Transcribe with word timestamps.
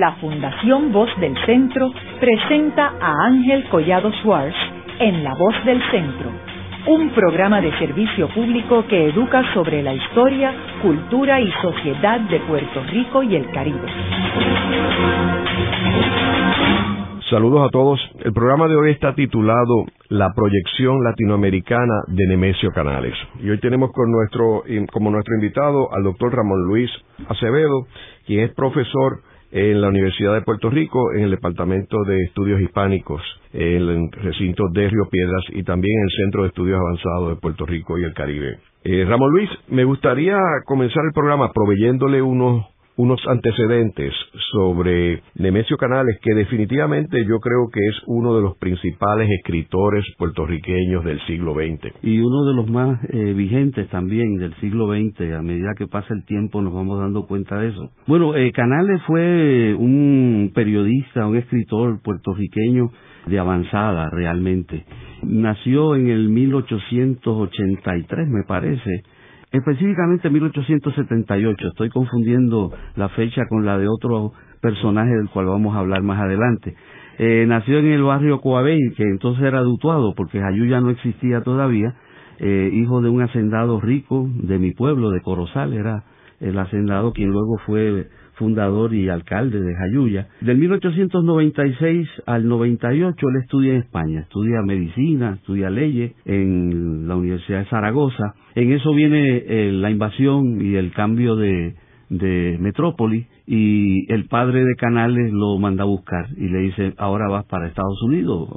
la 0.00 0.12
Fundación 0.12 0.92
Voz 0.92 1.10
del 1.20 1.36
Centro 1.44 1.90
presenta 2.18 2.94
a 2.98 3.26
Ángel 3.26 3.68
Collado 3.68 4.10
Suárez 4.22 4.54
en 4.98 5.22
La 5.22 5.34
Voz 5.34 5.54
del 5.66 5.78
Centro, 5.90 6.30
un 6.86 7.10
programa 7.10 7.60
de 7.60 7.70
servicio 7.78 8.26
público 8.28 8.86
que 8.88 9.10
educa 9.10 9.44
sobre 9.52 9.82
la 9.82 9.92
historia, 9.92 10.54
cultura 10.80 11.38
y 11.38 11.52
sociedad 11.60 12.18
de 12.18 12.40
Puerto 12.40 12.82
Rico 12.90 13.22
y 13.22 13.36
el 13.36 13.50
Caribe. 13.50 13.88
Saludos 17.28 17.68
a 17.68 17.70
todos. 17.70 18.00
El 18.24 18.32
programa 18.32 18.68
de 18.68 18.76
hoy 18.76 18.92
está 18.92 19.14
titulado 19.14 19.84
La 20.08 20.32
proyección 20.34 21.04
latinoamericana 21.04 22.04
de 22.08 22.26
Nemesio 22.26 22.70
Canales. 22.70 23.12
Y 23.40 23.50
hoy 23.50 23.60
tenemos 23.60 23.92
con 23.92 24.10
nuestro, 24.10 24.62
como 24.92 25.10
nuestro 25.10 25.34
invitado 25.34 25.92
al 25.92 26.04
doctor 26.04 26.34
Ramón 26.34 26.62
Luis 26.66 26.90
Acevedo, 27.28 27.86
quien 28.26 28.44
es 28.44 28.54
profesor 28.54 29.20
en 29.52 29.80
la 29.80 29.88
Universidad 29.88 30.34
de 30.34 30.42
Puerto 30.42 30.70
Rico, 30.70 31.12
en 31.12 31.24
el 31.24 31.30
Departamento 31.30 31.96
de 32.06 32.22
Estudios 32.24 32.60
Hispánicos, 32.60 33.22
en 33.52 33.88
el 33.88 34.10
recinto 34.12 34.68
de 34.72 34.88
Río 34.88 35.08
Piedras 35.10 35.42
y 35.50 35.62
también 35.64 35.92
en 35.98 36.04
el 36.04 36.24
Centro 36.24 36.42
de 36.42 36.48
Estudios 36.48 36.78
Avanzados 36.80 37.30
de 37.30 37.40
Puerto 37.40 37.66
Rico 37.66 37.98
y 37.98 38.04
el 38.04 38.14
Caribe. 38.14 38.58
Eh, 38.84 39.04
Ramón 39.06 39.30
Luis, 39.32 39.50
me 39.68 39.84
gustaría 39.84 40.38
comenzar 40.64 41.04
el 41.04 41.12
programa 41.12 41.52
proveyéndole 41.52 42.22
unos 42.22 42.64
unos 43.00 43.20
antecedentes 43.26 44.12
sobre 44.52 45.22
Nemesio 45.36 45.78
Canales, 45.78 46.18
que 46.22 46.34
definitivamente 46.34 47.24
yo 47.24 47.40
creo 47.40 47.68
que 47.72 47.80
es 47.80 47.96
uno 48.06 48.36
de 48.36 48.42
los 48.42 48.58
principales 48.58 49.28
escritores 49.38 50.04
puertorriqueños 50.18 51.02
del 51.04 51.18
siglo 51.26 51.54
XX. 51.54 51.94
Y 52.02 52.20
uno 52.20 52.44
de 52.44 52.54
los 52.54 52.70
más 52.70 53.00
eh, 53.08 53.32
vigentes 53.32 53.88
también 53.88 54.36
del 54.36 54.54
siglo 54.56 54.88
XX, 54.88 55.32
a 55.32 55.42
medida 55.42 55.72
que 55.78 55.86
pasa 55.86 56.12
el 56.12 56.26
tiempo 56.26 56.60
nos 56.60 56.74
vamos 56.74 57.00
dando 57.00 57.26
cuenta 57.26 57.58
de 57.58 57.68
eso. 57.68 57.90
Bueno, 58.06 58.36
eh, 58.36 58.52
Canales 58.52 59.00
fue 59.06 59.74
un 59.74 60.52
periodista, 60.54 61.26
un 61.26 61.36
escritor 61.36 62.02
puertorriqueño 62.02 62.90
de 63.26 63.38
avanzada 63.38 64.10
realmente. 64.10 64.84
Nació 65.22 65.96
en 65.96 66.08
el 66.08 66.28
1883, 66.28 68.28
me 68.28 68.42
parece, 68.46 69.02
específicamente 69.52 70.30
1878. 70.30 71.68
Estoy 71.68 71.90
confundiendo 71.90 72.72
la 72.96 73.08
fecha 73.10 73.42
con 73.48 73.64
la 73.64 73.78
de 73.78 73.88
otro 73.88 74.32
personaje 74.60 75.10
del 75.10 75.28
cual 75.28 75.46
vamos 75.46 75.74
a 75.74 75.80
hablar 75.80 76.02
más 76.02 76.20
adelante. 76.20 76.74
Eh, 77.18 77.44
nació 77.46 77.78
en 77.78 77.86
el 77.86 78.02
barrio 78.02 78.40
Coabey, 78.40 78.78
que 78.96 79.02
entonces 79.02 79.44
era 79.44 79.60
dutuado 79.60 80.14
porque 80.14 80.40
Jayuya 80.40 80.80
no 80.80 80.90
existía 80.90 81.42
todavía, 81.42 81.94
eh, 82.38 82.70
hijo 82.72 83.02
de 83.02 83.10
un 83.10 83.22
hacendado 83.22 83.80
rico 83.80 84.28
de 84.34 84.58
mi 84.58 84.72
pueblo, 84.72 85.10
de 85.10 85.20
Corozal, 85.20 85.74
era 85.74 86.04
el 86.40 86.58
hacendado 86.58 87.12
quien 87.12 87.30
luego 87.30 87.58
fue 87.66 88.06
fundador 88.40 88.94
y 88.94 89.10
alcalde 89.10 89.60
de 89.60 89.74
Jayuya. 89.74 90.28
Del 90.40 90.56
1896 90.56 92.08
al 92.24 92.48
98 92.48 93.28
él 93.28 93.36
estudia 93.42 93.74
en 93.74 93.80
España, 93.80 94.20
estudia 94.20 94.62
medicina, 94.62 95.34
estudia 95.34 95.68
leyes 95.68 96.12
en 96.24 97.06
la 97.06 97.16
Universidad 97.16 97.58
de 97.58 97.66
Zaragoza. 97.66 98.34
En 98.54 98.72
eso 98.72 98.94
viene 98.94 99.44
eh, 99.46 99.72
la 99.72 99.90
invasión 99.90 100.64
y 100.64 100.76
el 100.76 100.90
cambio 100.92 101.36
de, 101.36 101.74
de 102.10 102.58
metrópoli 102.60 103.26
y 103.46 104.12
el 104.12 104.26
padre 104.26 104.64
de 104.64 104.74
Canales 104.74 105.32
lo 105.32 105.58
manda 105.58 105.84
a 105.84 105.86
buscar 105.86 106.26
y 106.36 106.48
le 106.48 106.58
dice 106.58 106.92
ahora 106.98 107.28
vas 107.28 107.44
para 107.46 107.68
Estados 107.68 108.02
Unidos, 108.02 108.48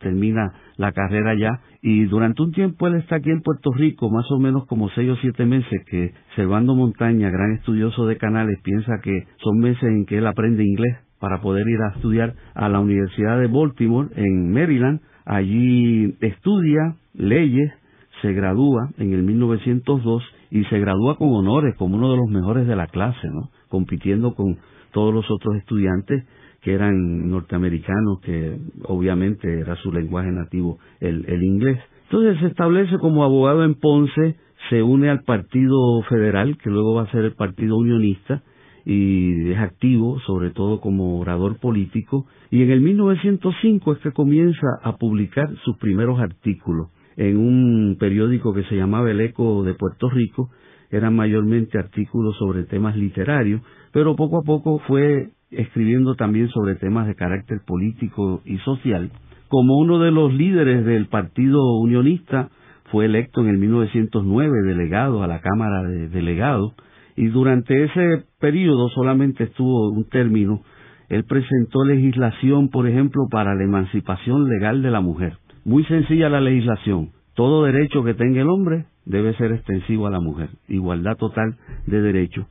termina 0.00 0.52
la 0.76 0.92
carrera 0.92 1.34
ya 1.34 1.60
y 1.82 2.04
durante 2.06 2.42
un 2.42 2.50
tiempo 2.50 2.88
él 2.88 2.96
está 2.96 3.16
aquí 3.16 3.30
en 3.30 3.42
Puerto 3.42 3.70
Rico, 3.72 4.10
más 4.10 4.30
o 4.32 4.38
menos 4.38 4.66
como 4.66 4.90
seis 4.90 5.08
o 5.08 5.16
siete 5.16 5.46
meses 5.46 5.82
que 5.86 6.12
Servando 6.34 6.74
Montaña, 6.74 7.30
gran 7.30 7.52
estudioso 7.52 8.06
de 8.06 8.16
Canales, 8.16 8.58
piensa 8.62 8.98
que 9.02 9.24
son 9.42 9.58
meses 9.60 9.84
en 9.84 10.04
que 10.04 10.18
él 10.18 10.26
aprende 10.26 10.64
inglés 10.64 10.96
para 11.20 11.40
poder 11.40 11.68
ir 11.68 11.80
a 11.80 11.94
estudiar 11.94 12.34
a 12.54 12.68
la 12.68 12.80
Universidad 12.80 13.38
de 13.38 13.46
Baltimore 13.46 14.08
en 14.16 14.52
Maryland, 14.52 15.00
allí 15.24 16.16
estudia 16.20 16.96
leyes, 17.14 17.72
se 18.20 18.32
gradúa 18.32 18.90
en 18.98 19.12
el 19.12 19.22
1902 19.22 20.22
y 20.50 20.64
se 20.64 20.78
gradúa 20.78 21.16
con 21.16 21.32
honores 21.32 21.74
como 21.76 21.96
uno 21.96 22.10
de 22.10 22.16
los 22.16 22.28
mejores 22.28 22.66
de 22.66 22.76
la 22.76 22.86
clase, 22.86 23.28
¿no? 23.28 23.50
compitiendo 23.68 24.34
con 24.34 24.58
todos 24.92 25.14
los 25.14 25.30
otros 25.30 25.56
estudiantes 25.56 26.24
que 26.60 26.74
eran 26.74 27.30
norteamericanos, 27.30 28.20
que 28.20 28.58
obviamente 28.84 29.60
era 29.60 29.76
su 29.76 29.92
lenguaje 29.92 30.30
nativo 30.30 30.78
el, 31.00 31.24
el 31.26 31.42
inglés. 31.42 31.78
Entonces 32.04 32.38
se 32.40 32.48
establece 32.48 32.98
como 32.98 33.24
abogado 33.24 33.64
en 33.64 33.74
Ponce, 33.74 34.36
se 34.68 34.82
une 34.82 35.08
al 35.08 35.22
Partido 35.22 36.02
Federal, 36.08 36.58
que 36.58 36.68
luego 36.68 36.94
va 36.94 37.02
a 37.02 37.10
ser 37.12 37.24
el 37.24 37.32
Partido 37.32 37.76
Unionista, 37.76 38.42
y 38.84 39.52
es 39.52 39.58
activo, 39.58 40.18
sobre 40.26 40.50
todo 40.50 40.80
como 40.80 41.20
orador 41.20 41.58
político, 41.58 42.26
y 42.50 42.62
en 42.62 42.70
el 42.70 42.80
1905 42.80 43.92
es 43.92 43.98
que 44.00 44.12
comienza 44.12 44.66
a 44.82 44.96
publicar 44.96 45.48
sus 45.64 45.78
primeros 45.78 46.18
artículos 46.18 46.88
en 47.20 47.36
un 47.36 47.96
periódico 48.00 48.54
que 48.54 48.64
se 48.64 48.76
llamaba 48.76 49.10
El 49.10 49.20
Eco 49.20 49.62
de 49.62 49.74
Puerto 49.74 50.08
Rico, 50.08 50.48
eran 50.90 51.14
mayormente 51.14 51.78
artículos 51.78 52.34
sobre 52.38 52.64
temas 52.64 52.96
literarios, 52.96 53.60
pero 53.92 54.16
poco 54.16 54.38
a 54.38 54.42
poco 54.42 54.78
fue 54.88 55.28
escribiendo 55.50 56.14
también 56.14 56.48
sobre 56.48 56.76
temas 56.76 57.06
de 57.06 57.14
carácter 57.14 57.58
político 57.66 58.40
y 58.46 58.56
social. 58.58 59.10
Como 59.48 59.76
uno 59.76 59.98
de 59.98 60.10
los 60.12 60.32
líderes 60.32 60.86
del 60.86 61.08
Partido 61.08 61.60
Unionista, 61.78 62.48
fue 62.90 63.04
electo 63.04 63.42
en 63.42 63.48
el 63.48 63.58
1909 63.58 64.62
delegado 64.64 65.22
a 65.22 65.26
la 65.26 65.42
Cámara 65.42 65.82
de 65.82 66.08
Delegados 66.08 66.72
y 67.16 67.26
durante 67.26 67.84
ese 67.84 68.24
periodo 68.40 68.88
solamente 68.88 69.44
estuvo 69.44 69.90
un 69.90 70.08
término. 70.08 70.62
Él 71.10 71.24
presentó 71.24 71.84
legislación, 71.84 72.70
por 72.70 72.88
ejemplo, 72.88 73.24
para 73.30 73.54
la 73.54 73.64
emancipación 73.64 74.48
legal 74.48 74.80
de 74.80 74.90
la 74.90 75.02
mujer. 75.02 75.34
Muy 75.64 75.84
sencilla 75.84 76.28
la 76.28 76.40
legislación. 76.40 77.10
Todo 77.34 77.64
derecho 77.64 78.02
que 78.02 78.14
tenga 78.14 78.40
el 78.40 78.48
hombre 78.48 78.86
debe 79.04 79.34
ser 79.34 79.52
extensivo 79.52 80.06
a 80.06 80.10
la 80.10 80.20
mujer. 80.20 80.50
Igualdad 80.68 81.16
total 81.16 81.56
de 81.86 82.00
derechos. 82.00 82.46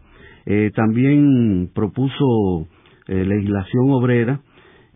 Eh, 0.46 0.72
también 0.76 1.70
propuso 1.74 2.68
eh, 3.08 3.26
legislación 3.26 3.92
obrera. 3.92 4.42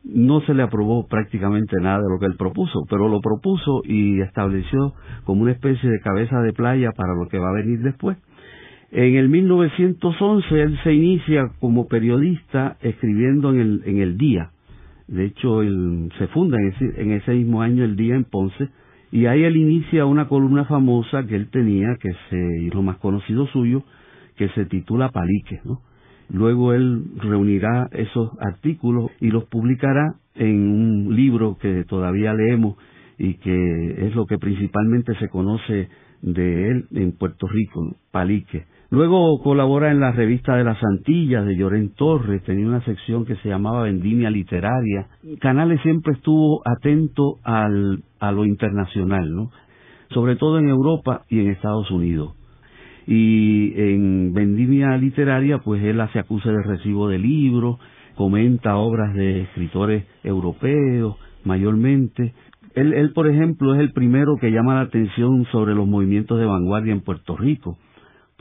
No 0.03 0.41
se 0.41 0.53
le 0.53 0.63
aprobó 0.63 1.07
prácticamente 1.07 1.77
nada 1.81 1.99
de 1.99 2.09
lo 2.09 2.19
que 2.19 2.25
él 2.25 2.35
propuso, 2.37 2.85
pero 2.89 3.07
lo 3.07 3.21
propuso 3.21 3.81
y 3.85 4.19
estableció 4.21 4.93
como 5.23 5.43
una 5.43 5.53
especie 5.53 5.89
de 5.89 5.99
cabeza 6.01 6.41
de 6.41 6.53
playa 6.53 6.91
para 6.95 7.13
lo 7.15 7.29
que 7.29 7.39
va 7.39 7.49
a 7.49 7.61
venir 7.63 7.79
después. 7.79 8.17
En 8.91 9.15
el 9.15 9.29
1911 9.29 10.61
él 10.61 10.79
se 10.83 10.93
inicia 10.93 11.51
como 11.59 11.87
periodista 11.87 12.77
escribiendo 12.81 13.51
en 13.51 13.59
el, 13.59 13.81
en 13.85 13.97
el 13.99 14.17
Día, 14.17 14.51
de 15.07 15.25
hecho, 15.25 15.61
él 15.61 16.11
se 16.17 16.27
funda 16.27 16.57
en 16.59 16.67
ese, 16.69 17.01
en 17.01 17.11
ese 17.11 17.33
mismo 17.33 17.61
año 17.61 17.83
el 17.83 17.95
día 17.95 18.15
en 18.15 18.23
Ponce, 18.23 18.69
y 19.11 19.27
ahí 19.27 19.43
él 19.43 19.57
inicia 19.57 20.05
una 20.05 20.27
columna 20.27 20.65
famosa 20.65 21.25
que 21.27 21.35
él 21.35 21.49
tenía, 21.51 21.97
que 21.99 22.11
y 22.31 22.69
lo 22.71 22.81
más 22.81 22.97
conocido 22.97 23.45
suyo, 23.47 23.83
que 24.35 24.49
se 24.49 24.65
titula 24.65 25.09
Palique. 25.09 25.61
Luego 26.29 26.73
él 26.73 27.03
reunirá 27.17 27.89
esos 27.91 28.31
artículos 28.39 29.11
y 29.21 29.29
los 29.29 29.45
publicará 29.45 30.15
en 30.35 30.67
un 30.67 31.15
libro 31.15 31.57
que 31.59 31.83
todavía 31.83 32.33
leemos 32.33 32.75
y 33.19 33.35
que 33.35 34.07
es 34.07 34.15
lo 34.15 34.25
que 34.25 34.39
principalmente 34.39 35.13
se 35.19 35.29
conoce 35.29 35.89
de 36.21 36.71
él 36.71 36.87
en 36.91 37.11
Puerto 37.11 37.47
Rico, 37.47 37.95
Palique. 38.11 38.65
Luego 38.93 39.41
colabora 39.41 39.89
en 39.89 39.99
la 39.99 40.11
revista 40.11 40.55
de 40.55 40.63
las 40.63 40.77
Antillas 40.83 41.43
de 41.47 41.55
Llorén 41.55 41.95
Torres, 41.95 42.43
tenía 42.43 42.67
una 42.67 42.85
sección 42.85 43.25
que 43.25 43.35
se 43.37 43.49
llamaba 43.49 43.81
Vendimia 43.81 44.29
Literaria. 44.29 45.07
Canales 45.39 45.81
siempre 45.81 46.13
estuvo 46.13 46.61
atento 46.63 47.39
al, 47.43 48.03
a 48.19 48.31
lo 48.31 48.45
internacional, 48.45 49.33
¿no? 49.33 49.49
sobre 50.11 50.35
todo 50.35 50.59
en 50.59 50.69
Europa 50.69 51.23
y 51.27 51.39
en 51.39 51.49
Estados 51.49 51.89
Unidos. 51.89 52.35
Y 53.07 53.73
en 53.77 54.31
Vendimia 54.31 54.95
Literaria, 54.97 55.57
pues 55.57 55.83
él 55.83 55.99
hace 55.99 56.19
acuse 56.19 56.51
de 56.51 56.61
recibo 56.61 57.09
de 57.09 57.17
libros, 57.17 57.79
comenta 58.13 58.75
obras 58.75 59.15
de 59.15 59.41
escritores 59.41 60.05
europeos, 60.23 61.15
mayormente. 61.43 62.35
Él, 62.75 62.93
él, 62.93 63.11
por 63.13 63.27
ejemplo, 63.27 63.73
es 63.73 63.81
el 63.81 63.91
primero 63.91 64.35
que 64.39 64.51
llama 64.51 64.75
la 64.75 64.81
atención 64.81 65.45
sobre 65.51 65.73
los 65.73 65.87
movimientos 65.87 66.37
de 66.37 66.45
vanguardia 66.45 66.93
en 66.93 67.01
Puerto 67.01 67.35
Rico 67.35 67.79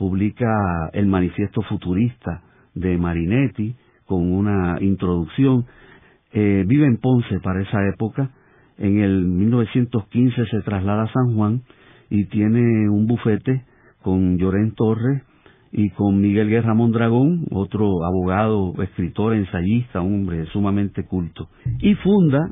publica 0.03 0.89
el 0.91 1.05
manifiesto 1.05 1.61
futurista 1.61 2.41
de 2.75 2.97
Marinetti 2.97 3.73
con 4.05 4.33
una 4.33 4.75
introducción. 4.81 5.65
Eh, 6.33 6.65
vive 6.67 6.87
en 6.87 6.97
Ponce 6.97 7.39
para 7.39 7.61
esa 7.61 7.87
época. 7.87 8.29
En 8.77 8.99
el 8.99 9.23
1915 9.23 10.45
se 10.47 10.61
traslada 10.63 11.03
a 11.03 11.13
San 11.13 11.37
Juan 11.37 11.61
y 12.09 12.25
tiene 12.25 12.89
un 12.89 13.07
bufete 13.07 13.63
con 14.01 14.37
Llorén 14.37 14.73
Torres 14.75 15.23
y 15.71 15.89
con 15.91 16.19
Miguel 16.19 16.49
Guerra 16.49 16.73
Mondragón, 16.73 17.45
otro 17.51 18.03
abogado, 18.03 18.73
escritor, 18.83 19.33
ensayista, 19.35 20.01
hombre 20.01 20.47
sumamente 20.47 21.05
culto. 21.05 21.47
Y 21.79 21.95
funda 21.95 22.51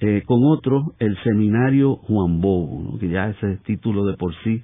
eh, 0.00 0.24
con 0.26 0.40
otro 0.42 0.94
el 0.98 1.16
seminario 1.22 1.94
Juan 1.94 2.40
Bobo, 2.40 2.98
que 2.98 3.10
ya 3.10 3.28
ese 3.28 3.58
título 3.58 4.06
de 4.06 4.16
por 4.16 4.34
sí 4.42 4.60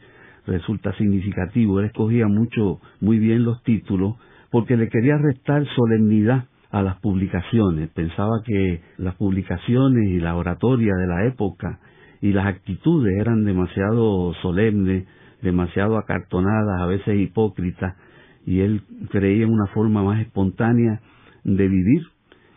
resulta 0.46 0.92
significativo. 0.96 1.80
Él 1.80 1.86
escogía 1.86 2.26
mucho, 2.26 2.80
muy 3.00 3.18
bien 3.18 3.44
los 3.44 3.62
títulos, 3.62 4.16
porque 4.50 4.76
le 4.76 4.88
quería 4.88 5.18
restar 5.18 5.64
solemnidad 5.74 6.46
a 6.70 6.82
las 6.82 7.00
publicaciones. 7.00 7.88
Pensaba 7.90 8.42
que 8.44 8.82
las 8.98 9.14
publicaciones 9.16 10.08
y 10.10 10.20
la 10.20 10.36
oratoria 10.36 10.94
de 10.94 11.06
la 11.06 11.26
época 11.26 11.80
y 12.20 12.32
las 12.32 12.46
actitudes 12.46 13.14
eran 13.20 13.44
demasiado 13.44 14.34
solemnes, 14.42 15.06
demasiado 15.42 15.98
acartonadas, 15.98 16.80
a 16.80 16.86
veces 16.86 17.18
hipócritas, 17.18 17.96
y 18.46 18.60
él 18.60 18.82
creía 19.10 19.44
en 19.44 19.52
una 19.52 19.66
forma 19.66 20.02
más 20.02 20.20
espontánea 20.20 21.00
de 21.44 21.68
vivir. 21.68 22.02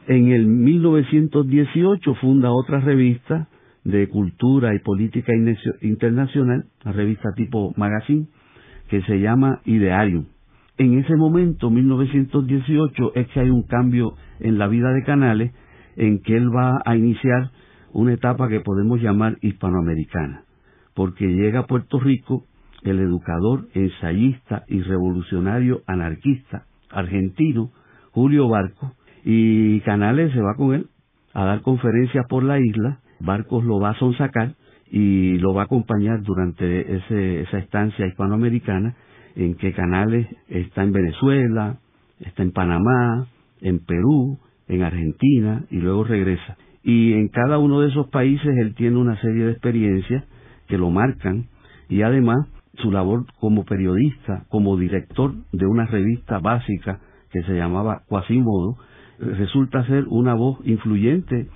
En 0.08 0.32
el 0.32 0.46
1918 0.48 2.16
funda 2.16 2.52
otra 2.52 2.80
revista 2.80 3.48
de 3.90 4.08
cultura 4.08 4.74
y 4.76 4.80
política 4.80 5.34
internacional, 5.82 6.66
una 6.84 6.94
revista 6.94 7.30
tipo 7.36 7.74
magazine, 7.76 8.28
que 8.90 9.02
se 9.04 9.20
llama 9.20 9.62
Idearium. 9.66 10.26
En 10.78 10.98
ese 10.98 11.16
momento, 11.16 11.70
1918, 11.70 13.16
es 13.16 13.28
que 13.28 13.40
hay 13.42 13.50
un 13.50 13.64
cambio 13.64 14.14
en 14.40 14.58
la 14.58 14.68
vida 14.68 14.92
de 14.94 15.04
Canales, 15.04 15.52
en 15.96 16.22
que 16.22 16.38
él 16.38 16.50
va 16.56 16.82
a 16.86 16.96
iniciar 16.96 17.52
una 17.92 18.14
etapa 18.14 18.48
que 18.48 18.62
podemos 18.62 19.02
llamar 19.02 19.38
hispanoamericana, 19.42 20.44
porque 20.94 21.28
llega 21.28 21.62
a 21.62 21.68
Puerto 21.68 22.00
Rico 22.00 22.46
el 22.84 23.00
educador, 23.00 23.68
ensayista 23.74 24.64
y 24.68 24.82
revolucionario 24.82 25.82
anarquista 25.86 26.64
argentino 26.92 27.72
Julio 28.12 28.48
Barco, 28.48 28.94
y 29.24 29.82
Canales 29.82 30.32
se 30.32 30.42
va 30.42 30.56
con 30.56 30.74
él 30.74 30.88
a 31.34 31.46
dar 31.46 31.62
conferencias 31.62 32.26
por 32.28 32.44
la 32.44 32.60
isla, 32.60 33.00
Barcos 33.20 33.64
lo 33.64 33.80
va 33.80 33.92
a 33.92 34.00
sonsacar 34.00 34.56
y 34.92 35.38
lo 35.38 35.54
va 35.54 35.64
a 35.64 35.66
acompañar 35.66 36.22
durante 36.24 36.96
esa 37.44 37.58
estancia 37.60 38.08
hispanoamericana 38.08 38.96
en 39.36 39.56
que 39.56 39.74
Canales 39.74 40.28
está 40.48 40.84
en 40.84 40.92
Venezuela, 40.92 41.78
está 42.20 42.44
en 42.44 42.52
Panamá, 42.52 43.28
en 43.62 43.80
Perú, 43.80 44.40
en 44.68 44.84
Argentina 44.84 45.64
y 45.70 45.78
luego 45.78 46.04
regresa. 46.04 46.58
Y 46.84 47.14
en 47.14 47.28
cada 47.28 47.58
uno 47.58 47.82
de 47.82 47.90
esos 47.90 48.10
países 48.10 48.50
él 48.58 48.74
tiene 48.76 48.98
una 48.98 49.20
serie 49.22 49.46
de 49.46 49.52
experiencias 49.52 50.24
que 50.68 50.78
lo 50.78 50.90
marcan 50.90 51.48
y 51.90 52.02
además 52.02 52.48
su 52.76 52.92
labor 52.92 53.26
como 53.40 53.66
periodista, 53.66 54.46
como 54.50 54.78
director 54.78 55.34
de 55.52 55.66
una 55.66 55.86
revista 55.86 56.40
básica 56.40 57.00
que 57.32 57.44
se 57.44 57.54
llamaba 57.54 58.04
Quasimodo, 58.08 58.78
resulta 59.20 59.86
ser 59.86 60.06
una 60.08 60.34
voz 60.34 60.60
influyente 60.64 61.48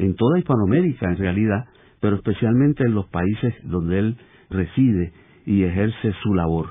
en 0.00 0.14
toda 0.14 0.38
Hispanoamérica 0.38 1.10
en 1.10 1.18
realidad, 1.18 1.64
pero 2.00 2.16
especialmente 2.16 2.84
en 2.84 2.94
los 2.94 3.06
países 3.06 3.54
donde 3.64 3.98
él 3.98 4.16
reside 4.48 5.12
y 5.46 5.62
ejerce 5.62 6.12
su 6.22 6.34
labor. 6.34 6.70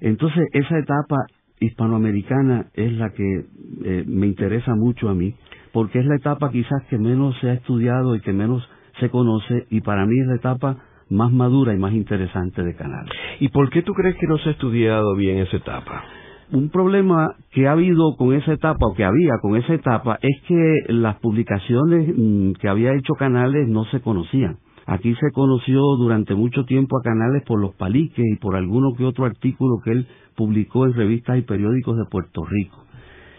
Entonces, 0.00 0.46
esa 0.52 0.78
etapa 0.78 1.16
hispanoamericana 1.60 2.66
es 2.74 2.92
la 2.92 3.10
que 3.10 3.46
eh, 3.84 4.04
me 4.06 4.26
interesa 4.26 4.74
mucho 4.74 5.08
a 5.08 5.14
mí, 5.14 5.34
porque 5.72 6.00
es 6.00 6.06
la 6.06 6.16
etapa 6.16 6.50
quizás 6.50 6.82
que 6.90 6.98
menos 6.98 7.36
se 7.40 7.50
ha 7.50 7.54
estudiado 7.54 8.14
y 8.16 8.20
que 8.20 8.32
menos 8.32 8.68
se 9.00 9.08
conoce, 9.08 9.66
y 9.70 9.80
para 9.80 10.06
mí 10.06 10.18
es 10.20 10.26
la 10.26 10.36
etapa 10.36 10.78
más 11.10 11.32
madura 11.32 11.74
y 11.74 11.78
más 11.78 11.92
interesante 11.92 12.62
de 12.62 12.74
Canal. 12.74 13.06
¿Y 13.40 13.48
por 13.48 13.70
qué 13.70 13.82
tú 13.82 13.92
crees 13.92 14.16
que 14.16 14.26
no 14.26 14.38
se 14.38 14.50
ha 14.50 14.52
estudiado 14.52 15.14
bien 15.16 15.38
esa 15.38 15.56
etapa? 15.56 16.04
Un 16.52 16.68
problema 16.68 17.34
que 17.50 17.66
ha 17.66 17.72
habido 17.72 18.16
con 18.16 18.34
esa 18.34 18.52
etapa 18.52 18.86
o 18.86 18.94
que 18.94 19.04
había 19.04 19.38
con 19.40 19.56
esa 19.56 19.74
etapa 19.74 20.18
es 20.20 20.42
que 20.46 20.92
las 20.92 21.16
publicaciones 21.16 22.12
mm, 22.16 22.52
que 22.60 22.68
había 22.68 22.94
hecho 22.94 23.14
Canales 23.14 23.66
no 23.68 23.84
se 23.86 24.00
conocían. 24.00 24.58
Aquí 24.86 25.14
se 25.14 25.30
conoció 25.32 25.80
durante 25.96 26.34
mucho 26.34 26.64
tiempo 26.66 26.98
a 26.98 27.02
Canales 27.02 27.42
por 27.46 27.58
los 27.58 27.74
paliques 27.74 28.24
y 28.24 28.36
por 28.36 28.56
alguno 28.56 28.92
que 28.94 29.04
otro 29.04 29.24
artículo 29.24 29.78
que 29.82 29.92
él 29.92 30.06
publicó 30.36 30.84
en 30.84 30.92
revistas 30.92 31.38
y 31.38 31.42
periódicos 31.42 31.96
de 31.96 32.04
Puerto 32.10 32.44
Rico. 32.44 32.84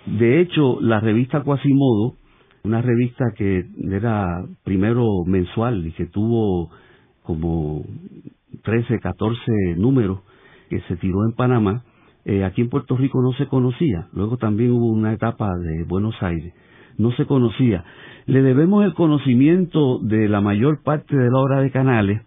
De 0.08 0.42
hecho, 0.42 0.80
la 0.82 1.00
revista 1.00 1.44
Quasimodo, 1.44 2.16
una 2.64 2.82
revista 2.82 3.26
que 3.38 3.66
era 3.92 4.44
primero 4.64 5.06
mensual 5.28 5.86
y 5.86 5.92
que 5.92 6.08
tuvo 6.08 6.72
como 7.22 7.84
13, 8.64 9.00
14 9.00 9.76
números 9.78 10.22
que 10.70 10.80
se 10.82 10.96
tiró 10.98 11.26
en 11.26 11.34
Panamá, 11.34 11.84
eh, 12.26 12.44
aquí 12.44 12.62
en 12.62 12.70
Puerto 12.70 12.98
Rico 12.98 13.22
no 13.22 13.34
se 13.34 13.46
conocía. 13.46 14.08
Luego 14.14 14.38
también 14.38 14.72
hubo 14.72 14.88
una 14.88 15.14
etapa 15.14 15.56
de 15.58 15.84
Buenos 15.84 16.16
Aires. 16.22 16.54
No 16.98 17.12
se 17.12 17.26
conocía. 17.28 17.84
Le 18.26 18.42
debemos 18.42 18.84
el 18.84 18.96
conocimiento 18.96 20.00
de 20.00 20.28
la 20.28 20.42
mayor 20.42 20.82
parte 20.84 21.16
de 21.16 21.30
la 21.30 21.38
obra 21.38 21.62
de 21.62 21.70
Canales 21.70 22.22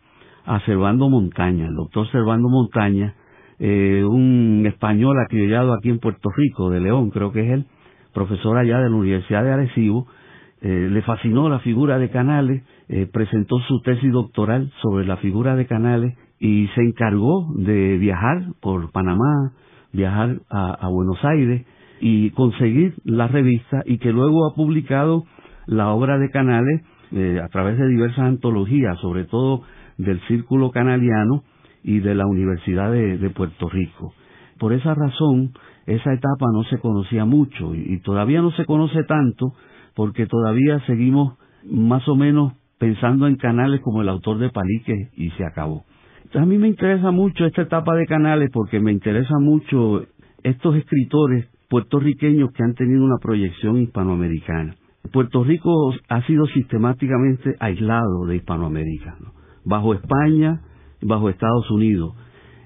a 0.47 0.61
Servando 0.61 1.11
Montaña, 1.11 1.67
el 1.67 1.75
doctor 1.75 2.09
Servando 2.13 2.49
Montaña, 2.49 3.15
eh, 3.59 4.05
un 4.05 4.65
español 4.67 5.17
acriollado 5.19 5.75
aquí 5.75 5.91
en 5.91 5.99
Puerto 5.99 6.31
Rico, 6.35 6.71
de 6.71 6.81
León, 6.81 7.11
creo 7.11 7.33
que 7.33 7.41
es 7.41 7.51
él, 7.51 7.67
profesor 8.15 8.57
allá 8.57 8.79
de 8.79 8.89
la 8.89 8.97
Universidad 8.97 9.43
de 9.43 9.53
Arecibo, 9.53 10.07
eh, 10.63 10.89
le 10.91 11.03
fascinó 11.03 11.49
la 11.49 11.59
figura 11.59 11.99
de 11.99 12.11
Canales, 12.11 12.63
presentó 13.13 13.59
su 13.69 13.83
tesis 13.83 14.11
doctoral 14.11 14.73
sobre 14.81 15.05
la 15.05 15.19
figura 15.19 15.57
de 15.57 15.67
Canales 15.67 16.17
y 16.41 16.69
se 16.69 16.81
encargó 16.81 17.53
de 17.55 17.99
viajar 17.99 18.45
por 18.63 18.91
Panamá, 18.93 19.53
viajar 19.93 20.41
a, 20.51 20.89
Buenos 20.89 21.23
Aires 21.25 21.67
y 22.01 22.31
conseguir 22.31 22.95
la 23.05 23.29
revista 23.29 23.83
y 23.87 23.99
que 23.99 24.13
luego 24.13 24.47
ha 24.47 24.55
publicado 24.55 25.25
la 25.67 25.89
obra 25.89 26.19
de 26.19 26.31
Canales 26.31 26.83
eh, 27.13 27.41
a 27.43 27.49
través 27.49 27.79
de 27.79 27.89
diversas 27.89 28.21
antologías, 28.21 28.99
sobre 29.01 29.25
todo 29.25 29.63
del 29.97 30.21
Círculo 30.29 30.71
Canaliano 30.71 31.43
y 31.83 32.01
de 32.01 32.15
la 32.15 32.27
Universidad 32.27 32.93
de, 32.93 33.31
Puerto 33.31 33.69
Rico. 33.69 34.13
Por 34.59 34.73
esa 34.73 34.95
razón, 34.95 35.53
esa 35.87 36.13
etapa 36.13 36.47
no 36.53 36.65
se 36.65 36.79
conocía 36.79 37.25
mucho 37.25 37.75
y 37.75 38.01
todavía 38.01 38.43
no 38.43 38.51
se 38.53 38.65
conoce 38.65 39.05
tanto 39.05 39.55
porque 39.95 40.27
todavía 40.27 40.81
seguimos 40.87 41.39
más 41.65 42.07
o 42.09 42.15
menos 42.15 42.53
pensando 42.79 43.27
en 43.27 43.37
Canales 43.37 43.81
como 43.81 44.03
el 44.03 44.09
autor 44.09 44.39
de 44.39 44.51
Palique 44.51 45.11
y 45.17 45.31
se 45.31 45.45
acabó 45.45 45.85
a 46.35 46.45
mí 46.45 46.59
me 46.59 46.69
interesa 46.69 47.11
mucho 47.11 47.47
esta 47.47 47.63
etapa 47.63 47.95
de 47.95 48.07
Canales 48.07 48.51
porque 48.53 48.81
me 48.81 48.93
interesa 48.93 49.39
mucho 49.41 50.05
estos 50.43 50.77
escritores 50.77 51.49
puertorriqueños 51.69 52.53
que 52.53 52.63
han 52.63 52.75
tenido 52.75 53.05
una 53.05 53.19
proyección 53.19 53.79
hispanoamericana. 53.79 54.75
Puerto 55.13 55.43
Rico 55.45 55.95
ha 56.09 56.23
sido 56.27 56.47
sistemáticamente 56.47 57.57
aislado 57.61 58.27
de 58.27 58.37
Hispanoamérica, 58.37 59.17
bajo 59.65 59.95
España, 59.95 60.61
bajo 61.01 61.31
Estados 61.31 61.71
Unidos. 61.71 62.15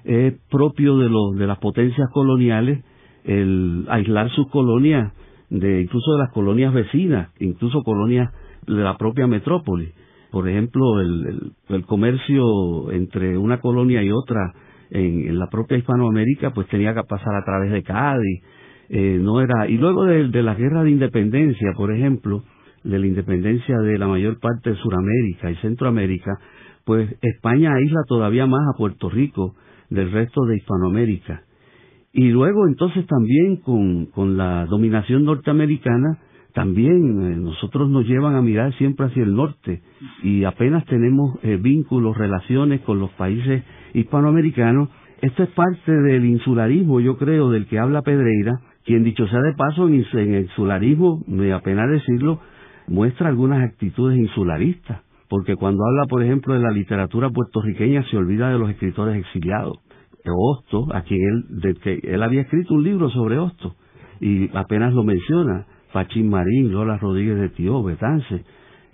Es 0.03 0.33
propio 0.49 0.97
de, 0.97 1.09
de 1.37 1.47
las 1.47 1.59
potencias 1.59 2.09
coloniales 2.11 2.83
el 3.23 3.85
aislar 3.89 4.29
sus 4.31 4.49
colonias, 4.49 5.13
de, 5.49 5.81
incluso 5.81 6.13
de 6.13 6.19
las 6.19 6.31
colonias 6.33 6.73
vecinas, 6.73 7.29
incluso 7.39 7.81
colonias 7.83 8.33
de 8.67 8.83
la 8.83 8.97
propia 8.97 9.27
metrópoli 9.27 9.93
por 10.33 10.49
ejemplo, 10.49 10.99
el, 10.99 11.51
el, 11.69 11.85
comercio 11.85 12.91
entre 12.91 13.37
una 13.37 13.59
colonia 13.59 14.01
y 14.01 14.09
otra 14.09 14.51
en, 14.89 15.37
la 15.37 15.45
propia 15.45 15.77
Hispanoamérica, 15.77 16.49
pues 16.55 16.67
tenía 16.69 16.95
que 16.95 17.03
pasar 17.07 17.35
a 17.35 17.45
través 17.45 17.71
de 17.71 17.83
Cádiz, 17.83 18.41
eh, 18.89 19.19
no 19.21 19.41
era 19.41 19.67
y 19.69 19.77
luego 19.77 20.05
de, 20.05 20.29
de, 20.29 20.41
la 20.41 20.55
guerra 20.55 20.83
de 20.83 20.89
independencia, 20.89 21.73
por 21.77 21.93
ejemplo, 21.93 22.43
de 22.83 22.97
la 22.97 23.05
independencia 23.05 23.77
de 23.77 23.99
la 23.99 24.07
mayor 24.07 24.39
parte 24.39 24.71
de 24.71 24.75
Sudamérica 24.77 25.51
y 25.51 25.55
Centroamérica, 25.57 26.31
pues 26.83 27.15
España 27.21 27.75
aísla 27.75 28.01
todavía 28.07 28.47
más 28.47 28.61
a 28.73 28.75
Puerto 28.75 29.11
Rico 29.11 29.53
del 29.91 30.11
resto 30.11 30.45
de 30.45 30.57
Hispanoamérica. 30.57 31.43
Y 32.11 32.29
luego 32.29 32.67
entonces 32.67 33.05
también 33.05 33.57
con, 33.57 34.07
con 34.07 34.35
la 34.35 34.65
dominación 34.65 35.25
norteamericana, 35.25 36.17
también 36.53 37.33
eh, 37.33 37.35
nosotros 37.35 37.89
nos 37.89 38.05
llevan 38.05 38.35
a 38.35 38.41
mirar 38.41 38.73
siempre 38.75 39.07
hacia 39.07 39.23
el 39.23 39.35
norte 39.35 39.81
y 40.21 40.43
apenas 40.43 40.85
tenemos 40.85 41.37
eh, 41.43 41.57
vínculos, 41.57 42.15
relaciones 42.15 42.81
con 42.81 42.99
los 42.99 43.09
países 43.11 43.63
hispanoamericanos. 43.93 44.89
Esto 45.21 45.43
es 45.43 45.49
parte 45.49 45.91
del 45.91 46.25
insularismo, 46.25 46.99
yo 46.99 47.17
creo, 47.17 47.49
del 47.49 47.65
que 47.65 47.79
habla 47.79 48.03
Pedreira, 48.03 48.59
quien 48.85 49.03
dicho 49.03 49.25
sea 49.27 49.41
de 49.41 49.53
paso, 49.53 49.87
en, 49.87 50.05
el 50.13 50.41
insularismo, 50.43 51.23
me 51.27 51.53
apena 51.53 51.87
decirlo, 51.87 52.39
muestra 52.87 53.29
algunas 53.29 53.63
actitudes 53.63 54.19
insularistas, 54.19 55.01
porque 55.29 55.55
cuando 55.55 55.83
habla, 55.85 56.03
por 56.07 56.21
ejemplo, 56.21 56.53
de 56.53 56.59
la 56.59 56.71
literatura 56.71 57.29
puertorriqueña, 57.29 58.03
se 58.11 58.17
olvida 58.17 58.49
de 58.49 58.59
los 58.59 58.69
escritores 58.69 59.17
exiliados. 59.17 59.79
Hosto, 60.25 60.85
a 60.93 61.01
quien 61.01 61.21
él, 61.21 61.61
de 61.61 61.73
que 61.75 61.99
él 62.03 62.21
había 62.21 62.41
escrito 62.41 62.75
un 62.75 62.83
libro 62.83 63.09
sobre 63.09 63.39
Hosto, 63.39 63.75
y 64.19 64.49
apenas 64.55 64.93
lo 64.93 65.03
menciona 65.03 65.65
Pachín 65.93 66.27
Marín, 66.29 66.71
Lola 66.71 66.97
Rodríguez 66.97 67.39
de 67.39 67.49
Tío, 67.49 67.83
Betance, 67.83 68.43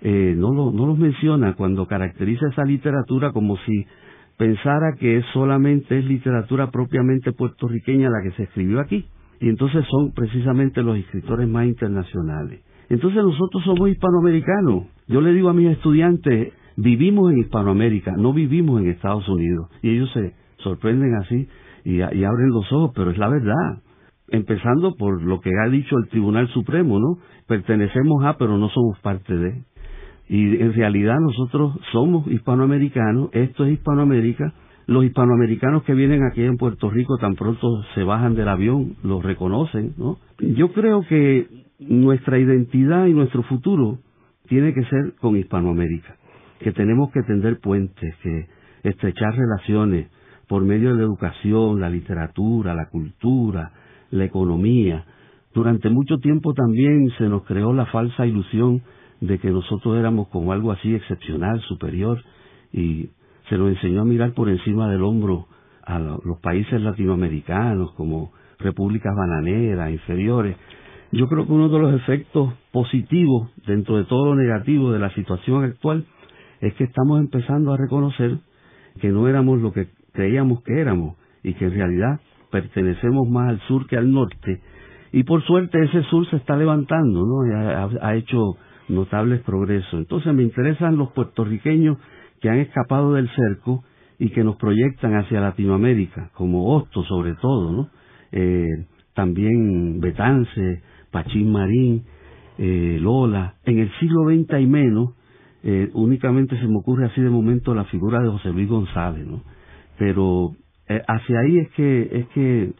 eh, 0.02 0.34
no, 0.36 0.70
no 0.70 0.86
los 0.86 0.98
menciona 0.98 1.54
cuando 1.54 1.86
caracteriza 1.86 2.46
esa 2.50 2.64
literatura 2.64 3.32
como 3.32 3.56
si 3.58 3.86
pensara 4.36 4.94
que 4.98 5.22
solamente 5.32 5.98
es 5.98 6.04
literatura 6.04 6.70
propiamente 6.70 7.32
puertorriqueña 7.32 8.08
la 8.10 8.22
que 8.22 8.36
se 8.36 8.42
escribió 8.44 8.80
aquí. 8.80 9.06
Y 9.40 9.48
entonces 9.48 9.84
son 9.90 10.12
precisamente 10.12 10.82
los 10.82 10.98
escritores 10.98 11.48
más 11.48 11.66
internacionales. 11.66 12.62
Entonces 12.90 13.22
nosotros 13.22 13.64
somos 13.64 13.88
hispanoamericanos. 13.88 14.84
Yo 15.08 15.22
le 15.22 15.32
digo 15.32 15.48
a 15.48 15.54
mis 15.54 15.70
estudiantes, 15.70 16.52
vivimos 16.76 17.32
en 17.32 17.38
Hispanoamérica, 17.38 18.12
no 18.18 18.34
vivimos 18.34 18.82
en 18.82 18.90
Estados 18.90 19.26
Unidos. 19.28 19.70
Y 19.80 19.90
ellos 19.90 20.10
se 20.12 20.34
sorprenden 20.58 21.14
así 21.14 21.48
y 21.84 22.02
abren 22.02 22.50
los 22.50 22.70
ojos, 22.72 22.92
pero 22.94 23.10
es 23.10 23.16
la 23.16 23.28
verdad 23.28 23.82
empezando 24.30 24.94
por 24.96 25.22
lo 25.22 25.40
que 25.40 25.50
ha 25.64 25.68
dicho 25.68 25.96
el 25.98 26.08
Tribunal 26.08 26.48
Supremo, 26.48 26.98
¿no? 26.98 27.18
Pertenecemos 27.46 28.24
a, 28.24 28.36
pero 28.38 28.56
no 28.58 28.68
somos 28.68 28.98
parte 29.00 29.36
de. 29.36 29.62
Y 30.28 30.62
en 30.62 30.72
realidad 30.72 31.16
nosotros 31.20 31.78
somos 31.92 32.26
hispanoamericanos, 32.28 33.30
esto 33.32 33.64
es 33.64 33.72
Hispanoamérica, 33.72 34.54
los 34.86 35.04
hispanoamericanos 35.04 35.82
que 35.82 35.94
vienen 35.94 36.24
aquí 36.24 36.42
en 36.42 36.56
Puerto 36.56 36.90
Rico 36.90 37.16
tan 37.18 37.34
pronto 37.34 37.82
se 37.94 38.02
bajan 38.04 38.34
del 38.34 38.48
avión, 38.48 38.96
los 39.02 39.24
reconocen, 39.24 39.94
¿no? 39.96 40.18
Yo 40.38 40.72
creo 40.72 41.02
que 41.08 41.48
nuestra 41.80 42.38
identidad 42.38 43.06
y 43.06 43.12
nuestro 43.12 43.42
futuro 43.42 43.98
tiene 44.48 44.74
que 44.74 44.84
ser 44.84 45.14
con 45.20 45.36
Hispanoamérica, 45.36 46.16
que 46.60 46.72
tenemos 46.72 47.10
que 47.12 47.22
tender 47.22 47.58
puentes, 47.60 48.14
que 48.22 48.46
estrechar 48.82 49.34
relaciones 49.34 50.08
por 50.48 50.64
medio 50.64 50.90
de 50.90 50.96
la 50.96 51.04
educación, 51.04 51.80
la 51.80 51.88
literatura, 51.88 52.74
la 52.74 52.88
cultura, 52.88 53.72
la 54.10 54.24
economía. 54.24 55.04
Durante 55.54 55.90
mucho 55.90 56.18
tiempo 56.18 56.54
también 56.54 57.10
se 57.18 57.28
nos 57.28 57.44
creó 57.44 57.72
la 57.72 57.86
falsa 57.86 58.26
ilusión 58.26 58.82
de 59.20 59.38
que 59.38 59.50
nosotros 59.50 59.98
éramos 59.98 60.28
como 60.28 60.52
algo 60.52 60.72
así 60.72 60.94
excepcional, 60.94 61.60
superior, 61.62 62.22
y 62.72 63.10
se 63.48 63.58
nos 63.58 63.70
enseñó 63.70 64.02
a 64.02 64.04
mirar 64.04 64.32
por 64.32 64.48
encima 64.48 64.88
del 64.90 65.02
hombro 65.02 65.46
a 65.84 65.98
los 65.98 66.38
países 66.40 66.80
latinoamericanos 66.80 67.92
como 67.92 68.32
repúblicas 68.58 69.12
bananeras, 69.16 69.90
inferiores. 69.90 70.56
Yo 71.12 71.26
creo 71.26 71.46
que 71.46 71.52
uno 71.52 71.68
de 71.68 71.78
los 71.78 71.94
efectos 71.94 72.52
positivos 72.70 73.50
dentro 73.66 73.96
de 73.96 74.04
todo 74.04 74.26
lo 74.26 74.34
negativo 74.36 74.92
de 74.92 75.00
la 75.00 75.12
situación 75.14 75.64
actual 75.64 76.06
es 76.60 76.74
que 76.74 76.84
estamos 76.84 77.18
empezando 77.18 77.72
a 77.72 77.76
reconocer 77.76 78.38
que 79.00 79.08
no 79.08 79.26
éramos 79.26 79.60
lo 79.60 79.72
que 79.72 79.88
creíamos 80.12 80.62
que 80.62 80.80
éramos 80.80 81.16
y 81.42 81.54
que 81.54 81.64
en 81.64 81.72
realidad 81.72 82.20
pertenecemos 82.50 83.28
más 83.28 83.50
al 83.50 83.60
sur 83.68 83.86
que 83.86 83.96
al 83.96 84.10
norte 84.10 84.60
y 85.12 85.24
por 85.24 85.42
suerte 85.44 85.82
ese 85.82 86.02
sur 86.04 86.28
se 86.30 86.36
está 86.36 86.56
levantando, 86.56 87.26
¿no? 87.26 87.98
Ha, 88.00 88.14
hecho 88.14 88.56
notables 88.88 89.40
progresos. 89.42 89.94
Entonces 89.94 90.32
me 90.32 90.42
interesan 90.42 90.96
los 90.96 91.10
puertorriqueños 91.12 91.98
que 92.40 92.48
han 92.48 92.58
escapado 92.58 93.14
del 93.14 93.28
cerco 93.30 93.84
y 94.18 94.30
que 94.30 94.44
nos 94.44 94.56
proyectan 94.56 95.14
hacia 95.16 95.40
Latinoamérica, 95.40 96.30
como 96.34 96.74
Hosto 96.74 97.02
sobre 97.04 97.34
todo, 97.34 97.72
¿no? 97.72 97.88
Eh, 98.32 98.86
también 99.14 100.00
Betance, 100.00 100.82
Pachín 101.10 101.50
Marín, 101.50 102.04
eh, 102.58 102.98
Lola. 103.00 103.54
En 103.64 103.78
el 103.78 103.90
siglo 103.98 104.24
XX 104.26 104.60
y 104.60 104.66
menos, 104.66 105.14
eh, 105.62 105.90
únicamente 105.94 106.56
se 106.58 106.68
me 106.68 106.78
ocurre 106.78 107.06
así 107.06 107.20
de 107.20 107.30
momento 107.30 107.74
la 107.74 107.84
figura 107.86 108.20
de 108.20 108.28
José 108.28 108.50
Luis 108.50 108.68
González, 108.68 109.26
¿no? 109.26 109.42
Pero 109.98 110.52
eh, 110.90 111.00
hacia 111.06 111.38
ahí 111.38 111.58
es 111.58 111.70
que 111.70 112.08
es 112.12 112.26
que 112.28 112.72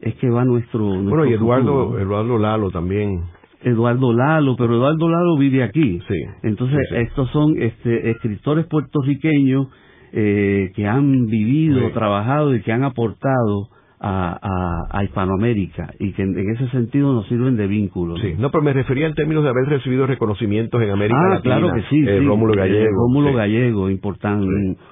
es 0.00 0.14
que 0.14 0.30
va 0.30 0.44
nuestro, 0.44 0.84
bueno 0.84 1.26
y 1.26 1.32
Eduardo 1.32 1.98
Eduardo 1.98 2.38
Lalo 2.38 2.70
también. 2.70 3.24
Eduardo 3.62 4.12
Lalo, 4.12 4.54
pero 4.56 4.76
Eduardo 4.76 5.08
Lalo 5.08 5.36
vive 5.36 5.64
aquí. 5.64 5.98
Sí, 6.06 6.14
Entonces, 6.44 6.78
estos 6.92 7.28
son 7.30 7.60
este, 7.60 8.10
escritores 8.10 8.66
puertorriqueños 8.66 9.66
eh, 10.12 10.70
que 10.76 10.86
han 10.86 11.26
vivido, 11.26 11.90
trabajado 11.90 12.54
y 12.54 12.62
que 12.62 12.70
han 12.70 12.84
aportado 12.84 13.70
a, 14.00 14.86
a, 14.92 15.04
Hispanoamérica 15.04 15.92
y 15.98 16.12
que 16.12 16.22
en, 16.22 16.38
ese 16.50 16.68
sentido 16.68 17.12
nos 17.12 17.26
sirven 17.28 17.56
de 17.56 17.66
vínculo. 17.66 18.16
Sí, 18.18 18.34
no, 18.38 18.50
pero 18.50 18.62
me 18.62 18.72
refería 18.72 19.06
en 19.06 19.14
términos 19.14 19.42
de 19.42 19.50
haber 19.50 19.66
recibido 19.66 20.06
reconocimientos 20.06 20.80
en 20.80 20.90
América 20.90 21.18
ah, 21.18 21.34
Latina. 21.34 21.56
claro 21.58 21.74
que 21.74 21.82
sí. 21.90 22.04
Eh, 22.06 22.20
Rómulo 22.20 22.54
Gallego. 22.54 22.90
Rómulo 22.90 23.32
Gallego, 23.32 23.90
importante, 23.90 24.46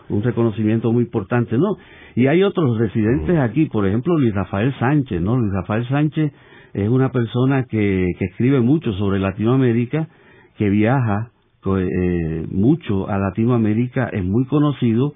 un, 0.08 0.22
reconocimiento 0.22 0.92
muy 0.92 1.04
importante, 1.04 1.56
¿no? 1.56 1.76
Y 2.14 2.26
hay 2.26 2.42
otros 2.42 2.78
residentes 2.78 3.38
aquí, 3.38 3.66
por 3.66 3.86
ejemplo, 3.86 4.18
Luis 4.18 4.34
Rafael 4.34 4.74
Sánchez, 4.78 5.20
¿no? 5.20 5.36
Luis 5.36 5.52
Rafael 5.52 5.86
Sánchez 5.88 6.32
es 6.74 6.88
una 6.88 7.12
persona 7.12 7.64
que, 7.64 8.06
que 8.18 8.24
escribe 8.24 8.60
mucho 8.60 8.92
sobre 8.94 9.18
Latinoamérica, 9.18 10.08
que 10.56 10.68
viaja 10.70 11.30
eh, 11.74 12.46
mucho 12.50 13.08
a 13.08 13.18
Latinoamérica, 13.18 14.08
es 14.12 14.24
muy 14.24 14.46
conocido 14.46 15.14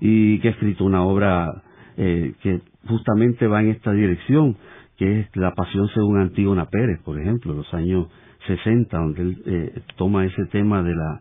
y 0.00 0.38
que 0.38 0.48
ha 0.48 0.50
escrito 0.52 0.84
una 0.84 1.04
obra 1.04 1.62
eh, 1.96 2.34
que 2.42 2.60
justamente 2.86 3.46
va 3.46 3.60
en 3.60 3.70
esta 3.70 3.92
dirección, 3.92 4.56
que 4.96 5.20
es 5.20 5.36
La 5.36 5.52
Pasión 5.54 5.88
según 5.88 6.18
Antígona 6.18 6.66
Pérez, 6.66 7.00
por 7.04 7.20
ejemplo, 7.20 7.54
los 7.54 7.72
años 7.74 8.08
60, 8.46 8.96
donde 8.96 9.22
él 9.22 9.42
eh, 9.46 9.82
toma 9.96 10.24
ese 10.24 10.46
tema 10.46 10.82
de 10.82 10.94
la, 10.94 11.20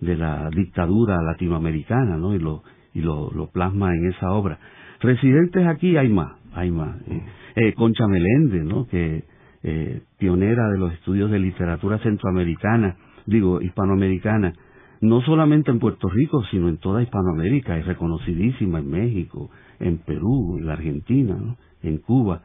de 0.00 0.16
la 0.16 0.50
dictadura 0.50 1.20
latinoamericana, 1.22 2.16
¿no? 2.16 2.34
Y 2.34 2.38
lo, 2.38 2.62
y 2.94 3.00
lo, 3.00 3.30
lo 3.30 3.50
plasma 3.50 3.94
en 3.94 4.08
esa 4.10 4.32
obra. 4.32 4.58
Residentes 5.00 5.66
aquí 5.66 5.96
hay 5.96 6.08
más, 6.08 6.32
hay 6.54 6.70
más. 6.70 6.96
Eh, 7.56 7.74
Concha 7.74 8.06
Meléndez, 8.06 8.64
¿no? 8.64 8.86
Que 8.86 9.24
eh, 9.62 10.00
pionera 10.18 10.68
de 10.70 10.78
los 10.78 10.92
estudios 10.92 11.30
de 11.30 11.38
literatura 11.38 11.98
centroamericana, 11.98 12.96
digo, 13.26 13.60
hispanoamericana, 13.60 14.52
no 15.02 15.20
solamente 15.22 15.70
en 15.70 15.80
Puerto 15.80 16.08
Rico, 16.08 16.42
sino 16.50 16.68
en 16.68 16.78
toda 16.78 17.02
Hispanoamérica, 17.02 17.76
es 17.76 17.86
reconocidísima 17.86 18.78
en 18.78 18.88
México, 18.88 19.50
en 19.80 19.98
Perú, 19.98 20.56
en 20.58 20.66
la 20.66 20.74
Argentina, 20.74 21.36
en 21.82 21.98
Cuba. 21.98 22.42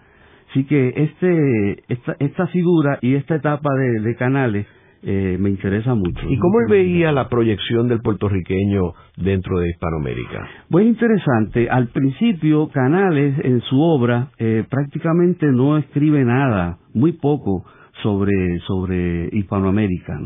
Así 0.49 0.65
que 0.65 0.93
este, 0.95 1.83
esta, 1.87 2.15
esta 2.19 2.47
figura 2.47 2.97
y 3.01 3.13
esta 3.13 3.35
etapa 3.35 3.69
de, 3.75 4.01
de 4.01 4.15
Canales 4.15 4.65
eh, 5.03 5.37
me 5.39 5.51
interesa 5.51 5.93
mucho. 5.93 6.27
¿Y 6.27 6.37
cómo 6.39 6.59
él 6.61 6.67
veía 6.69 7.11
la 7.11 7.29
proyección 7.29 7.87
del 7.87 8.01
puertorriqueño 8.01 8.93
dentro 9.17 9.59
de 9.59 9.69
Hispanoamérica? 9.69 10.47
Pues 10.69 10.87
interesante. 10.87 11.69
Al 11.69 11.89
principio, 11.89 12.69
Canales 12.69 13.35
en 13.43 13.61
su 13.61 13.79
obra 13.79 14.29
eh, 14.39 14.63
prácticamente 14.67 15.45
no 15.51 15.77
escribe 15.77 16.25
nada, 16.25 16.79
muy 16.95 17.11
poco 17.11 17.63
sobre, 18.01 18.59
sobre 18.65 19.29
Hispanoamérica. 19.31 20.19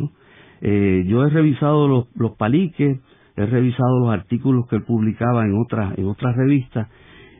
Eh, 0.62 1.04
yo 1.08 1.26
he 1.26 1.30
revisado 1.30 1.88
los, 1.88 2.32
paliques, 2.38 3.00
he 3.36 3.46
revisado 3.46 4.00
los 4.00 4.10
artículos 4.14 4.68
que 4.70 4.80
publicaba 4.80 5.46
en 5.46 5.58
otras, 5.58 5.98
en 5.98 6.08
otras 6.08 6.36
revistas 6.36 6.88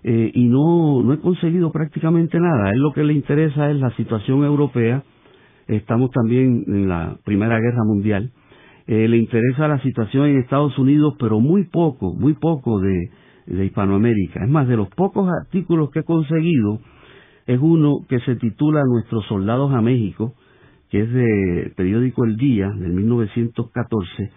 eh, 0.04 0.32
y 0.34 0.46
no, 0.46 1.04
no 1.04 1.14
he 1.14 1.20
conseguido 1.20 1.72
prácticamente 1.72 2.40
nada. 2.40 2.66
A 2.66 2.72
él 2.72 2.80
lo 2.80 2.92
que 2.94 3.04
le 3.04 3.14
interesa 3.14 3.70
es 3.70 3.78
la 3.78 3.96
situación 3.96 4.44
europea. 4.44 5.04
Estamos 5.68 6.10
también 6.12 6.64
en 6.68 6.90
la 6.90 7.18
Primera 7.24 7.60
Guerra 7.60 7.84
Mundial. 7.86 8.32
Eh, 8.88 9.08
le 9.08 9.18
interesa 9.18 9.68
la 9.68 9.80
situación 9.82 10.28
en 10.28 10.40
Estados 10.40 10.78
Unidos, 10.80 11.16
pero 11.20 11.40
muy 11.40 11.66
poco, 11.66 12.16
muy 12.16 12.34
poco 12.34 12.80
de, 12.80 13.12
de 13.46 13.66
Hispanoamérica. 13.66 14.44
Es 14.44 14.50
más, 14.50 14.68
de 14.68 14.76
los 14.76 14.90
pocos 14.90 15.30
artículos 15.42 15.92
que 15.92 16.00
he 16.00 16.04
conseguido, 16.04 16.80
es 17.46 17.60
uno 17.62 18.00
que 18.10 18.20
se 18.22 18.36
titula 18.36 18.82
Nuestros 18.84 19.26
soldados 19.28 19.72
a 19.74 19.82
México, 19.82 20.34
que 20.92 21.02
es 21.02 21.12
de 21.12 21.74
periódico 21.78 22.26
El 22.26 22.36
Día, 22.36 22.70
del 22.70 22.92
1914, 22.92 24.30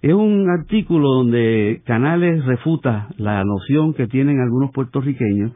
es 0.00 0.14
un 0.14 0.48
artículo 0.48 1.08
donde 1.10 1.82
Canales 1.84 2.44
refuta 2.46 3.08
la 3.18 3.44
noción 3.44 3.92
que 3.92 4.06
tienen 4.06 4.40
algunos 4.40 4.70
puertorriqueños 4.72 5.52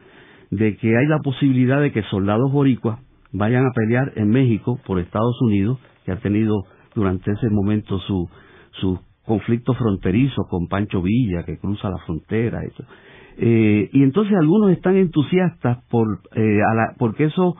de 0.50 0.76
que 0.76 0.88
hay 0.88 1.06
la 1.06 1.20
posibilidad 1.20 1.80
de 1.80 1.90
que 1.90 2.02
soldados 2.04 2.52
boricuas 2.52 3.00
vayan 3.32 3.64
a 3.64 3.72
pelear 3.72 4.12
en 4.16 4.28
México 4.28 4.78
por 4.84 4.98
Estados 4.98 5.40
Unidos, 5.40 5.78
que 6.04 6.12
ha 6.12 6.16
tenido 6.16 6.64
durante 6.94 7.32
ese 7.32 7.48
momento 7.48 7.98
su, 8.00 8.28
su 8.72 9.00
conflicto 9.24 9.72
fronterizo 9.72 10.42
con 10.50 10.66
Pancho 10.66 11.00
Villa, 11.00 11.44
que 11.44 11.58
cruza 11.58 11.88
la 11.88 11.98
frontera. 12.04 12.60
Eh, 13.38 13.88
y 13.90 14.02
entonces 14.02 14.34
algunos 14.38 14.72
están 14.72 14.96
entusiastas 14.96 15.82
por, 15.88 16.20
eh, 16.34 16.60
porque 16.98 17.24
eso 17.24 17.56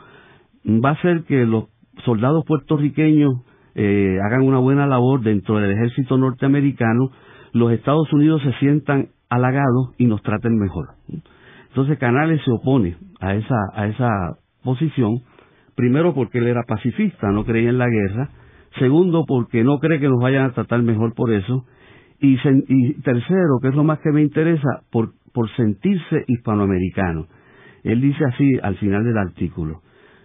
va 0.67 0.91
a 0.91 0.93
hacer 0.93 1.25
que 1.25 1.47
los 1.47 1.72
soldados 2.05 2.45
puertorriqueños 2.47 3.35
eh, 3.75 4.19
hagan 4.25 4.43
una 4.43 4.59
buena 4.59 4.87
labor 4.87 5.23
dentro 5.23 5.59
del 5.59 5.71
ejército 5.73 6.19
norteamericano, 6.19 7.11
los 7.53 7.73
Estados 7.73 8.13
Unidos 8.13 8.43
se 8.43 8.53
sientan 8.55 9.09
halagados 9.29 9.95
y 9.99 10.07
nos 10.07 10.23
traten 10.23 10.59
mejor. 10.59 10.89
Entonces 11.69 11.99
Canales 11.99 12.41
se 12.45 12.51
opone 12.51 12.97
a 13.21 13.35
esa, 13.35 13.57
a 13.75 13.87
esa 13.87 14.09
posición, 14.63 15.21
primero 15.75 16.15
porque 16.15 16.39
él 16.39 16.49
era 16.49 16.65
pacifista, 16.67 17.31
no 17.31 17.45
creía 17.45 17.71
en 17.71 17.79
la 17.79 17.89
guerra, 17.89 18.29
segundo 18.79 19.25
porque 19.27 19.65
no 19.65 19.79
cree 19.79 20.01
que 20.01 20.09
nos 20.09 20.21
vayan 20.21 20.45
a 20.45 20.53
tratar 20.53 20.83
mejor 20.83 21.15
por 21.15 21.33
eso, 21.33 21.65
y, 22.21 22.39
y 22.69 22.95
tercero, 23.01 23.59
que 23.61 23.69
es 23.69 23.75
lo 23.75 23.85
más 23.85 23.99
que 24.01 24.13
me 24.13 24.23
interesa, 24.23 24.83
por, 24.91 25.13
por 25.33 25.51
sentirse 25.57 26.25
hispanoamericano. 26.29 27.27
Él 27.83 28.01
dice 28.01 28.25
así 28.25 28.49
al 28.63 28.77
final 28.77 29.03
del 29.05 29.19
artículo, 29.19 29.81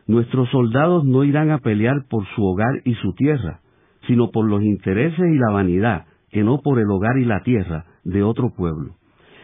Nuestros 0.08 0.50
soldados 0.50 1.04
no 1.04 1.26
irán 1.26 1.52
a 1.52 1.60
pelear 1.60 2.06
por 2.10 2.26
su 2.36 2.44
hogar 2.46 2.82
y 2.86 2.94
su 2.96 3.14
tierra, 3.14 3.60
sino 4.08 4.32
por 4.32 4.46
los 4.46 4.64
intereses 4.64 5.20
y 5.20 5.38
la 5.38 5.52
vanidad, 5.52 6.06
que 6.32 6.44
no 6.44 6.60
por 6.62 6.80
el 6.80 6.90
hogar 6.90 7.18
y 7.18 7.26
la 7.26 7.44
tierra 7.44 7.86
de 8.06 8.24
otro 8.24 8.54
pueblo. 8.56 8.96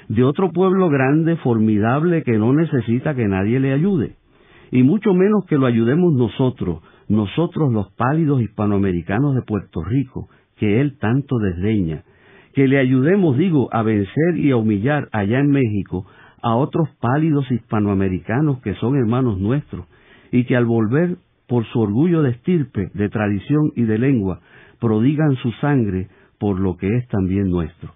De 0.07 0.23
otro 0.23 0.51
pueblo 0.51 0.89
grande, 0.89 1.35
formidable, 1.37 2.23
que 2.23 2.37
no 2.37 2.53
necesita 2.53 3.13
que 3.13 3.27
nadie 3.27 3.59
le 3.59 3.73
ayude. 3.73 4.15
Y 4.71 4.83
mucho 4.83 5.13
menos 5.13 5.45
que 5.47 5.57
lo 5.57 5.65
ayudemos 5.65 6.13
nosotros, 6.13 6.81
nosotros 7.09 7.71
los 7.71 7.91
pálidos 7.93 8.41
hispanoamericanos 8.41 9.35
de 9.35 9.41
Puerto 9.41 9.83
Rico, 9.83 10.29
que 10.57 10.79
él 10.79 10.97
tanto 10.97 11.39
desdeña. 11.39 12.03
Que 12.53 12.67
le 12.67 12.79
ayudemos, 12.79 13.37
digo, 13.37 13.69
a 13.73 13.83
vencer 13.83 14.37
y 14.37 14.51
a 14.51 14.57
humillar 14.57 15.09
allá 15.11 15.39
en 15.39 15.49
México 15.49 16.05
a 16.41 16.55
otros 16.55 16.89
pálidos 16.99 17.49
hispanoamericanos 17.51 18.61
que 18.61 18.75
son 18.75 18.97
hermanos 18.97 19.39
nuestros, 19.39 19.85
y 20.33 20.45
que 20.45 20.55
al 20.55 20.65
volver 20.65 21.17
por 21.47 21.63
su 21.67 21.79
orgullo 21.79 22.23
de 22.23 22.31
estirpe, 22.31 22.89
de 22.95 23.09
tradición 23.09 23.71
y 23.75 23.83
de 23.83 23.99
lengua, 23.99 24.39
prodigan 24.79 25.35
su 25.35 25.51
sangre 25.61 26.07
por 26.39 26.59
lo 26.59 26.75
que 26.75 26.87
es 26.87 27.07
también 27.07 27.51
nuestro. 27.51 27.93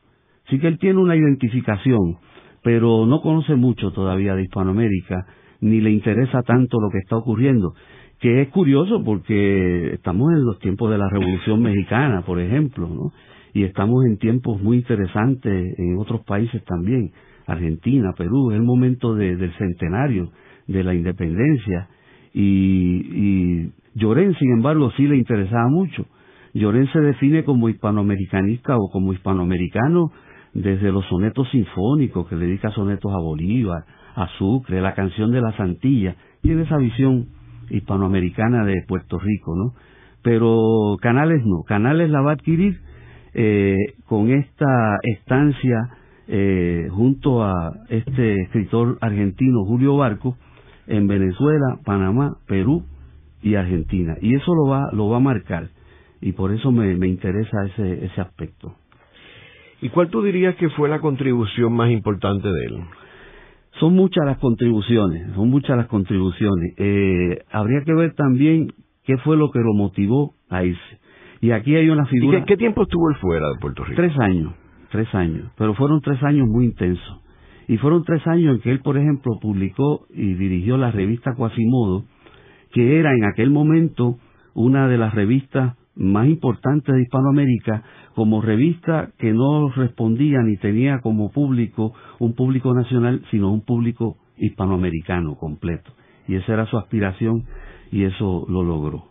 Sí 0.48 0.60
que 0.60 0.68
él 0.68 0.78
tiene 0.78 1.00
una 1.00 1.16
identificación, 1.16 2.18
pero 2.62 3.08
no 3.08 3.22
conoce 3.22 3.56
mucho 3.56 3.92
todavía 3.92 4.36
de 4.36 4.44
Hispanoamérica, 4.44 5.26
ni 5.62 5.82
le 5.82 5.90
interesa 5.90 6.44
tanto 6.44 6.80
lo 6.80 6.92
que 6.92 7.00
está 7.00 7.18
ocurriendo, 7.18 7.74
que 8.20 8.44
es 8.44 8.50
curioso 8.50 9.04
porque 9.04 9.96
estamos 9.96 10.32
en 10.32 10.46
los 10.46 10.60
tiempos 10.60 10.92
de 10.92 11.00
la 11.00 11.10
Revolución 11.10 11.60
Mexicana, 11.64 12.22
por 12.22 12.40
ejemplo, 12.40 12.88
¿no? 12.88 13.12
Y 13.52 13.64
estamos 13.64 14.06
en 14.06 14.20
tiempos 14.20 14.62
muy 14.62 14.78
interesantes 14.78 15.74
en 15.80 15.98
otros 15.98 16.22
países 16.24 16.64
también, 16.66 17.12
Argentina, 17.48 18.14
Perú, 18.16 18.52
es 18.52 18.58
el 18.58 18.64
momento 18.64 19.16
del 19.16 19.52
centenario 19.58 20.30
de 20.68 20.84
la 20.84 20.94
independencia, 20.94 21.90
y, 22.40 23.64
y 23.64 23.72
Llorén, 23.96 24.36
sin 24.36 24.52
embargo, 24.52 24.92
sí 24.92 25.08
le 25.08 25.18
interesaba 25.18 25.68
mucho. 25.70 26.06
Llorén 26.54 26.88
se 26.94 27.00
define 27.00 27.44
como 27.44 27.68
hispanoamericanista 27.68 28.78
o 28.78 28.92
como 28.92 29.12
hispanoamericano 29.12 30.12
desde 30.54 30.92
los 30.92 31.04
sonetos 31.08 31.50
sinfónicos, 31.50 32.28
que 32.28 32.36
dedica 32.36 32.70
sonetos 32.72 33.12
a 33.12 33.20
Bolívar, 33.20 33.84
a 34.16 34.28
Sucre, 34.38 34.82
la 34.82 34.94
canción 34.94 35.32
de 35.32 35.42
la 35.42 35.56
Santilla, 35.58 36.16
tiene 36.42 36.62
esa 36.64 36.78
visión 36.78 37.26
hispanoamericana 37.72 38.66
de 38.66 38.84
Puerto 38.88 39.18
Rico, 39.18 39.56
¿no? 39.56 39.74
Pero 40.22 40.96
Canales 41.02 41.42
no, 41.44 41.64
Canales 41.64 42.12
la 42.12 42.22
va 42.22 42.32
a 42.32 42.34
adquirir 42.34 42.80
eh, 43.34 43.78
con 44.06 44.30
esta 44.30 44.98
estancia 45.02 45.90
eh, 46.28 46.88
junto 46.92 47.44
a 47.44 47.72
este 47.90 48.44
escritor 48.44 49.00
argentino 49.02 49.66
Julio 49.66 49.98
Barco 49.98 50.38
en 50.88 51.08
Venezuela, 51.08 51.80
Panamá, 51.86 52.38
Perú 52.48 52.84
y 53.42 53.56
Argentina. 53.56 54.16
Y 54.22 54.36
eso 54.36 54.54
lo 54.56 54.68
va, 54.68 54.90
lo 54.92 55.10
va 55.10 55.18
a 55.18 55.22
marcar. 55.22 55.70
Y 56.22 56.32
por 56.32 56.52
eso 56.52 56.72
me, 56.72 56.96
me 56.96 57.08
interesa 57.08 57.66
ese, 57.66 58.06
ese 58.06 58.22
aspecto. 58.22 58.74
¿Y 59.82 59.90
cuál 59.90 60.10
tú 60.10 60.24
dirías 60.24 60.56
que 60.56 60.70
fue 60.70 60.90
la 60.90 61.00
contribución 61.00 61.74
más 61.74 61.92
importante 61.92 62.48
de 62.48 62.66
él? 62.66 62.78
Son 63.80 63.94
muchas 63.94 64.26
las 64.26 64.40
contribuciones, 64.40 65.34
son 65.36 65.50
muchas 65.50 65.78
las 65.78 65.86
contribuciones. 65.86 66.74
Eh, 66.78 67.44
habría 67.52 67.82
que 67.86 67.94
ver 67.94 68.16
también 68.16 68.74
qué 69.04 69.18
fue 69.18 69.38
lo 69.38 69.52
que 69.52 69.60
lo 69.60 69.74
motivó 69.74 70.34
a 70.50 70.64
irse. 70.64 71.00
Y 71.42 71.52
aquí 71.52 71.76
hay 71.76 71.90
una 71.90 72.06
figura... 72.08 72.40
¿Y 72.40 72.44
qué, 72.46 72.58
tiempo 72.58 72.84
estuvo 72.84 73.10
él 73.10 73.16
fuera 73.18 73.48
de 73.50 73.60
Puerto 73.60 73.84
Rico? 73.84 74.02
Tres 74.02 74.18
años, 74.20 74.54
tres 74.90 75.14
años, 75.14 75.52
pero 75.56 75.76
fueron 75.76 76.02
tres 76.02 76.22
años 76.24 76.48
muy 76.48 76.66
intensos. 76.66 77.22
Y 77.68 77.78
fueron 77.78 78.04
tres 78.04 78.26
años 78.28 78.56
en 78.56 78.62
que 78.62 78.72
él, 78.72 78.80
por 78.80 78.98
ejemplo, 78.98 79.38
publicó 79.42 80.06
y 80.10 80.34
dirigió 80.36 80.78
la 80.78 80.92
revista 80.92 81.36
Quasimodo, 81.36 82.06
que 82.72 83.00
era 83.00 83.12
en 83.14 83.26
aquel 83.26 83.50
momento 83.50 84.18
una 84.54 84.88
de 84.88 84.98
las 84.98 85.14
revistas 85.14 85.76
más 85.96 86.28
importantes 86.28 86.94
de 86.94 87.02
Hispanoamérica, 87.02 87.84
como 88.16 88.42
revista 88.42 89.12
que 89.18 89.34
no 89.34 89.70
respondía 89.70 90.40
ni 90.44 90.58
tenía 90.58 91.00
como 91.02 91.32
público 91.32 91.94
un 92.20 92.36
público 92.36 92.74
nacional, 92.74 93.24
sino 93.32 93.52
un 93.52 93.66
público 93.66 94.18
hispanoamericano 94.38 95.36
completo. 95.36 95.92
Y 96.28 96.36
esa 96.36 96.54
era 96.54 96.66
su 96.68 96.78
aspiración 96.78 97.46
y 97.92 98.04
eso 98.04 98.46
lo 98.50 98.64
logró. 98.64 99.06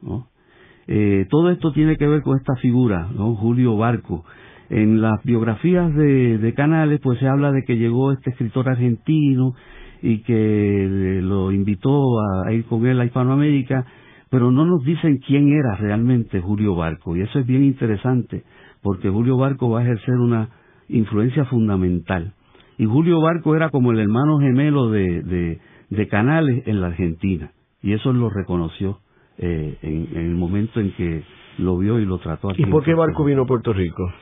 Eh, 0.86 1.26
todo 1.28 1.50
esto 1.50 1.72
tiene 1.72 1.96
que 1.96 2.06
ver 2.06 2.22
con 2.22 2.36
esta 2.36 2.54
figura, 2.56 3.08
¿no? 3.14 3.34
Julio 3.34 3.76
Barco. 3.76 4.24
En 4.68 5.00
las 5.00 5.22
biografías 5.22 5.94
de, 5.94 6.38
de 6.38 6.54
Canales, 6.54 7.00
pues 7.02 7.18
se 7.20 7.28
habla 7.28 7.52
de 7.52 7.62
que 7.62 7.76
llegó 7.76 8.12
este 8.12 8.30
escritor 8.30 8.68
argentino 8.68 9.54
y 10.02 10.22
que 10.22 11.20
lo 11.22 11.52
invitó 11.52 12.20
a 12.20 12.52
ir 12.52 12.64
con 12.64 12.86
él 12.86 13.00
a 13.00 13.04
Hispanoamérica 13.04 13.86
pero 14.30 14.50
no 14.50 14.64
nos 14.64 14.84
dicen 14.84 15.18
quién 15.18 15.52
era 15.52 15.76
realmente 15.76 16.40
Julio 16.40 16.74
Barco, 16.74 17.16
y 17.16 17.22
eso 17.22 17.38
es 17.38 17.46
bien 17.46 17.64
interesante, 17.64 18.44
porque 18.82 19.08
Julio 19.08 19.36
Barco 19.36 19.70
va 19.70 19.80
a 19.80 19.82
ejercer 19.82 20.14
una 20.16 20.50
influencia 20.88 21.44
fundamental. 21.46 22.32
Y 22.78 22.84
Julio 22.84 23.20
Barco 23.20 23.56
era 23.56 23.70
como 23.70 23.92
el 23.92 24.00
hermano 24.00 24.38
gemelo 24.38 24.90
de, 24.90 25.58
de, 25.90 26.08
Canales 26.08 26.66
en 26.66 26.80
la 26.80 26.88
Argentina, 26.88 27.52
y 27.82 27.92
eso 27.92 28.12
lo 28.12 28.28
reconoció 28.28 28.98
eh, 29.38 29.78
en, 29.82 30.08
el 30.16 30.34
momento 30.34 30.80
en 30.80 30.92
que 30.92 31.22
lo 31.58 31.78
vio 31.78 31.98
y 31.98 32.04
lo 32.04 32.18
trató 32.18 32.50
aquí. 32.50 32.62
¿Y 32.62 32.66
por 32.66 32.84
qué 32.84 32.94
Barco 32.94 33.24
vino 33.24 33.42
a 33.42 33.46
Puerto 33.46 33.72
Rico? 33.72 34.12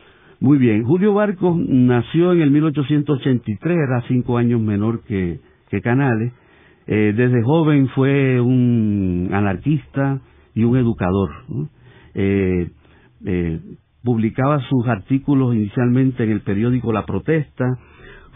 Muy 0.45 0.59
bien, 0.59 0.85
Julio 0.85 1.15
Barco 1.15 1.57
nació 1.59 2.35
en 2.35 2.43
el 2.43 2.51
1883, 2.51 3.79
era 3.79 4.03
cinco 4.09 4.37
años 4.37 4.61
menor 4.61 5.03
que, 5.05 5.41
que 5.71 5.81
Canales, 5.81 6.35
eh, 6.87 7.15
desde 7.17 7.43
joven 7.43 7.89
fue 7.95 8.39
un 8.43 9.31
anarquista 9.33 10.21
y 10.55 10.65
un 10.65 10.77
educador. 10.77 11.31
Eh, 12.13 12.69
eh, 13.25 13.61
publicaba 14.03 14.61
sus 14.69 14.87
artículos 14.87 15.55
inicialmente 15.55 16.25
en 16.25 16.33
el 16.33 16.43
periódico 16.43 16.93
La 16.93 17.07
Protesta, 17.07 17.65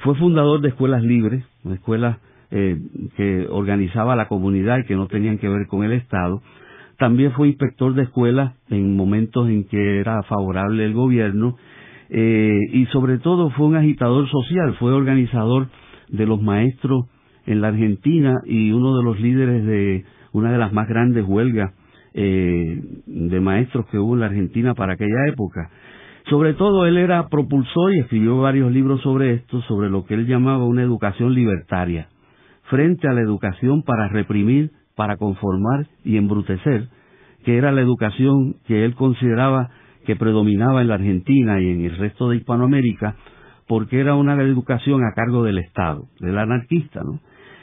fue 0.02 0.14
fundador 0.14 0.62
de 0.62 0.70
escuelas 0.70 1.02
libres, 1.02 1.44
escuelas 1.70 2.16
que 2.48 3.46
organizaba 3.50 4.16
la 4.16 4.28
comunidad 4.28 4.78
y 4.78 4.84
que 4.84 4.96
no 4.96 5.08
tenían 5.08 5.36
que 5.36 5.50
ver 5.50 5.66
con 5.66 5.84
el 5.84 5.92
Estado. 5.92 6.40
También 6.96 7.32
fue 7.32 7.48
inspector 7.48 7.92
de 7.92 8.04
escuelas 8.04 8.54
en 8.70 8.96
momentos 8.96 9.46
en 9.50 9.64
que 9.64 10.00
era 10.00 10.22
favorable 10.22 10.86
el 10.86 10.94
gobierno 10.94 11.58
y 12.10 12.86
sobre 12.86 13.18
todo 13.18 13.50
fue 13.50 13.66
un 13.66 13.76
agitador 13.76 14.28
social, 14.28 14.74
fue 14.78 14.92
organizador 14.92 15.68
de 16.08 16.26
los 16.26 16.40
maestros 16.40 17.06
en 17.46 17.60
la 17.60 17.68
Argentina 17.68 18.34
y 18.46 18.70
uno 18.72 18.96
de 18.96 19.02
los 19.02 19.20
líderes 19.20 19.64
de 19.64 20.04
una 20.32 20.52
de 20.52 20.58
las 20.58 20.72
más 20.72 20.88
grandes 20.88 21.24
huelgas 21.26 21.72
eh, 22.14 22.80
de 23.06 23.40
maestros 23.40 23.86
que 23.86 23.98
hubo 23.98 24.14
en 24.14 24.20
la 24.20 24.26
Argentina 24.26 24.74
para 24.74 24.94
aquella 24.94 25.28
época. 25.28 25.70
Sobre 26.28 26.54
todo 26.54 26.84
él 26.86 26.98
era 26.98 27.28
propulsor 27.28 27.94
y 27.94 28.00
escribió 28.00 28.38
varios 28.38 28.70
libros 28.70 29.00
sobre 29.02 29.34
esto, 29.34 29.62
sobre 29.62 29.88
lo 29.88 30.04
que 30.04 30.14
él 30.14 30.26
llamaba 30.26 30.64
una 30.66 30.82
educación 30.82 31.34
libertaria, 31.34 32.08
frente 32.64 33.08
a 33.08 33.14
la 33.14 33.22
educación 33.22 33.82
para 33.82 34.08
reprimir, 34.08 34.72
para 34.94 35.16
conformar 35.16 35.86
y 36.04 36.18
embrutecer, 36.18 36.88
que 37.44 37.56
era 37.56 37.72
la 37.72 37.80
educación 37.80 38.56
que 38.66 38.84
él 38.84 38.94
consideraba 38.94 39.70
que 40.08 40.16
predominaba 40.16 40.80
en 40.80 40.88
la 40.88 40.94
Argentina 40.94 41.60
y 41.60 41.68
en 41.68 41.84
el 41.84 41.98
resto 41.98 42.30
de 42.30 42.38
Hispanoamérica, 42.38 43.14
porque 43.66 44.00
era 44.00 44.14
una 44.14 44.42
educación 44.42 45.04
a 45.04 45.12
cargo 45.14 45.44
del 45.44 45.58
Estado, 45.58 46.06
del 46.18 46.38
anarquista, 46.38 47.02
¿no? 47.04 47.20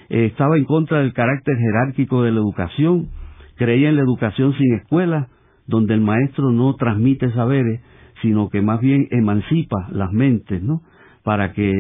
Eh, 0.10 0.26
estaba 0.26 0.56
en 0.56 0.66
contra 0.66 1.00
del 1.00 1.12
carácter 1.14 1.56
jerárquico 1.58 2.22
de 2.22 2.32
la 2.32 2.38
educación, 2.38 3.08
creía 3.56 3.90
en 3.90 3.96
la 3.96 4.04
educación 4.04 4.54
sin 4.60 4.76
escuela, 4.76 5.30
donde 5.66 5.96
el 5.96 6.02
maestro 6.02 6.52
no 6.52 6.76
transmite 6.76 7.32
saberes, 7.32 7.82
sino 8.22 8.50
que 8.50 8.62
más 8.62 8.80
bien 8.80 9.08
emancipa 9.10 9.88
las 9.90 10.12
mentes, 10.12 10.62
¿no? 10.62 10.82
Para 11.24 11.52
que 11.52 11.72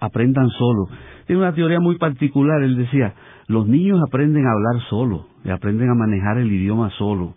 aprendan 0.00 0.48
solo. 0.48 0.88
Tiene 1.26 1.42
una 1.42 1.52
teoría 1.52 1.80
muy 1.80 1.98
particular, 1.98 2.62
él 2.62 2.78
decía, 2.78 3.12
los 3.46 3.68
niños 3.68 4.00
aprenden 4.08 4.46
a 4.46 4.52
hablar 4.52 4.88
solo, 4.88 5.26
aprenden 5.44 5.90
a 5.90 5.94
manejar 5.94 6.38
el 6.38 6.50
idioma 6.50 6.88
solo. 6.96 7.34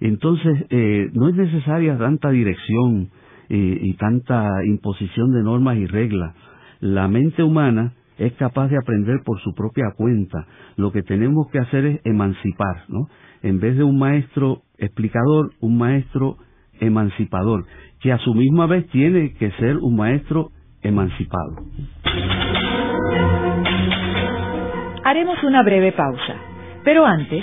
Entonces, 0.00 0.66
eh, 0.70 1.10
no 1.12 1.28
es 1.28 1.34
necesaria 1.34 1.96
tanta 1.98 2.30
dirección 2.30 3.10
eh, 3.48 3.78
y 3.82 3.94
tanta 3.94 4.48
imposición 4.64 5.32
de 5.32 5.42
normas 5.42 5.76
y 5.76 5.86
reglas. 5.86 6.34
La 6.80 7.08
mente 7.08 7.42
humana 7.42 7.92
es 8.18 8.32
capaz 8.34 8.68
de 8.68 8.76
aprender 8.76 9.20
por 9.24 9.40
su 9.40 9.54
propia 9.54 9.92
cuenta. 9.96 10.46
Lo 10.76 10.92
que 10.92 11.02
tenemos 11.02 11.48
que 11.50 11.58
hacer 11.58 11.84
es 11.86 12.00
emancipar, 12.04 12.84
¿no? 12.88 13.08
En 13.42 13.60
vez 13.60 13.76
de 13.76 13.82
un 13.82 13.98
maestro 13.98 14.62
explicador, 14.78 15.52
un 15.60 15.78
maestro 15.78 16.36
emancipador, 16.80 17.64
que 18.00 18.12
a 18.12 18.18
su 18.18 18.34
misma 18.34 18.66
vez 18.66 18.86
tiene 18.88 19.34
que 19.34 19.50
ser 19.52 19.76
un 19.78 19.96
maestro 19.96 20.50
emancipado. 20.82 21.56
Haremos 25.04 25.42
una 25.44 25.62
breve 25.62 25.92
pausa, 25.92 26.36
pero 26.84 27.04
antes 27.04 27.42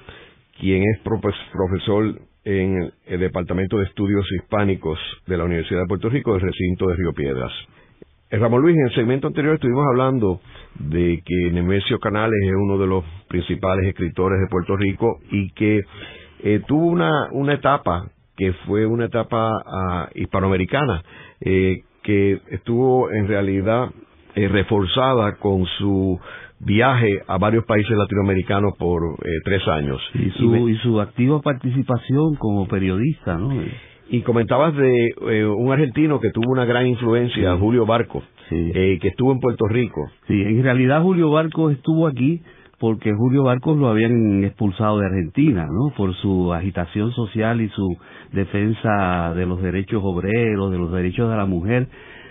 quien 0.60 0.84
es 0.84 1.00
profesor 1.00 2.20
en 2.48 2.90
el 3.06 3.20
Departamento 3.20 3.76
de 3.76 3.84
Estudios 3.84 4.26
Hispánicos 4.32 4.98
de 5.26 5.36
la 5.36 5.44
Universidad 5.44 5.82
de 5.82 5.86
Puerto 5.86 6.08
Rico 6.08 6.32
del 6.32 6.40
recinto 6.40 6.86
de 6.86 6.96
Río 6.96 7.12
Piedras. 7.12 7.52
Eh, 8.30 8.38
Ramón 8.38 8.62
Luis, 8.62 8.74
en 8.74 8.86
el 8.86 8.94
segmento 8.94 9.26
anterior 9.26 9.56
estuvimos 9.56 9.84
hablando 9.86 10.40
de 10.78 11.22
que 11.26 11.50
Nemesio 11.52 11.98
Canales 11.98 12.38
es 12.42 12.54
uno 12.54 12.78
de 12.78 12.86
los 12.86 13.04
principales 13.28 13.86
escritores 13.88 14.40
de 14.40 14.46
Puerto 14.46 14.76
Rico 14.78 15.20
y 15.30 15.50
que 15.50 15.82
eh, 16.42 16.62
tuvo 16.66 16.86
una, 16.86 17.10
una 17.32 17.52
etapa 17.52 18.10
que 18.34 18.54
fue 18.66 18.86
una 18.86 19.06
etapa 19.06 19.50
ah, 19.66 20.08
hispanoamericana 20.14 21.02
eh, 21.42 21.82
que 22.02 22.40
estuvo 22.48 23.10
en 23.10 23.28
realidad 23.28 23.90
eh, 24.34 24.48
reforzada 24.48 25.36
con 25.36 25.66
su 25.78 26.18
viaje 26.60 27.20
a 27.26 27.38
varios 27.38 27.64
países 27.64 27.96
latinoamericanos 27.96 28.74
por 28.78 29.02
eh, 29.02 29.28
tres 29.44 29.66
años. 29.68 30.00
Y 30.14 30.30
su, 30.30 30.68
y, 30.68 30.76
su 30.78 31.00
activa 31.00 31.40
participación 31.40 32.34
como 32.36 32.66
periodista, 32.66 33.36
¿no? 33.38 33.50
Y 34.10 34.22
comentabas 34.22 34.74
de 34.74 35.46
un 35.46 35.70
argentino 35.70 36.18
que 36.18 36.30
tuvo 36.30 36.50
una 36.50 36.64
gran 36.64 36.86
influencia, 36.86 37.54
Julio 37.56 37.84
Barco, 37.84 38.22
que 38.48 38.98
estuvo 39.02 39.32
en 39.32 39.38
Puerto 39.38 39.66
Rico. 39.68 40.00
Sí, 40.26 40.40
en 40.40 40.62
realidad 40.62 41.02
Julio 41.02 41.30
Barco 41.30 41.68
estuvo 41.68 42.06
aquí 42.06 42.40
porque 42.78 43.12
Julio 43.12 43.42
Barcos 43.42 43.76
lo 43.76 43.88
habían 43.88 44.44
expulsado 44.44 45.00
de 45.00 45.06
Argentina, 45.06 45.66
¿no? 45.66 45.92
Por 45.96 46.14
su 46.14 46.52
agitación 46.52 47.12
social 47.12 47.60
y 47.60 47.68
su 47.70 47.96
defensa 48.32 49.34
de 49.34 49.46
los 49.46 49.60
derechos 49.60 50.00
obreros, 50.04 50.70
de 50.70 50.78
los 50.78 50.92
derechos 50.92 51.28
de 51.28 51.36
la 51.36 51.46
mujer, 51.46 51.88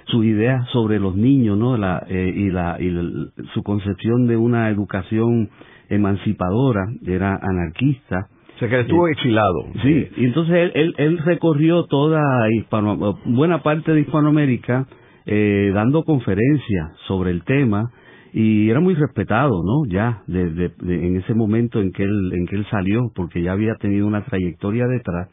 sus 0.08 0.26
ideas 0.26 0.68
sobre 0.72 1.00
los 1.00 1.16
niños, 1.16 1.58
¿no? 1.58 1.78
La, 1.78 2.06
eh, 2.10 2.34
y, 2.36 2.50
la, 2.50 2.78
y 2.80 2.92
su 3.54 3.64
concepción 3.64 4.28
de 4.28 4.38
una 4.38 4.70
educación 4.70 5.50
emancipadora, 5.90 6.86
era 7.06 7.40
anarquista. 7.42 8.28
O 8.56 8.60
sea 8.60 8.70
que 8.70 8.80
estuvo 8.82 9.08
eh, 9.08 9.12
exilado. 9.12 9.66
Sí, 9.84 10.08
y 10.18 10.26
entonces 10.26 10.56
él, 10.56 10.72
él, 10.74 10.96
él 10.98 11.18
recorrió 11.20 11.86
toda 11.86 12.22
Hispano, 12.52 13.20
buena 13.26 13.62
parte 13.62 13.94
de 13.94 14.02
Hispanoamérica 14.02 14.88
eh, 15.26 15.72
dando 15.74 16.04
conferencias 16.04 16.92
sobre 17.08 17.32
el 17.32 17.44
tema 17.44 17.92
y 18.34 18.70
era 18.70 18.80
muy 18.80 18.94
respetado, 18.96 19.64
¿no? 19.64 19.86
Ya 19.90 20.22
de, 20.28 20.72
en 20.82 21.18
ese 21.18 21.34
momento 21.34 21.82
en 21.82 21.92
que 21.92 22.04
él 22.04 22.32
en 22.34 22.46
que 22.46 22.56
él 22.56 22.66
salió, 22.70 23.12
porque 23.16 23.42
ya 23.42 23.52
había 23.52 23.76
tenido 23.76 24.08
una 24.08 24.24
trayectoria 24.26 24.86
detrás. 24.88 25.30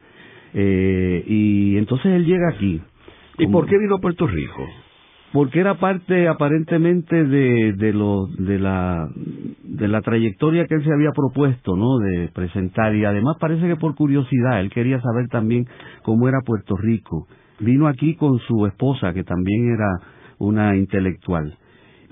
Eh, 0.54 1.24
y 1.26 1.76
entonces 1.76 2.06
él 2.06 2.24
llega 2.24 2.48
aquí. 2.50 2.80
¿Y 3.38 3.46
por 3.48 3.66
qué 3.66 3.78
vino 3.78 3.96
a 3.96 4.00
Puerto 4.00 4.26
Rico? 4.26 4.66
Porque 5.32 5.58
era 5.58 5.74
parte 5.74 6.28
aparentemente 6.28 7.24
de, 7.24 7.72
de 7.72 7.92
lo 7.92 8.26
de 8.38 8.58
la 8.60 9.08
de 9.64 9.88
la 9.88 10.00
trayectoria 10.00 10.66
que 10.66 10.76
él 10.76 10.84
se 10.84 10.92
había 10.92 11.10
propuesto, 11.10 11.76
¿no? 11.76 11.98
De 11.98 12.28
presentar 12.32 12.94
y 12.94 13.04
además 13.04 13.36
parece 13.40 13.66
que 13.66 13.76
por 13.76 13.96
curiosidad 13.96 14.60
él 14.60 14.70
quería 14.70 15.00
saber 15.00 15.26
también 15.28 15.66
cómo 16.04 16.28
era 16.28 16.38
Puerto 16.46 16.76
Rico. 16.76 17.26
Vino 17.58 17.88
aquí 17.88 18.14
con 18.14 18.38
su 18.38 18.66
esposa 18.66 19.12
que 19.12 19.24
también 19.24 19.74
era 19.74 19.88
una 20.38 20.76
intelectual 20.76 21.58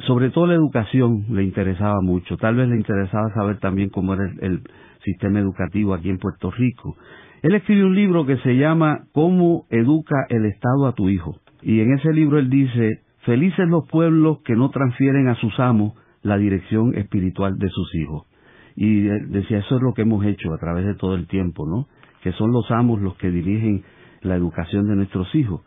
sobre 0.06 0.30
todo 0.30 0.46
la 0.46 0.54
educación 0.54 1.26
le 1.30 1.44
interesaba 1.44 2.00
mucho. 2.00 2.36
Tal 2.36 2.56
vez 2.56 2.68
le 2.68 2.76
interesaba 2.76 3.32
saber 3.34 3.58
también 3.58 3.88
cómo 3.88 4.14
era 4.14 4.24
el, 4.40 4.62
sistema 5.04 5.40
educativo 5.40 5.94
aquí 5.94 6.10
en 6.10 6.18
Puerto 6.18 6.52
Rico. 6.52 6.96
Él 7.42 7.56
escribió 7.56 7.86
un 7.86 7.96
libro 7.96 8.24
que 8.24 8.36
se 8.38 8.56
llama 8.56 9.06
Cómo 9.12 9.66
educa 9.68 10.26
el 10.28 10.46
Estado 10.46 10.86
a 10.86 10.94
tu 10.94 11.08
hijo. 11.08 11.40
Y 11.60 11.80
en 11.80 11.92
ese 11.94 12.12
libro 12.12 12.38
él 12.38 12.48
dice, 12.48 13.00
felices 13.24 13.68
los 13.68 13.88
pueblos 13.88 14.38
que 14.44 14.54
no 14.54 14.70
transfieren 14.70 15.26
a 15.26 15.34
sus 15.34 15.58
amos 15.58 15.94
la 16.22 16.38
dirección 16.38 16.94
espiritual 16.94 17.58
de 17.58 17.68
sus 17.68 17.94
hijos. 17.96 18.28
Y 18.76 19.00
decía, 19.02 19.58
eso 19.58 19.76
es 19.76 19.82
lo 19.82 19.92
que 19.92 20.02
hemos 20.02 20.24
hecho 20.24 20.54
a 20.54 20.58
través 20.58 20.86
de 20.86 20.94
todo 20.94 21.16
el 21.16 21.26
tiempo, 21.26 21.66
¿no? 21.66 21.88
Que 22.22 22.30
son 22.32 22.52
los 22.52 22.70
amos 22.70 23.00
los 23.00 23.16
que 23.16 23.30
dirigen 23.30 23.82
la 24.20 24.36
educación 24.36 24.86
de 24.86 24.94
nuestros 24.94 25.34
hijos. 25.34 25.62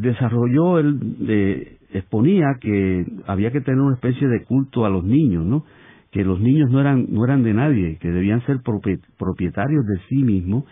Desarrolló 0.00 0.80
el, 0.80 1.26
de, 1.26 1.78
exponía 1.92 2.56
que 2.60 3.06
había 3.28 3.52
que 3.52 3.60
tener 3.60 3.80
una 3.80 3.94
especie 3.94 4.26
de 4.26 4.42
culto 4.42 4.84
a 4.84 4.90
los 4.90 5.04
niños, 5.04 5.46
¿no? 5.46 5.64
Que 6.10 6.24
los 6.24 6.40
niños 6.40 6.70
no 6.70 6.80
eran, 6.80 7.06
no 7.08 7.24
eran 7.24 7.44
de 7.44 7.54
nadie, 7.54 7.98
que 8.00 8.10
debían 8.10 8.44
ser 8.46 8.58
propietarios 8.64 9.86
de 9.86 10.00
sí 10.08 10.24
mismos 10.24 10.64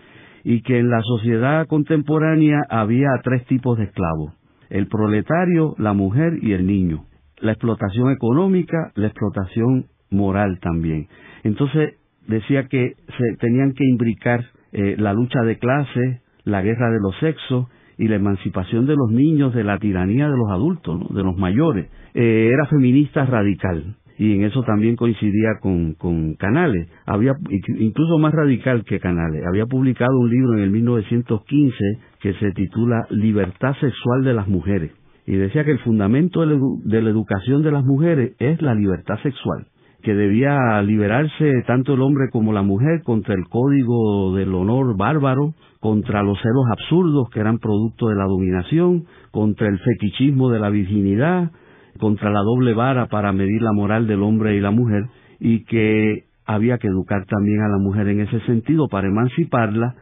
y 0.45 0.63
que 0.63 0.79
en 0.79 0.91
la 0.91 1.01
sociedad 1.03 1.67
contemporánea 1.67 2.63
había 2.69 3.09
tres 3.23 3.45
tipos 3.47 3.79
de 3.79 3.85
esclavos, 3.85 4.35
el 4.71 4.87
proletario, 4.87 5.75
la 5.79 5.93
mujer 5.93 6.39
y 6.43 6.53
el 6.53 6.67
niño. 6.67 7.05
La 7.41 7.53
explotación 7.53 8.11
económica, 8.11 8.93
la 8.95 9.07
explotación 9.09 9.87
moral 10.11 10.59
también. 10.61 11.09
Entonces 11.45 11.95
decía 12.27 12.67
que 12.69 12.95
se 13.17 13.37
tenían 13.39 13.73
que 13.73 13.85
imbricar 13.85 14.45
eh, 14.73 14.97
la 14.99 15.13
lucha 15.13 15.41
de 15.43 15.59
clases, 15.59 16.21
la 16.45 16.63
guerra 16.63 16.91
de 16.91 16.99
los 17.01 17.17
sexos 17.21 17.69
y 17.97 18.09
la 18.09 18.17
emancipación 18.17 18.87
de 18.87 18.97
los 18.97 19.11
niños 19.11 19.55
de 19.55 19.65
la 19.65 19.79
tiranía 19.79 20.29
de 20.29 20.37
los 20.37 20.51
adultos, 20.51 21.15
de 21.15 21.23
los 21.23 21.37
mayores. 21.37 21.89
Eh, 22.15 22.51
era 22.53 22.67
feminista 22.67 23.25
radical 23.25 23.97
y 24.19 24.35
en 24.35 24.45
eso 24.45 24.63
también 24.65 24.97
coincidía 24.97 25.59
con, 25.61 25.95
con 25.95 26.35
Canales, 26.35 26.89
había 27.07 27.35
incluso 27.79 28.19
más 28.19 28.35
radical 28.35 28.85
que 28.85 28.99
Canales. 28.99 29.45
Había 29.47 29.67
publicado 29.67 30.19
un 30.19 30.29
libro 30.29 30.55
en 30.55 30.65
el 30.65 30.71
1915 30.71 31.77
que 32.21 32.35
se 32.35 32.51
titula 32.53 33.07
Libertad 33.11 33.75
sexual 33.81 34.25
de 34.25 34.35
las 34.35 34.49
mujeres 34.49 34.91
y 35.25 35.37
decía 35.37 35.65
que 35.65 35.73
el 35.73 35.79
fundamento 35.81 36.45
de 36.45 37.03
la 37.03 37.11
educación 37.11 37.63
de 37.63 37.71
las 37.71 37.85
mujeres 37.85 38.33
es 38.39 38.61
la 38.61 38.75
libertad 38.75 39.19
sexual 39.23 39.67
que 40.03 40.15
debía 40.15 40.81
liberarse 40.83 41.63
tanto 41.67 41.95
el 41.95 42.03
hombre 42.03 42.29
como 42.31 42.53
la 42.53 42.63
mujer 42.63 43.03
contra 43.03 43.35
el 43.35 43.45
código 43.49 44.35
del 44.35 44.55
honor 44.55 44.97
bárbaro, 44.97 45.55
contra 45.81 46.23
los 46.23 46.39
celos 46.41 46.65
absurdos 46.71 47.29
que 47.31 47.41
eran 47.41 47.59
producto 47.59 48.09
de 48.09 48.15
la 48.15 48.25
dominación, 48.25 49.07
contra 49.33 49.69
el 49.69 49.79
fetichismo 49.79 50.51
de 50.51 50.61
la 50.61 50.71
virginidad, 50.71 51.51
contra 51.99 52.31
la 52.31 52.41
doble 52.41 52.75
vara 52.75 53.07
para 53.07 53.33
medir 53.33 53.63
la 53.63 53.73
moral 53.73 54.07
del 54.07 54.23
hombre 54.23 54.57
y 54.57 54.61
la 54.61 54.71
mujer, 54.71 55.05
y 55.41 55.65
que 55.65 56.25
había 56.47 56.79
que 56.79 56.89
educar 56.89 57.27
también 57.27 57.61
a 57.61 57.69
la 57.69 57.79
mujer 57.79 58.09
en 58.09 58.21
ese 58.21 58.41
sentido 58.41 58.89
para 58.89 59.09
emanciparla, 59.09 59.95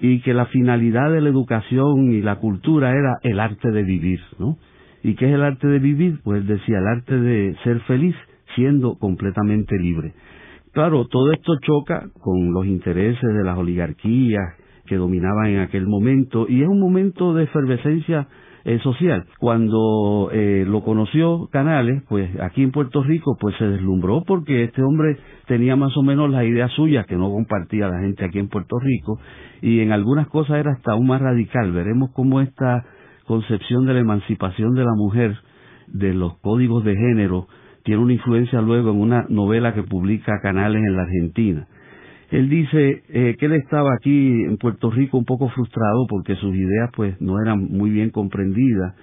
y 0.00 0.20
que 0.22 0.34
la 0.34 0.46
finalidad 0.46 1.12
de 1.12 1.20
la 1.20 1.28
educación 1.28 2.12
y 2.12 2.20
la 2.20 2.36
cultura 2.36 2.90
era 2.90 3.18
el 3.22 3.38
arte 3.38 3.70
de 3.70 3.84
vivir, 3.84 4.20
¿no? 4.38 4.58
¿Y 5.02 5.14
qué 5.14 5.28
es 5.28 5.34
el 5.34 5.42
arte 5.42 5.68
de 5.68 5.78
vivir? 5.78 6.20
Pues 6.24 6.46
decía, 6.46 6.78
el 6.78 6.86
arte 6.86 7.20
de 7.20 7.54
ser 7.62 7.80
feliz 7.80 8.16
siendo 8.54 8.96
completamente 8.96 9.78
libre. 9.78 10.14
Claro, 10.72 11.06
todo 11.06 11.30
esto 11.32 11.52
choca 11.60 12.08
con 12.20 12.52
los 12.52 12.66
intereses 12.66 13.22
de 13.22 13.44
las 13.44 13.56
oligarquías 13.56 14.54
que 14.86 14.96
dominaban 14.96 15.46
en 15.46 15.60
aquel 15.60 15.86
momento 15.86 16.46
y 16.48 16.62
es 16.62 16.68
un 16.68 16.80
momento 16.80 17.32
de 17.34 17.44
efervescencia 17.44 18.26
eh, 18.64 18.78
social. 18.80 19.26
Cuando 19.38 20.30
eh, 20.32 20.64
lo 20.66 20.82
conoció 20.82 21.48
Canales, 21.52 22.02
pues 22.08 22.30
aquí 22.40 22.62
en 22.62 22.72
Puerto 22.72 23.02
Rico, 23.02 23.36
pues 23.38 23.54
se 23.58 23.66
deslumbró 23.66 24.24
porque 24.26 24.64
este 24.64 24.82
hombre 24.82 25.18
tenía 25.46 25.76
más 25.76 25.96
o 25.96 26.02
menos 26.02 26.30
las 26.30 26.44
ideas 26.44 26.72
suyas 26.72 27.06
que 27.06 27.16
no 27.16 27.30
compartía 27.30 27.88
la 27.88 28.00
gente 28.00 28.24
aquí 28.24 28.38
en 28.38 28.48
Puerto 28.48 28.78
Rico 28.78 29.20
y 29.60 29.80
en 29.80 29.92
algunas 29.92 30.28
cosas 30.28 30.56
era 30.58 30.72
hasta 30.72 30.92
aún 30.92 31.06
más 31.06 31.20
radical. 31.20 31.72
Veremos 31.72 32.10
cómo 32.14 32.40
esta 32.40 32.84
concepción 33.26 33.86
de 33.86 33.94
la 33.94 34.00
emancipación 34.00 34.74
de 34.74 34.84
la 34.84 34.94
mujer, 34.96 35.36
de 35.88 36.14
los 36.14 36.38
códigos 36.38 36.84
de 36.84 36.96
género, 36.96 37.46
tiene 37.84 38.02
una 38.02 38.14
influencia 38.14 38.62
luego 38.62 38.90
en 38.90 39.00
una 39.00 39.26
novela 39.28 39.74
que 39.74 39.82
publica 39.82 40.40
Canales 40.42 40.82
en 40.82 40.96
la 40.96 41.02
Argentina. 41.02 41.68
Él 42.30 42.48
dice 42.48 43.02
eh, 43.08 43.36
que 43.38 43.46
él 43.46 43.52
estaba 43.54 43.90
aquí 43.94 44.44
en 44.44 44.56
Puerto 44.56 44.90
Rico 44.90 45.18
un 45.18 45.24
poco 45.24 45.48
frustrado 45.50 46.06
porque 46.08 46.34
sus 46.36 46.54
ideas 46.54 46.90
pues 46.94 47.20
no 47.20 47.40
eran 47.40 47.64
muy 47.64 47.90
bien 47.90 48.10
comprendidas 48.10 48.94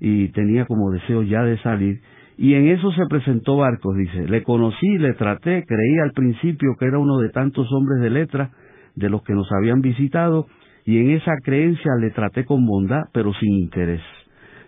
y 0.00 0.28
tenía 0.28 0.66
como 0.66 0.90
deseo 0.90 1.22
ya 1.22 1.42
de 1.42 1.58
salir. 1.58 2.00
Y 2.38 2.54
en 2.54 2.68
eso 2.68 2.90
se 2.92 3.06
presentó 3.08 3.56
Barcos, 3.56 3.96
dice, 3.96 4.26
le 4.26 4.42
conocí, 4.42 4.98
le 4.98 5.12
traté, 5.14 5.64
creí 5.64 5.98
al 6.02 6.12
principio 6.12 6.74
que 6.78 6.86
era 6.86 6.98
uno 6.98 7.18
de 7.18 7.28
tantos 7.28 7.70
hombres 7.72 8.00
de 8.00 8.10
letras 8.10 8.50
de 8.96 9.10
los 9.10 9.22
que 9.22 9.34
nos 9.34 9.50
habían 9.52 9.80
visitado, 9.80 10.46
y 10.84 10.98
en 10.98 11.10
esa 11.10 11.32
creencia 11.44 11.92
le 12.00 12.10
traté 12.10 12.44
con 12.44 12.66
bondad, 12.66 13.02
pero 13.12 13.32
sin 13.34 13.52
interés. 13.60 14.00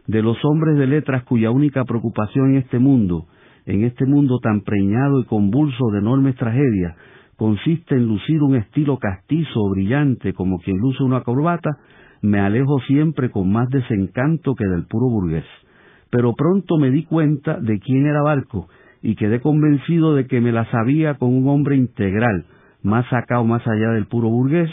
De 0.06 0.22
los 0.22 0.36
hombres 0.44 0.78
de 0.78 0.86
letras 0.86 1.24
cuya 1.24 1.50
única 1.50 1.84
preocupación 1.84 2.50
en 2.50 2.56
este 2.58 2.78
mundo, 2.78 3.26
en 3.66 3.84
este 3.84 4.04
mundo 4.06 4.38
tan 4.40 4.60
preñado 4.60 5.20
y 5.20 5.24
convulso 5.24 5.90
de 5.92 5.98
enormes 5.98 6.36
tragedias, 6.36 6.94
consiste 7.36 7.94
en 7.94 8.06
lucir 8.06 8.42
un 8.42 8.56
estilo 8.56 8.98
castizo 8.98 9.60
o 9.60 9.70
brillante 9.70 10.32
como 10.32 10.58
quien 10.58 10.78
luce 10.78 11.02
una 11.02 11.22
corbata, 11.22 11.70
me 12.22 12.40
alejo 12.40 12.80
siempre 12.86 13.30
con 13.30 13.50
más 13.52 13.68
desencanto 13.68 14.54
que 14.54 14.66
del 14.66 14.86
puro 14.86 15.08
burgués. 15.08 15.44
Pero 16.10 16.32
pronto 16.34 16.78
me 16.78 16.90
di 16.90 17.04
cuenta 17.04 17.58
de 17.60 17.78
quién 17.80 18.06
era 18.06 18.22
Barco 18.22 18.68
y 19.02 19.16
quedé 19.16 19.40
convencido 19.40 20.14
de 20.14 20.26
que 20.26 20.40
me 20.40 20.52
la 20.52 20.64
sabía 20.70 21.14
con 21.14 21.34
un 21.34 21.48
hombre 21.48 21.76
integral, 21.76 22.46
más 22.82 23.04
acá 23.12 23.40
o 23.40 23.44
más 23.44 23.66
allá 23.66 23.90
del 23.90 24.06
puro 24.06 24.28
burgués, 24.28 24.70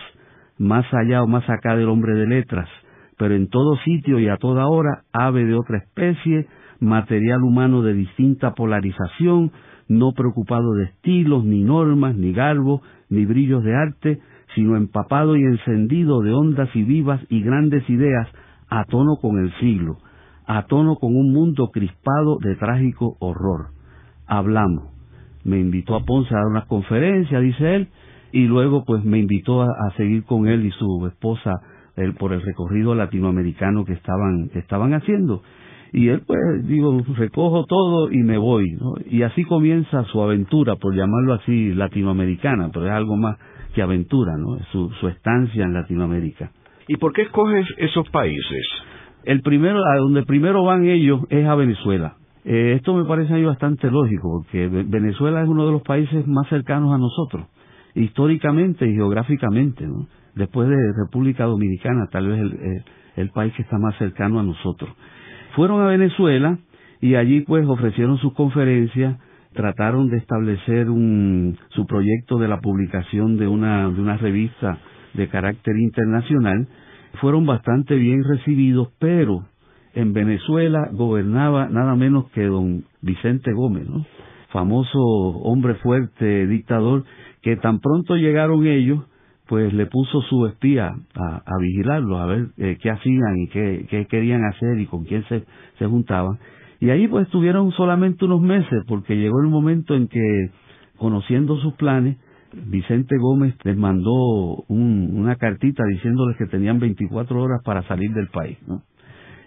más 0.58 0.86
allá 0.94 1.24
o 1.24 1.28
más 1.28 1.50
acá 1.50 1.76
del 1.76 1.90
hombre 1.90 2.14
de 2.14 2.28
letras, 2.28 2.70
pero 3.18 3.36
en 3.36 3.50
todo 3.50 3.76
sitio 3.84 4.20
y 4.20 4.30
a 4.30 4.38
toda 4.38 4.68
hora, 4.68 5.04
ave 5.12 5.46
de 5.46 5.56
otra 5.56 5.80
especie, 5.80 6.48
material 6.80 7.42
humano 7.44 7.82
de 7.82 7.94
distinta 7.94 8.54
polarización, 8.54 9.52
no 9.92 10.14
preocupado 10.14 10.74
de 10.74 10.86
estilos, 10.86 11.44
ni 11.44 11.64
normas, 11.64 12.16
ni 12.16 12.32
garbo, 12.32 12.82
ni 13.10 13.26
brillos 13.26 13.62
de 13.64 13.76
arte, 13.76 14.20
sino 14.56 14.78
empapado 14.78 15.36
y 15.36 15.44
encendido 15.44 16.22
de 16.22 16.32
ondas 16.32 16.70
y 16.74 16.84
vivas 16.84 17.22
y 17.30 17.42
grandes 17.42 17.88
ideas, 17.90 18.28
a 18.70 18.86
tono 18.86 19.18
con 19.22 19.38
el 19.40 19.52
siglo, 19.60 19.98
a 20.48 20.66
tono 20.68 20.96
con 20.96 21.14
un 21.16 21.34
mundo 21.34 21.72
crispado 21.74 22.38
de 22.42 22.56
trágico 22.56 23.18
horror. 23.20 23.72
Hablamos. 24.28 24.86
Me 25.44 25.60
invitó 25.60 25.96
a 25.96 26.06
Ponce 26.06 26.34
a 26.34 26.38
dar 26.38 26.48
una 26.48 26.66
conferencia, 26.68 27.40
dice 27.40 27.76
él, 27.76 27.90
y 28.32 28.46
luego 28.46 28.86
pues 28.86 29.04
me 29.04 29.20
invitó 29.20 29.62
a, 29.64 29.92
seguir 29.98 30.24
con 30.24 30.48
él 30.48 30.66
y 30.66 30.72
su 30.72 31.06
esposa 31.08 31.52
por 32.18 32.32
el 32.32 32.42
recorrido 32.42 32.96
latinoamericano 32.96 33.84
que 33.84 33.94
estaban, 33.94 34.48
que 34.54 34.60
estaban 34.60 34.94
haciendo. 34.94 35.42
Y 35.94 36.08
él 36.08 36.22
pues 36.26 36.40
digo, 36.68 37.02
recojo 37.18 37.66
todo 37.66 38.12
y 38.12 38.24
me 38.24 38.38
voy, 38.38 38.72
¿no? 38.80 38.94
Y 39.10 39.24
así 39.24 39.44
comienza 39.44 40.06
su 40.06 40.22
aventura, 40.22 40.76
por 40.78 40.96
llamarlo 40.96 41.34
así, 41.34 41.74
latinoamericana, 41.74 42.70
pero 42.74 42.88
es 42.88 42.94
algo 42.94 43.18
más 43.18 43.38
que 43.74 43.82
aventura, 43.82 44.38
¿no? 44.38 44.58
Su, 44.72 44.90
su 45.00 45.08
estancia 45.10 45.66
en 45.66 45.74
Latinoamérica. 45.74 46.52
¿Y 46.88 46.96
por 46.98 47.14
qué 47.14 47.24
escoges 47.24 47.68
esos 47.78 48.10
países? 48.10 48.66
El 49.26 49.42
primero, 49.42 49.80
a 49.86 49.98
donde 49.98 50.24
primero 50.24 50.64
van 50.64 50.86
ellos 50.86 51.22
es 51.30 51.46
a 51.46 51.56
Venezuela. 51.56 52.16
Eh, 52.44 52.74
esto 52.78 52.96
me 52.96 53.06
parece 53.06 53.34
a 53.34 53.36
mí 53.36 53.44
bastante 53.44 53.92
lógico, 53.92 54.42
porque 54.42 54.68
Venezuela 54.68 55.44
es 55.44 55.50
uno 55.50 55.66
de 55.66 55.74
los 55.74 55.84
países 55.84 56.26
más 56.26 56.48
cercanos 56.48 56.94
a 56.94 56.98
nosotros, 56.98 57.46
históricamente 57.96 58.88
y 58.88 58.94
geográficamente, 58.94 59.86
¿no? 59.86 60.08
Después 60.36 60.70
de 60.70 60.78
República 61.06 61.44
Dominicana, 61.46 62.08
tal 62.10 62.28
vez 62.28 62.40
el, 62.40 62.84
el 63.18 63.30
país 63.32 63.54
que 63.54 63.62
está 63.62 63.78
más 63.78 63.96
cercano 63.98 64.40
a 64.40 64.44
nosotros. 64.44 64.90
Fueron 65.56 65.82
a 65.82 65.88
Venezuela 65.88 66.58
y 67.02 67.16
allí 67.16 67.42
pues 67.42 67.66
ofrecieron 67.68 68.18
sus 68.18 68.34
conferencias, 68.34 69.18
trataron 69.54 70.10
de 70.10 70.18
establecer 70.18 70.90
un, 70.90 71.58
su 71.70 71.86
proyecto 71.86 72.38
de 72.38 72.48
la 72.48 72.60
publicación 72.60 73.38
de 73.38 73.48
una, 73.48 73.90
de 73.90 74.02
una 74.02 74.18
revista 74.18 74.78
de 75.14 75.28
carácter 75.28 75.76
internacional, 75.78 76.68
fueron 77.20 77.46
bastante 77.46 77.96
bien 77.96 78.24
recibidos, 78.24 78.90
pero 79.00 79.46
en 79.94 80.14
Venezuela 80.14 80.90
gobernaba 80.94 81.68
nada 81.68 81.96
menos 81.96 82.30
que 82.32 82.46
don 82.46 82.86
Vicente 83.02 83.52
Gómez, 83.52 83.90
¿no? 83.90 84.06
famoso 84.52 85.00
hombre 85.00 85.76
fuerte, 85.76 86.48
dictador, 86.48 87.04
que 87.42 87.56
tan 87.56 87.80
pronto 87.80 88.16
llegaron 88.16 88.66
ellos, 88.68 89.04
pues 89.52 89.74
le 89.74 89.86
puso 89.86 90.22
su 90.22 90.46
espía 90.46 90.94
a, 91.14 91.36
a 91.46 91.58
vigilarlos, 91.60 92.22
a 92.22 92.26
ver 92.26 92.48
eh, 92.56 92.78
qué 92.82 92.90
hacían 92.90 93.38
y 93.38 93.48
qué, 93.50 93.86
qué, 93.90 94.06
querían 94.06 94.46
hacer 94.46 94.80
y 94.80 94.86
con 94.86 95.04
quién 95.04 95.26
se, 95.26 95.44
se 95.78 95.88
juntaban. 95.88 96.40
Y 96.80 96.90
ahí 96.90 97.06
pues 97.10 97.26
estuvieron 97.26 97.70
solamente 97.74 98.24
unos 98.24 98.40
meses, 98.40 98.82
porque 98.88 99.18
llegó 99.18 99.42
el 99.42 99.50
momento 99.50 99.94
en 99.94 100.08
que, 100.08 100.52
conociendo 100.96 101.58
sus 101.58 101.74
planes, 101.74 102.16
Vicente 102.54 103.18
Gómez 103.20 103.54
les 103.66 103.76
mandó 103.76 104.64
una 104.70 105.36
cartita 105.36 105.84
diciéndoles 105.84 106.38
que 106.38 106.46
tenían 106.46 106.80
24 106.80 107.44
horas 107.44 107.60
para 107.66 107.84
salir 107.90 108.14
del 108.14 108.30
país. 108.30 108.58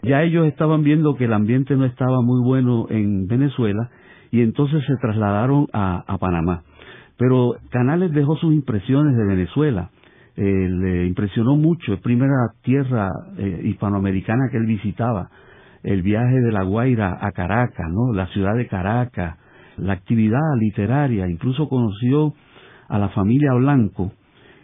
Ya 0.03 0.23
ellos 0.23 0.47
estaban 0.49 0.83
viendo 0.83 1.14
que 1.17 1.25
el 1.25 1.33
ambiente 1.33 1.77
no 1.77 1.87
estaba 1.87 2.21
muy 2.21 2.45
bueno 2.45 2.88
en 2.90 3.27
Venezuela 3.27 3.88
y 4.31 4.43
entonces 4.43 4.85
se 4.87 4.97
trasladaron 5.01 5.67
a, 5.73 6.19
Panamá. 6.21 6.62
Pero 7.17 7.55
Canales 7.71 8.12
dejó 8.12 8.37
sus 8.37 8.53
impresiones 8.53 9.17
de 9.17 9.25
Venezuela. 9.25 9.90
Eh, 10.37 10.68
le 10.68 11.07
impresionó 11.07 11.57
mucho, 11.57 11.94
es 11.94 12.01
primera 12.01 12.55
tierra 12.62 13.09
eh, 13.38 13.62
hispanoamericana 13.64 14.49
que 14.51 14.57
él 14.57 14.66
visitaba. 14.66 15.31
El 15.83 16.03
viaje 16.03 16.40
de 16.40 16.51
La 16.51 16.62
Guaira 16.62 17.18
a 17.20 17.31
Caracas, 17.33 17.87
¿no? 17.90 18.12
la 18.12 18.27
ciudad 18.29 18.57
de 18.57 18.66
Caracas, 18.66 19.38
la 19.77 19.92
actividad 19.92 20.40
literaria, 20.59 21.29
incluso 21.29 21.68
conoció 21.68 22.35
a 22.88 22.99
la 22.99 23.11
familia 23.11 23.53
Blanco 23.55 24.12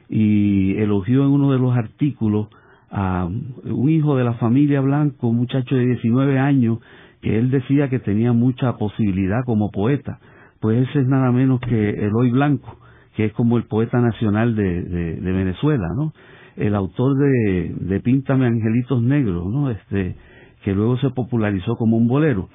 y 0.09 0.77
elogió 0.77 1.25
en 1.25 1.31
uno 1.31 1.53
de 1.53 1.59
los 1.59 1.77
artículos 1.77 2.49
a 2.91 3.29
un 3.65 3.89
hijo 3.89 4.17
de 4.17 4.25
la 4.25 4.35
familia 4.35 4.81
Blanco, 4.81 5.29
un 5.29 5.37
muchacho 5.37 5.77
de 5.77 5.87
19 5.87 6.39
años, 6.39 6.79
que 7.23 7.39
él 7.39 7.51
decía 7.51 7.89
que 7.89 8.01
tenía 8.01 8.33
mucha 8.33 8.77
posibilidad 8.77 9.45
como 9.45 9.71
poeta. 9.71 10.19
Pues 10.59 10.89
ese 10.89 11.01
es 11.01 11.07
nada 11.07 11.31
menos 11.31 11.61
que 11.61 11.91
Eloy 11.91 12.31
Blanco, 12.31 12.77
que 13.17 13.27
es 13.27 13.33
como 13.33 13.57
el 13.57 13.65
poeta 13.65 14.01
nacional 14.01 14.55
de, 14.55 14.83
de, 14.83 15.33
Venezuela, 15.33 15.89
¿no? 15.97 16.13
El 16.57 16.75
autor 16.75 17.17
de, 17.17 18.01
Píntame 18.01 18.47
Angelitos 18.47 19.03
Negros, 19.03 19.47
¿no? 19.47 19.71
Este, 19.71 20.17
que 20.65 20.75
luego 20.75 20.99
se 20.99 21.11
popularizó 21.11 21.75
como 21.77 21.97
un 21.97 22.07
bolero. 22.07 22.49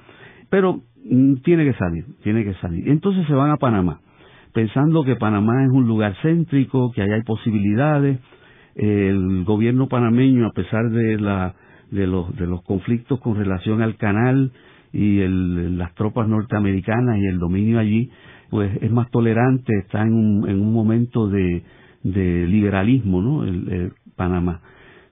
Pero 0.50 0.82
mm, 1.04 1.36
tiene 1.44 1.64
que 1.64 1.74
salir, 1.74 2.04
tiene 2.22 2.44
que 2.44 2.54
salir. 2.54 2.88
Entonces 2.88 3.26
se 3.26 3.34
van 3.34 3.50
a 3.50 3.56
Panamá 3.56 4.00
pensando 4.56 5.04
que 5.04 5.16
Panamá 5.16 5.64
es 5.64 5.70
un 5.70 5.86
lugar 5.86 6.16
céntrico, 6.22 6.90
que 6.90 7.02
allá 7.02 7.16
hay 7.16 7.22
posibilidades. 7.24 8.18
El 8.74 9.44
gobierno 9.44 9.86
panameño, 9.86 10.46
a 10.46 10.52
pesar 10.52 10.88
de, 10.88 11.20
la, 11.20 11.54
de, 11.90 12.06
los, 12.06 12.34
de 12.36 12.46
los 12.46 12.62
conflictos 12.62 13.20
con 13.20 13.36
relación 13.36 13.82
al 13.82 13.96
canal 13.96 14.52
y 14.94 15.20
el, 15.20 15.76
las 15.76 15.94
tropas 15.94 16.26
norteamericanas 16.26 17.18
y 17.18 17.26
el 17.26 17.38
dominio 17.38 17.78
allí, 17.78 18.10
pues 18.50 18.76
es 18.80 18.90
más 18.90 19.10
tolerante, 19.10 19.72
está 19.78 20.02
en 20.02 20.12
un, 20.12 20.48
en 20.48 20.60
un 20.60 20.72
momento 20.72 21.28
de, 21.28 21.62
de 22.02 22.46
liberalismo, 22.46 23.22
¿no? 23.22 23.44
El, 23.44 23.92
Panamá. 24.16 24.60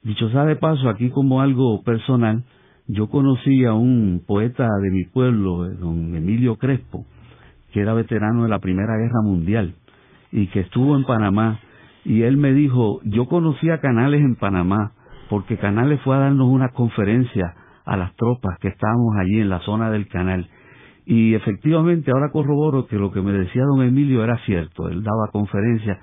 Dicho 0.02 0.30
sea 0.30 0.44
de 0.44 0.56
paso, 0.56 0.88
aquí 0.88 1.10
como 1.10 1.42
algo 1.42 1.82
personal, 1.82 2.42
yo 2.86 3.08
conocí 3.08 3.64
a 3.66 3.74
un 3.74 4.22
poeta 4.26 4.66
de 4.82 4.90
mi 4.90 5.04
pueblo, 5.04 5.68
don 5.74 6.16
Emilio 6.16 6.56
Crespo, 6.56 7.04
que 7.72 7.80
era 7.80 7.92
veterano 7.92 8.44
de 8.44 8.48
la 8.48 8.60
Primera 8.60 8.96
Guerra 8.96 9.20
Mundial 9.22 9.74
y 10.32 10.48
que 10.48 10.60
estuvo 10.60 10.96
en 10.96 11.04
Panamá 11.04 11.60
y 12.04 12.22
él 12.22 12.36
me 12.36 12.52
dijo, 12.52 13.00
yo 13.04 13.26
conocía 13.26 13.80
Canales 13.80 14.20
en 14.20 14.36
Panamá 14.36 14.92
porque 15.30 15.56
Canales 15.56 16.00
fue 16.02 16.16
a 16.16 16.20
darnos 16.20 16.48
una 16.48 16.68
conferencia 16.70 17.54
a 17.84 17.96
las 17.96 18.14
tropas 18.16 18.58
que 18.58 18.68
estábamos 18.68 19.16
allí 19.18 19.40
en 19.40 19.48
la 19.48 19.60
zona 19.60 19.90
del 19.90 20.08
canal. 20.08 20.48
Y 21.06 21.34
efectivamente 21.34 22.10
ahora 22.10 22.30
corroboro 22.30 22.86
que 22.86 22.96
lo 22.96 23.12
que 23.12 23.20
me 23.20 23.32
decía 23.32 23.62
don 23.64 23.82
Emilio 23.82 24.24
era 24.24 24.38
cierto, 24.46 24.88
él 24.88 25.02
daba 25.02 25.30
conferencias. 25.32 25.98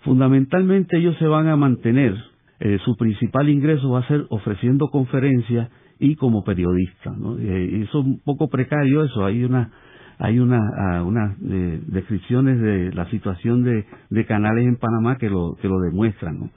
Fundamentalmente 0.00 0.96
ellos 0.96 1.16
se 1.18 1.26
van 1.26 1.48
a 1.48 1.56
mantener, 1.56 2.16
eh, 2.58 2.78
su 2.84 2.96
principal 2.96 3.48
ingreso 3.48 3.90
va 3.90 4.00
a 4.00 4.08
ser 4.08 4.26
ofreciendo 4.30 4.88
conferencias 4.88 5.70
y 5.98 6.16
como 6.16 6.42
periodista. 6.42 7.10
¿no? 7.16 7.38
Eh, 7.38 7.82
eso 7.82 8.00
es 8.00 8.06
un 8.06 8.20
poco 8.24 8.48
precario 8.48 9.04
eso, 9.04 9.24
hay 9.24 9.44
una 9.44 9.70
hay 10.18 10.38
unas 10.38 10.60
una, 11.02 11.34
eh, 11.48 11.80
descripciones 11.86 12.60
de 12.60 12.92
la 12.92 13.08
situación 13.10 13.64
de, 13.64 13.86
de, 14.10 14.26
canales 14.26 14.66
en 14.66 14.76
Panamá 14.76 15.16
que 15.16 15.30
lo, 15.30 15.56
que 15.62 15.66
lo 15.66 15.80
demuestran. 15.80 16.40
¿no? 16.40 16.50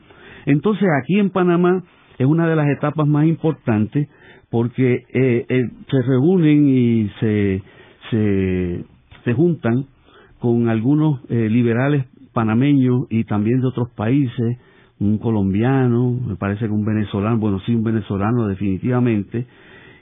Entonces, 0.45 0.86
aquí 1.01 1.17
en 1.17 1.29
Panamá 1.29 1.82
es 2.17 2.25
una 2.25 2.47
de 2.47 2.58
las 2.58 2.67
etapas 2.67 3.08
más 3.08 3.25
importantes 3.25 4.10
porque 4.49 5.03
eh, 5.13 5.45
eh, 5.49 5.63
se 5.89 6.01
reúnen 6.03 6.67
y 6.67 7.10
se, 7.19 7.63
se, 8.13 8.86
se 9.23 9.34
juntan 9.34 9.86
con 10.39 10.69
algunos 10.69 11.21
liberales 11.30 12.06
panameños 12.34 13.08
y 13.10 13.23
también 13.23 13.62
de 13.62 13.67
otros 13.67 13.89
países, 13.91 14.58
un 14.99 15.17
colombiano, 15.17 16.12
me 16.12 16.36
parece 16.36 16.65
que 16.65 16.71
un 16.71 16.86
venezolano, 16.86 17.38
bueno, 17.38 17.60
sí, 17.65 17.73
un 17.73 17.84
venezolano 17.84 18.47
definitivamente, 18.47 19.47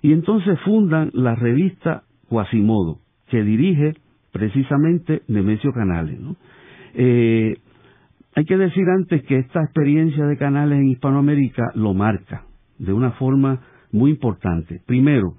y 0.02 0.13
entonces 0.13 0.60
fundan 0.62 1.12
la 1.13 1.36
revista 1.36 2.04
Quasimodo 2.28 3.00
que 3.30 3.43
dirige 3.43 3.93
precisamente 4.32 5.21
Nemesio 5.28 5.71
Canales. 5.74 6.19
¿no? 6.19 6.36
Eh, 6.93 7.58
hay 8.36 8.45
que 8.45 8.58
decir 8.58 8.86
antes 8.89 9.24
que 9.24 9.38
esta 9.38 9.62
experiencia 9.62 10.26
de 10.26 10.38
Canales 10.38 10.80
en 10.80 10.89
Hispanoamérica 10.89 11.71
lo 11.76 11.93
marca 11.93 12.45
de 12.80 12.93
una 12.93 13.12
forma 13.12 13.62
muy 13.91 14.12
importante. 14.12 14.82
Primero, 14.86 15.36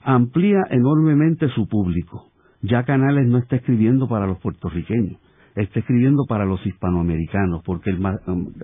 amplía 0.00 0.62
enormemente 0.70 1.48
su 1.48 1.68
público. 1.68 2.26
Ya 2.62 2.84
Canales 2.84 3.26
no 3.26 3.38
está 3.38 3.56
escribiendo 3.56 4.08
para 4.08 4.26
los 4.26 4.38
puertorriqueños, 4.38 5.18
está 5.54 5.80
escribiendo 5.80 6.24
para 6.28 6.44
los 6.44 6.64
hispanoamericanos, 6.66 7.62
porque 7.64 7.90
el 7.90 7.98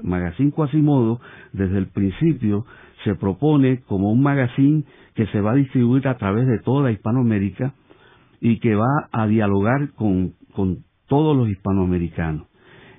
magazine 0.02 0.52
Quasimodo 0.52 1.20
desde 1.52 1.78
el 1.78 1.86
principio 1.88 2.66
se 3.04 3.14
propone 3.14 3.80
como 3.82 4.10
un 4.12 4.22
magazine 4.22 4.84
que 5.14 5.26
se 5.28 5.40
va 5.40 5.52
a 5.52 5.56
distribuir 5.56 6.06
a 6.08 6.16
través 6.16 6.46
de 6.46 6.58
toda 6.58 6.90
Hispanoamérica 6.90 7.74
y 8.40 8.58
que 8.58 8.74
va 8.74 9.08
a 9.12 9.26
dialogar 9.26 9.92
con, 9.94 10.34
con 10.54 10.84
todos 11.06 11.36
los 11.36 11.48
hispanoamericanos. 11.48 12.46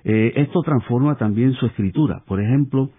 Eh, 0.04 0.34
esto 0.38 0.62
transforma 0.62 1.18
también 1.18 1.54
su 1.54 1.66
escritura. 1.66 2.24
Por 2.26 2.42
ejemplo, 2.42 2.90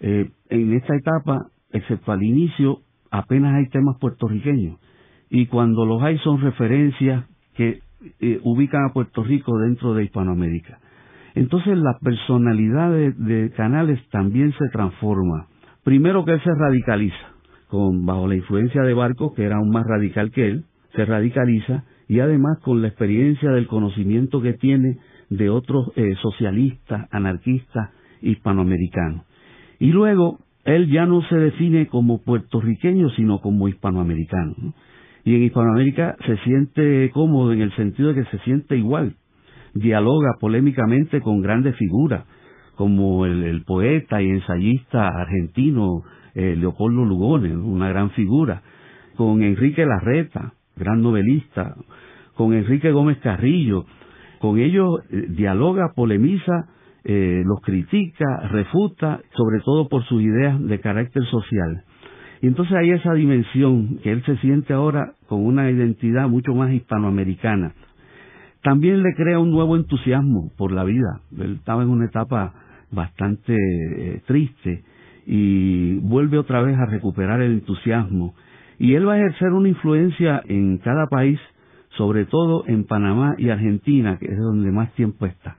eh, 0.00 0.30
en 0.48 0.72
esta 0.72 0.94
etapa, 0.96 1.48
excepto 1.72 2.12
al 2.12 2.22
inicio, 2.22 2.80
apenas 3.18 3.54
hay 3.54 3.68
temas 3.68 3.96
puertorriqueños. 3.98 4.78
Y 5.30 5.46
cuando 5.46 5.86
los 5.86 6.02
hay 6.02 6.18
son 6.18 6.40
referencias 6.40 7.24
que 7.54 7.80
eh, 8.20 8.40
ubican 8.42 8.84
a 8.84 8.92
Puerto 8.92 9.22
Rico 9.22 9.56
dentro 9.58 9.94
de 9.94 10.04
Hispanoamérica. 10.04 10.78
Entonces 11.34 11.78
la 11.78 11.96
personalidad 12.00 12.90
de, 12.90 13.50
Canales 13.56 14.00
también 14.10 14.52
se 14.52 14.68
transforma 14.72 15.48
Primero 15.82 16.24
que 16.24 16.32
él 16.32 16.42
se 16.42 16.50
radicaliza, 16.54 17.34
con, 17.68 18.06
bajo 18.06 18.26
la 18.26 18.36
influencia 18.36 18.82
de 18.82 18.94
Barcos, 18.94 19.34
que 19.34 19.44
era 19.44 19.56
aún 19.56 19.68
más 19.68 19.84
radical 19.86 20.30
que 20.30 20.48
él, 20.48 20.64
se 20.96 21.04
radicaliza 21.04 21.84
y 22.08 22.20
además 22.20 22.58
con 22.60 22.80
la 22.80 22.88
experiencia 22.88 23.50
del 23.50 23.66
conocimiento 23.66 24.40
que 24.40 24.54
tiene 24.54 24.96
de 25.28 25.50
otros 25.50 25.92
eh, 25.96 26.14
socialistas, 26.22 27.06
anarquistas, 27.10 27.90
hispanoamericanos. 28.22 29.26
Y 29.78 29.92
luego, 29.92 30.38
él 30.64 30.90
ya 30.90 31.06
no 31.06 31.22
se 31.22 31.36
define 31.36 31.86
como 31.86 32.22
puertorriqueño, 32.22 33.10
sino 33.10 33.40
como 33.40 33.68
hispanoamericano. 33.68 34.54
Y 35.24 35.34
en 35.34 35.42
Hispanoamérica 35.44 36.16
se 36.26 36.36
siente 36.38 37.10
cómodo 37.12 37.52
en 37.52 37.62
el 37.62 37.74
sentido 37.76 38.12
de 38.12 38.22
que 38.22 38.30
se 38.30 38.38
siente 38.44 38.76
igual. 38.76 39.16
Dialoga 39.74 40.34
polémicamente 40.40 41.20
con 41.20 41.40
grandes 41.40 41.76
figuras, 41.76 42.24
como 42.76 43.24
el, 43.24 43.62
poeta 43.64 44.20
y 44.20 44.28
ensayista 44.28 45.08
argentino 45.08 46.02
eh, 46.34 46.56
Leopoldo 46.56 47.04
Lugones, 47.04 47.54
una 47.54 47.88
gran 47.88 48.10
figura, 48.10 48.62
con 49.16 49.42
Enrique 49.42 49.86
Larreta, 49.86 50.54
gran 50.76 51.00
novelista, 51.02 51.74
con 52.34 52.52
Enrique 52.52 52.90
Gómez 52.90 53.18
Carrillo, 53.18 53.86
con 54.40 54.58
ellos 54.58 55.00
eh, 55.10 55.26
dialoga, 55.28 55.92
polemiza, 55.94 56.68
eh, 57.04 57.42
los 57.44 57.60
critica, 57.60 58.48
refuta, 58.50 59.20
sobre 59.36 59.60
todo 59.60 59.88
por 59.88 60.04
sus 60.04 60.22
ideas 60.22 60.60
de 60.62 60.80
carácter 60.80 61.22
social. 61.26 61.84
Y 62.40 62.46
entonces 62.46 62.74
hay 62.74 62.90
esa 62.90 63.12
dimensión 63.14 63.98
que 64.02 64.12
él 64.12 64.22
se 64.24 64.36
siente 64.38 64.72
ahora 64.72 65.12
con 65.28 65.44
una 65.44 65.70
identidad 65.70 66.28
mucho 66.28 66.54
más 66.54 66.72
hispanoamericana. 66.72 67.74
También 68.62 69.02
le 69.02 69.14
crea 69.14 69.38
un 69.38 69.50
nuevo 69.50 69.76
entusiasmo 69.76 70.50
por 70.56 70.72
la 70.72 70.84
vida. 70.84 71.20
Él 71.38 71.56
estaba 71.56 71.82
en 71.82 71.90
una 71.90 72.06
etapa 72.06 72.54
bastante 72.90 73.54
eh, 73.54 74.22
triste 74.26 74.84
y 75.26 75.98
vuelve 75.98 76.38
otra 76.38 76.62
vez 76.62 76.76
a 76.78 76.86
recuperar 76.86 77.42
el 77.42 77.52
entusiasmo. 77.52 78.34
Y 78.78 78.94
él 78.94 79.06
va 79.06 79.14
a 79.14 79.18
ejercer 79.18 79.52
una 79.52 79.68
influencia 79.68 80.42
en 80.46 80.78
cada 80.78 81.06
país, 81.06 81.38
sobre 81.96 82.24
todo 82.24 82.64
en 82.66 82.84
Panamá 82.84 83.34
y 83.38 83.50
Argentina, 83.50 84.18
que 84.18 84.26
es 84.26 84.38
donde 84.38 84.70
más 84.72 84.92
tiempo 84.94 85.26
está. 85.26 85.56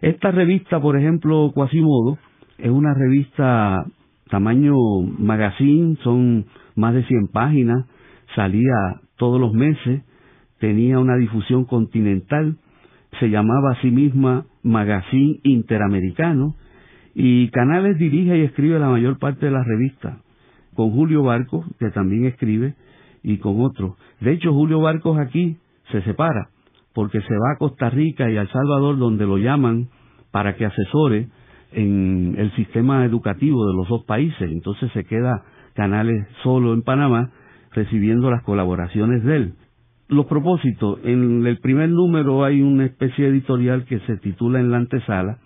Esta 0.00 0.30
revista, 0.30 0.80
por 0.80 0.96
ejemplo, 0.96 1.50
Quasimodo, 1.52 2.18
es 2.58 2.70
una 2.70 2.94
revista 2.94 3.84
tamaño 4.30 4.74
magazine, 5.18 5.96
son 6.04 6.46
más 6.76 6.94
de 6.94 7.04
100 7.04 7.28
páginas, 7.28 7.84
salía 8.36 9.00
todos 9.16 9.40
los 9.40 9.52
meses, 9.52 10.02
tenía 10.60 11.00
una 11.00 11.16
difusión 11.16 11.64
continental, 11.64 12.56
se 13.18 13.28
llamaba 13.28 13.72
a 13.72 13.80
sí 13.80 13.90
misma 13.90 14.46
Magazine 14.62 15.40
Interamericano, 15.42 16.54
y 17.14 17.48
Canales 17.48 17.98
dirige 17.98 18.38
y 18.38 18.42
escribe 18.42 18.78
la 18.78 18.90
mayor 18.90 19.18
parte 19.18 19.46
de 19.46 19.52
la 19.52 19.64
revista, 19.64 20.18
con 20.74 20.90
Julio 20.92 21.24
Barcos, 21.24 21.66
que 21.80 21.90
también 21.90 22.26
escribe, 22.26 22.74
y 23.24 23.38
con 23.38 23.60
otros. 23.60 23.94
De 24.20 24.32
hecho, 24.32 24.52
Julio 24.52 24.80
Barcos 24.80 25.18
aquí 25.18 25.56
se 25.90 26.02
separa, 26.02 26.50
porque 26.98 27.20
se 27.20 27.34
va 27.34 27.52
a 27.52 27.58
Costa 27.58 27.90
Rica 27.90 28.28
y 28.28 28.36
a 28.36 28.40
El 28.40 28.48
Salvador, 28.48 28.98
donde 28.98 29.24
lo 29.24 29.38
llaman 29.38 29.86
para 30.32 30.56
que 30.56 30.66
asesore 30.66 31.28
en 31.70 32.34
el 32.36 32.50
sistema 32.56 33.04
educativo 33.04 33.68
de 33.68 33.72
los 33.72 33.88
dos 33.88 34.02
países. 34.04 34.50
Entonces 34.50 34.90
se 34.90 35.04
queda 35.04 35.44
Canales 35.74 36.26
solo 36.42 36.74
en 36.74 36.82
Panamá, 36.82 37.30
recibiendo 37.70 38.32
las 38.32 38.42
colaboraciones 38.42 39.22
de 39.22 39.36
él. 39.36 39.54
Los 40.08 40.26
propósitos. 40.26 40.98
En 41.04 41.46
el 41.46 41.60
primer 41.60 41.88
número 41.88 42.42
hay 42.42 42.62
una 42.62 42.86
especie 42.86 43.28
editorial 43.28 43.84
que 43.84 44.00
se 44.00 44.16
titula 44.16 44.58
En 44.58 44.72
la 44.72 44.78
antesala, 44.78 45.38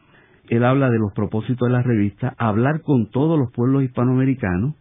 él 0.49 0.65
habla 0.65 0.89
de 0.89 0.99
los 0.99 1.13
propósitos 1.13 1.69
de 1.69 1.75
la 1.75 1.83
revista, 1.83 2.35
hablar 2.39 2.81
con 2.81 3.11
todos 3.11 3.39
los 3.39 3.53
pueblos 3.53 3.83
hispanoamericanos, 3.83 4.77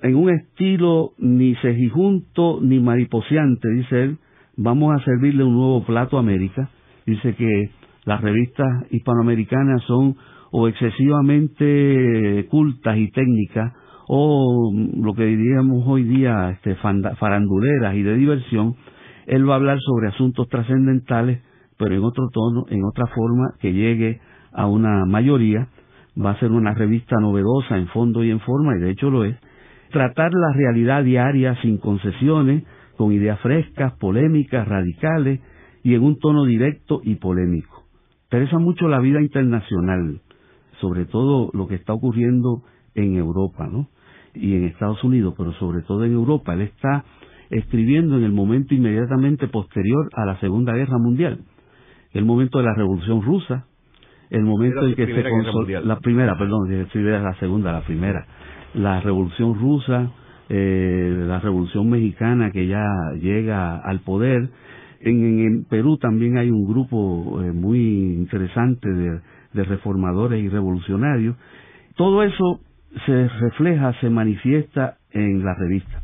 en 0.00 0.14
un 0.14 0.30
estilo 0.30 1.14
ni 1.18 1.56
cejijunto 1.56 2.60
ni 2.62 2.78
mariposeante, 2.78 3.68
dice 3.68 4.02
él, 4.04 4.18
vamos 4.56 4.94
a 4.94 5.04
servirle 5.04 5.44
un 5.44 5.54
nuevo 5.54 5.84
plato 5.84 6.16
a 6.16 6.20
América. 6.20 6.68
Dice 7.06 7.34
que 7.34 7.70
las 8.04 8.20
revistas 8.20 8.66
hispanoamericanas 8.90 9.82
son 9.84 10.16
o 10.50 10.68
excesivamente 10.68 12.46
cultas 12.50 12.96
y 12.98 13.10
técnicas 13.10 13.72
o 14.08 14.72
lo 14.96 15.14
que 15.14 15.24
diríamos 15.24 15.84
hoy 15.86 16.04
día 16.04 16.50
este, 16.50 16.74
faranduleras 16.74 17.94
y 17.94 18.02
de 18.02 18.16
diversión, 18.16 18.74
él 19.26 19.48
va 19.48 19.54
a 19.54 19.56
hablar 19.56 19.78
sobre 19.80 20.08
asuntos 20.08 20.48
trascendentales, 20.48 21.40
pero 21.78 21.94
en 21.94 22.02
otro 22.04 22.28
tono, 22.32 22.66
en 22.68 22.84
otra 22.84 23.06
forma 23.06 23.54
que 23.60 23.72
llegue 23.72 24.20
a 24.52 24.66
una 24.66 25.06
mayoría, 25.06 25.68
va 26.22 26.32
a 26.32 26.40
ser 26.40 26.50
una 26.50 26.74
revista 26.74 27.16
novedosa 27.20 27.78
en 27.78 27.88
fondo 27.88 28.22
y 28.22 28.30
en 28.30 28.40
forma, 28.40 28.76
y 28.76 28.80
de 28.80 28.90
hecho 28.90 29.10
lo 29.10 29.24
es, 29.24 29.36
tratar 29.90 30.32
la 30.32 30.52
realidad 30.52 31.04
diaria 31.04 31.56
sin 31.62 31.78
concesiones, 31.78 32.64
con 33.02 33.12
ideas 33.12 33.40
frescas, 33.40 33.94
polémicas, 33.94 34.68
radicales, 34.68 35.40
y 35.82 35.94
en 35.94 36.04
un 36.04 36.20
tono 36.20 36.44
directo 36.44 37.00
y 37.02 37.16
polémico. 37.16 37.82
Interesa 38.26 38.60
mucho 38.60 38.86
la 38.86 39.00
vida 39.00 39.20
internacional, 39.20 40.20
sobre 40.80 41.06
todo 41.06 41.50
lo 41.52 41.66
que 41.66 41.74
está 41.74 41.94
ocurriendo 41.94 42.62
en 42.94 43.16
Europa, 43.16 43.66
¿no? 43.66 43.88
Y 44.34 44.54
en 44.54 44.66
Estados 44.66 45.02
Unidos, 45.02 45.34
pero 45.36 45.52
sobre 45.54 45.82
todo 45.82 46.04
en 46.04 46.12
Europa. 46.12 46.54
Él 46.54 46.60
está 46.60 47.04
escribiendo 47.50 48.18
en 48.18 48.22
el 48.22 48.30
momento 48.30 48.72
inmediatamente 48.72 49.48
posterior 49.48 50.08
a 50.12 50.24
la 50.24 50.38
Segunda 50.38 50.72
Guerra 50.72 50.98
Mundial, 50.98 51.40
el 52.12 52.24
momento 52.24 52.58
de 52.58 52.66
la 52.66 52.74
Revolución 52.76 53.20
Rusa, 53.20 53.66
el 54.30 54.44
momento 54.44 54.86
en 54.86 54.94
que 54.94 55.06
se 55.06 55.28
consolidó 55.28 55.80
la 55.80 55.98
primera, 55.98 56.38
perdón, 56.38 56.70
la 56.70 57.34
segunda, 57.40 57.72
la 57.72 57.82
primera, 57.82 58.28
la 58.74 59.00
Revolución 59.00 59.56
Rusa, 59.56 60.12
eh, 60.48 61.24
la 61.26 61.40
Revolución 61.40 61.88
Mexicana 61.88 62.50
que 62.50 62.66
ya 62.66 62.84
llega 63.20 63.76
al 63.76 64.00
poder. 64.00 64.48
En, 65.00 65.64
Perú 65.68 65.98
también 65.98 66.38
hay 66.38 66.50
un 66.50 66.66
grupo 66.66 67.42
eh, 67.42 67.52
muy 67.52 68.14
interesante 68.14 68.88
de, 68.88 69.20
de 69.52 69.64
reformadores 69.64 70.42
y 70.42 70.48
revolucionarios. 70.48 71.36
Todo 71.96 72.22
eso 72.22 72.60
se 73.06 73.28
refleja, 73.28 73.92
se 74.00 74.10
manifiesta 74.10 74.96
en 75.10 75.44
la 75.44 75.54
revista. 75.54 76.00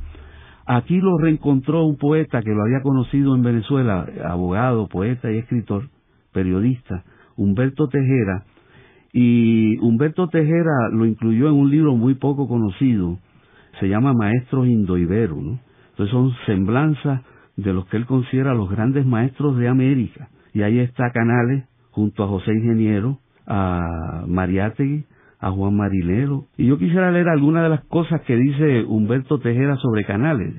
Aquí 0.66 1.00
lo 1.00 1.16
reencontró 1.16 1.84
un 1.84 1.96
poeta 1.96 2.42
que 2.42 2.50
lo 2.50 2.62
había 2.62 2.82
conocido 2.82 3.34
en 3.34 3.42
Venezuela, 3.42 4.06
abogado, 4.24 4.86
poeta 4.86 5.32
y 5.32 5.38
escritor, 5.38 5.88
periodista, 6.32 7.04
Humberto 7.36 7.88
Tejera, 7.88 8.44
y 9.12 9.78
Humberto 9.78 10.28
Tejera 10.28 10.90
lo 10.92 11.06
incluyó 11.06 11.48
en 11.48 11.54
un 11.54 11.70
libro 11.70 11.96
muy 11.96 12.14
poco 12.14 12.46
conocido, 12.46 13.18
se 13.80 13.88
llama 13.88 14.12
Maestros 14.12 14.66
Indoiberos, 14.66 15.38
¿no? 15.38 15.58
Entonces 15.90 16.12
son 16.12 16.32
semblanzas 16.46 17.22
de 17.56 17.72
los 17.72 17.86
que 17.86 17.96
él 17.96 18.06
considera 18.06 18.54
los 18.54 18.70
grandes 18.70 19.04
maestros 19.04 19.56
de 19.58 19.68
América. 19.68 20.28
Y 20.54 20.62
ahí 20.62 20.78
está 20.78 21.10
Canales, 21.12 21.64
junto 21.90 22.22
a 22.22 22.28
José 22.28 22.52
Ingeniero, 22.52 23.18
a 23.46 24.24
Mariátegui, 24.26 25.04
a 25.40 25.50
Juan 25.50 25.76
Marilero. 25.76 26.44
Y 26.56 26.66
yo 26.66 26.78
quisiera 26.78 27.10
leer 27.10 27.28
algunas 27.28 27.64
de 27.64 27.68
las 27.70 27.84
cosas 27.84 28.20
que 28.22 28.36
dice 28.36 28.84
Humberto 28.84 29.38
Tejera 29.40 29.76
sobre 29.76 30.04
Canales. 30.04 30.54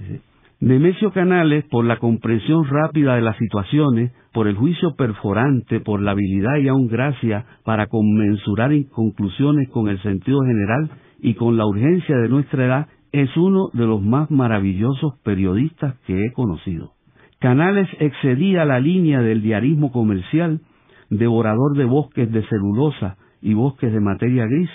Nemesio 0.62 1.12
Canales, 1.12 1.64
por 1.72 1.86
la 1.86 2.00
comprensión 2.00 2.66
rápida 2.66 3.16
de 3.16 3.22
las 3.22 3.38
situaciones, 3.38 4.12
por 4.34 4.48
el 4.48 4.56
juicio 4.56 4.94
perforante, 4.98 5.80
por 5.80 6.02
la 6.02 6.12
habilidad 6.12 6.58
y 6.58 6.68
aún 6.68 6.88
gracia 6.88 7.46
para 7.64 7.88
conmensurar 7.88 8.74
en 8.74 8.84
conclusiones 8.84 9.70
con 9.70 9.88
el 9.88 10.02
sentido 10.02 10.42
general 10.42 10.90
y 11.22 11.36
con 11.36 11.56
la 11.56 11.66
urgencia 11.66 12.18
de 12.18 12.28
nuestra 12.28 12.66
edad, 12.66 12.88
es 13.12 13.36
uno 13.38 13.70
de 13.74 13.86
los 13.86 14.02
más 14.02 14.30
maravillosos 14.30 15.18
periodistas 15.24 15.96
que 16.06 16.26
he 16.26 16.32
conocido. 16.34 16.94
Canales 17.40 17.88
excedía 18.00 18.66
la 18.66 18.80
línea 18.80 19.22
del 19.22 19.42
diarismo 19.42 19.92
comercial, 19.92 20.62
devorador 21.10 21.78
de 21.78 21.86
bosques 21.86 22.32
de 22.32 22.44
celulosa 22.48 23.18
y 23.42 23.54
bosques 23.54 23.92
de 23.92 24.00
materia 24.00 24.46
gris, 24.46 24.70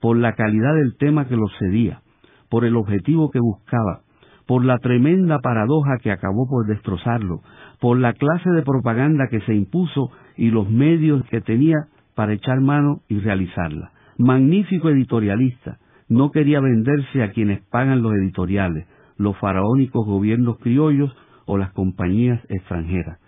por 0.00 0.16
la 0.16 0.34
calidad 0.34 0.74
del 0.74 0.96
tema 0.96 1.26
que 1.26 1.36
los 1.36 1.50
cedía, 1.58 2.02
por 2.48 2.64
el 2.64 2.76
objetivo 2.76 3.30
que 3.30 3.40
buscaba, 3.40 4.02
por 4.46 4.64
la 4.64 4.78
tremenda 4.78 5.38
paradoja 5.40 5.98
que 6.02 6.12
acabó 6.12 6.46
por 6.48 6.66
destrozarlo, 6.66 7.40
por 7.80 7.98
la 7.98 8.12
clase 8.12 8.50
de 8.50 8.62
propaganda 8.62 9.28
que 9.28 9.40
se 9.40 9.54
impuso 9.54 10.10
y 10.36 10.50
los 10.50 10.70
medios 10.70 11.24
que 11.30 11.40
tenía 11.40 11.76
para 12.14 12.32
echar 12.32 12.60
mano 12.60 13.00
y 13.08 13.18
realizarla. 13.18 13.90
Magnífico 14.18 14.88
editorialista, 14.90 15.78
no 16.08 16.30
quería 16.30 16.60
venderse 16.60 17.22
a 17.22 17.32
quienes 17.32 17.60
pagan 17.70 18.02
los 18.02 18.14
editoriales, 18.14 18.86
los 19.16 19.36
faraónicos 19.38 20.06
gobiernos 20.06 20.58
criollos 20.58 21.14
o 21.46 21.58
las 21.58 21.72
compañías 21.72 22.40
extranjeras. 22.48 23.18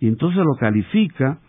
Y 0.00 0.08
entonces 0.08 0.38
lo 0.44 0.54
califica 0.58 1.40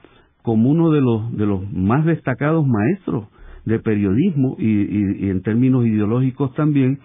como 0.41 0.69
uno 0.69 0.91
de 0.91 1.01
los, 1.01 1.35
de 1.35 1.45
los 1.45 1.71
más 1.71 2.05
destacados 2.05 2.65
maestros 2.67 3.27
de 3.65 3.79
periodismo 3.79 4.55
y, 4.59 5.29
en 5.29 5.41
términos 5.41 5.85
ideológicos 5.85 6.53
también 6.53 6.99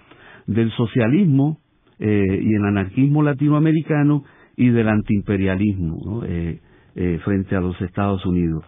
del 0.47 0.70
socialismo 0.72 1.59
eh, 2.01 2.41
y 2.43 2.55
el 2.55 2.64
anarquismo 2.64 3.22
latinoamericano 3.22 4.24
y 4.57 4.70
del 4.70 4.89
antiimperialismo. 4.89 6.22
Eh, 6.24 6.61
eh, 7.01 7.20
frente 7.24 7.55
a 7.55 7.61
los 7.61 7.80
Estados 7.80 8.26
Unidos. 8.26 8.64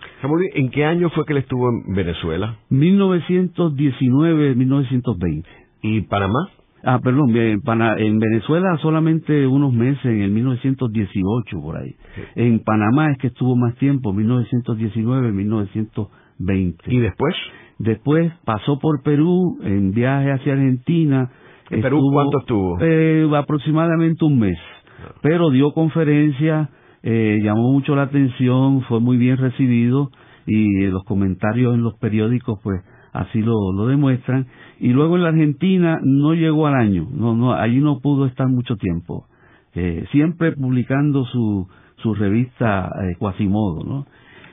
¿En 0.55 0.71
qué 0.71 0.85
año 0.85 1.11
fue 1.11 1.25
que 1.25 1.33
él 1.33 1.41
estuvo 1.41 1.69
en 1.69 1.93
Venezuela? 1.93 2.59
1919-1920. 2.71 5.45
¿Y 5.83 6.03
Panamá? 6.03 6.49
Ah, 6.85 7.01
perdón, 7.03 7.35
en, 7.35 8.19
Venezuela 8.21 8.79
solamente 8.81 9.49
unos 9.49 9.73
meses, 9.73 10.05
en 10.05 10.23
el 10.23 10.31
1918 10.31 11.61
por 11.61 11.79
ahí. 11.79 11.97
En 12.37 12.61
Panamá 12.61 13.11
es 13.11 13.19
que 13.19 13.27
estuvo 13.27 13.57
más 13.57 13.75
tiempo, 13.79 14.15
1919-1920. 14.15 16.77
¿Y 16.87 17.01
después? 17.01 17.35
Después 17.79 18.33
pasó 18.45 18.79
por 18.79 19.03
Perú 19.03 19.59
en 19.65 19.91
viaje 19.91 20.31
hacia 20.31 20.53
Argentina. 20.53 21.33
¿En 21.69 21.83
Perú 21.83 21.99
cuánto 22.13 22.39
estuvo? 22.39 22.79
Eh, 22.81 23.29
aproximadamente 23.37 24.25
un 24.25 24.39
mes. 24.39 24.57
Ah. 25.05 25.15
Pero 25.21 25.51
dio 25.51 25.73
conferencia, 25.73 26.71
eh, 27.03 27.41
llamó 27.43 27.73
mucho 27.73 27.95
la 27.95 28.03
atención, 28.03 28.83
fue 28.83 29.01
muy 29.01 29.17
bien 29.17 29.37
recibido 29.37 30.11
y 30.47 30.87
los 30.87 31.05
comentarios 31.05 31.75
en 31.75 31.83
los 31.83 31.95
periódicos 31.99 32.59
pues 32.63 32.81
así 33.13 33.41
lo, 33.41 33.73
lo 33.73 33.87
demuestran. 33.87 34.47
Y 34.79 34.89
luego 34.89 35.17
en 35.17 35.23
la 35.23 35.31
Argentina 35.31 35.99
no 36.03 36.35
llegó 36.35 36.67
al 36.67 36.75
año, 36.75 37.09
no, 37.13 37.35
no, 37.35 37.53
allí 37.53 37.81
no 37.81 38.01
pudo 38.01 38.27
estar 38.27 38.49
mucho 38.49 38.77
tiempo. 38.77 39.27
Eh, 39.75 40.05
siempre 40.11 40.53
publicando 40.53 41.25
su, 41.27 41.69
su 41.97 42.15
revista 42.15 42.91
eh, 43.03 43.17
Quasimodo, 43.19 43.85
¿no? 43.85 44.07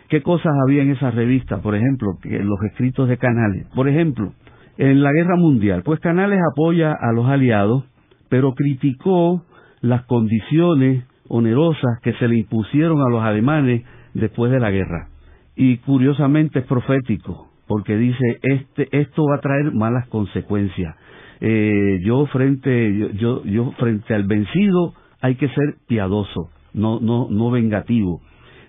¿Qué 0.10 0.22
cosas 0.22 0.54
había 0.66 0.84
en 0.84 0.92
esa 0.92 1.12
revista? 1.12 1.62
Por 1.62 1.76
ejemplo, 1.76 2.18
los 2.24 2.64
escritos 2.72 3.10
de 3.10 3.18
Canales. 3.18 3.68
Por 3.76 3.90
ejemplo, 3.90 4.32
en 4.78 5.02
la 5.02 5.12
guerra 5.12 5.36
mundial, 5.36 5.82
pues 5.84 6.00
Canales 6.00 6.40
apoya 6.52 6.94
a 6.94 7.12
los 7.12 7.26
aliados, 7.26 7.84
pero 8.30 8.54
criticó 8.54 9.44
las 9.82 10.06
condiciones 10.06 11.04
onerosas 11.30 12.00
que 12.02 12.14
se 12.14 12.28
le 12.28 12.38
impusieron 12.38 13.02
a 13.02 13.10
los 13.10 13.24
alemanes 13.24 13.84
después 14.14 14.52
de 14.52 14.60
la 14.60 14.72
guerra. 14.72 15.10
Y 15.56 15.78
curiosamente 15.78 16.60
es 16.60 16.66
profético, 16.66 17.50
porque 17.68 17.98
dice, 17.98 18.40
este, 18.42 18.88
esto 18.92 19.26
va 19.26 19.38
a 19.38 19.42
traer 19.42 19.74
malas 19.74 20.08
consecuencias. 20.08 20.96
Eh, 21.40 22.00
yo 22.04 22.26
frente, 22.28 23.12
yo, 23.16 23.44
yo, 23.44 23.72
frente 23.74 24.14
al 24.14 24.24
vencido 24.24 24.94
hay 25.22 25.36
que 25.36 25.50
ser 25.50 25.76
piadoso, 25.88 26.50
no, 26.74 27.00
no, 27.00 27.28
no 27.30 27.52
vengativo. 27.52 28.22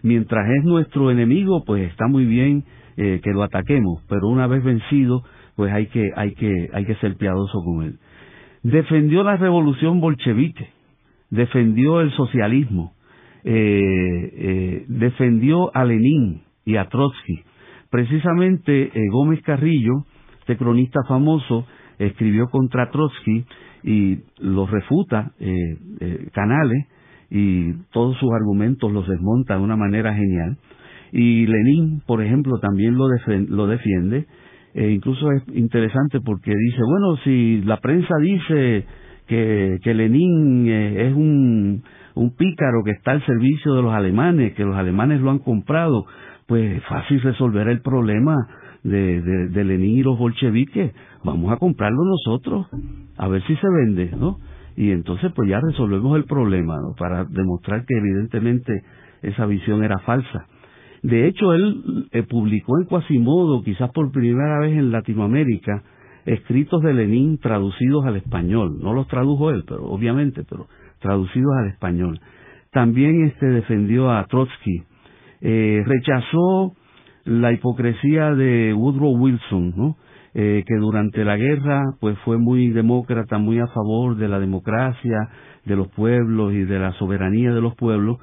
Mientras 0.03 0.49
es 0.51 0.65
nuestro 0.65 1.11
enemigo, 1.11 1.65
pues 1.67 1.91
está 1.91 2.07
muy 2.07 2.25
bien 2.25 2.65
eh, 2.97 3.21
que 3.23 3.31
lo 3.31 3.43
ataquemos, 3.43 4.03
pero 4.09 4.29
una 4.29 4.47
vez 4.47 4.63
vencido, 4.63 5.23
pues 5.57 5.73
hay 5.73 5.87
que, 5.87 6.11
hay 6.17 6.35
que, 6.35 6.69
hay 6.73 6.85
que 6.85 6.95
ser 6.97 7.17
piadoso 7.17 7.63
con 7.65 7.85
él. 7.85 7.99
Defendió 8.63 9.23
la 9.23 9.37
revolución 9.37 10.01
bolchevique, 10.01 10.69
defendió 11.31 12.01
el 12.01 12.11
socialismo, 12.13 12.95
eh, 13.45 14.85
defendió 14.89 15.75
a 15.75 15.85
Lenin 15.85 16.43
y 16.65 16.77
a 16.77 16.89
Trotsky, 16.89 17.45
Precisamente 17.91 18.83
eh, 18.83 19.09
Gómez 19.11 19.41
Carrillo, 19.43 20.05
este 20.41 20.57
cronista 20.57 21.01
famoso, 21.09 21.67
escribió 21.99 22.49
contra 22.49 22.91
Trotsky 22.91 23.45
y 23.83 24.19
lo 24.41 24.67
refuta 24.67 25.33
eh, 25.41 25.77
eh, 26.01 26.29
Canales 26.33 26.87
y 27.31 27.73
todos 27.93 28.17
sus 28.19 28.31
argumentos 28.33 28.93
los 28.93 29.09
desmonta 29.09 29.57
de 29.57 29.63
una 29.63 29.77
manera 29.77 30.15
genial. 30.15 30.59
Y 31.13 31.47
Lenin, 31.47 32.03
por 32.07 32.23
ejemplo, 32.23 32.59
también 32.61 32.97
lo, 32.97 33.09
lo 33.49 33.67
defiende. 33.67 34.27
E 34.75 34.91
incluso 34.91 35.33
es 35.33 35.43
interesante 35.55 36.21
porque 36.21 36.53
dice, 36.55 36.81
bueno, 36.87 37.17
si 37.25 37.63
la 37.63 37.79
prensa 37.79 38.15
dice 38.21 38.85
que, 39.29 39.79
que 39.83 39.95
Lenin 39.95 40.67
es 40.69 41.15
un, 41.15 41.83
un 42.15 42.35
pícaro 42.35 42.83
que 42.85 42.93
está 42.93 43.13
al 43.13 43.25
servicio 43.25 43.75
de 43.75 43.83
los 43.83 43.93
alemanes, 43.93 44.55
que 44.55 44.65
los 44.65 44.75
alemanes 44.75 45.21
lo 45.21 45.31
han 45.31 45.39
comprado, 45.39 46.07
pues 46.47 46.83
fácil 46.85 47.21
resolver 47.21 47.69
el 47.69 47.81
problema 47.83 48.35
de, 48.83 49.21
de, 49.21 49.65
Lenin 49.65 49.99
y 49.99 50.03
los 50.03 50.19
bolcheviques. 50.19 50.93
Vamos 51.25 51.53
a 51.53 51.57
comprarlo 51.59 52.03
nosotros, 52.05 52.67
a 53.17 53.29
ver 53.29 53.43
si 53.47 53.55
se 53.57 53.67
vende, 53.69 54.11
¿no? 54.17 54.39
Y 54.77 54.91
entonces 54.91 55.31
pues 55.35 55.49
ya 55.49 55.61
resolvemos 55.61 56.17
el 56.17 56.25
problema, 56.25 56.77
¿no? 56.77 56.95
Para 56.99 57.25
demostrar 57.25 57.85
que 57.85 57.99
evidentemente 57.99 58.83
esa 59.23 59.45
visión 59.47 59.85
era 59.85 59.99
falsa. 59.99 60.47
De 61.03 61.27
hecho, 61.29 61.53
él 61.53 62.09
eh, 62.13 62.23
publicó 62.23 62.79
en 62.81 62.87
Quasimodo, 62.87 63.63
quizás 63.63 63.91
por 63.91 64.11
primera 64.11 64.59
vez 64.61 64.73
en 64.73 64.91
Latinoamérica, 64.91 65.83
escritos 66.27 66.83
de 66.83 66.95
Lenin 66.95 67.39
traducidos 67.39 68.05
al 68.07 68.17
español. 68.17 68.79
No 68.81 68.93
los 68.93 69.09
tradujo 69.09 69.51
él, 69.51 69.65
pero 69.67 69.85
obviamente, 69.85 70.45
pero 70.49 70.67
traducidos 71.01 71.53
al 71.61 71.69
español. 71.69 72.21
También 72.71 73.25
este 73.25 73.47
defendió 73.47 74.11
a 74.11 74.25
Trotsky 74.27 74.83
eh, 75.41 75.83
rechazó 75.87 76.75
la 77.25 77.53
hipocresía 77.53 78.35
de 78.35 78.75
Woodrow 78.75 79.17
Wilson, 79.17 79.73
¿no? 79.77 79.97
Eh, 80.35 80.63
que 80.67 80.75
durante 80.77 81.25
la 81.25 81.37
guerra 81.37 81.83
pues 82.01 82.19
fue 82.25 82.39
muy 82.39 82.69
demócrata, 82.69 83.39
muy 83.39 83.59
a 83.59 83.67
favor 83.69 84.17
de 84.17 84.29
la 84.29 84.39
democracia, 84.39 85.17
de 85.65 85.77
los 85.77 85.89
pueblos 85.89 86.53
y 86.53 86.65
de 86.65 86.79
la 86.79 86.93
soberanía 86.93 87.53
de 87.53 87.61
los 87.61 87.75
pueblos, 87.75 88.19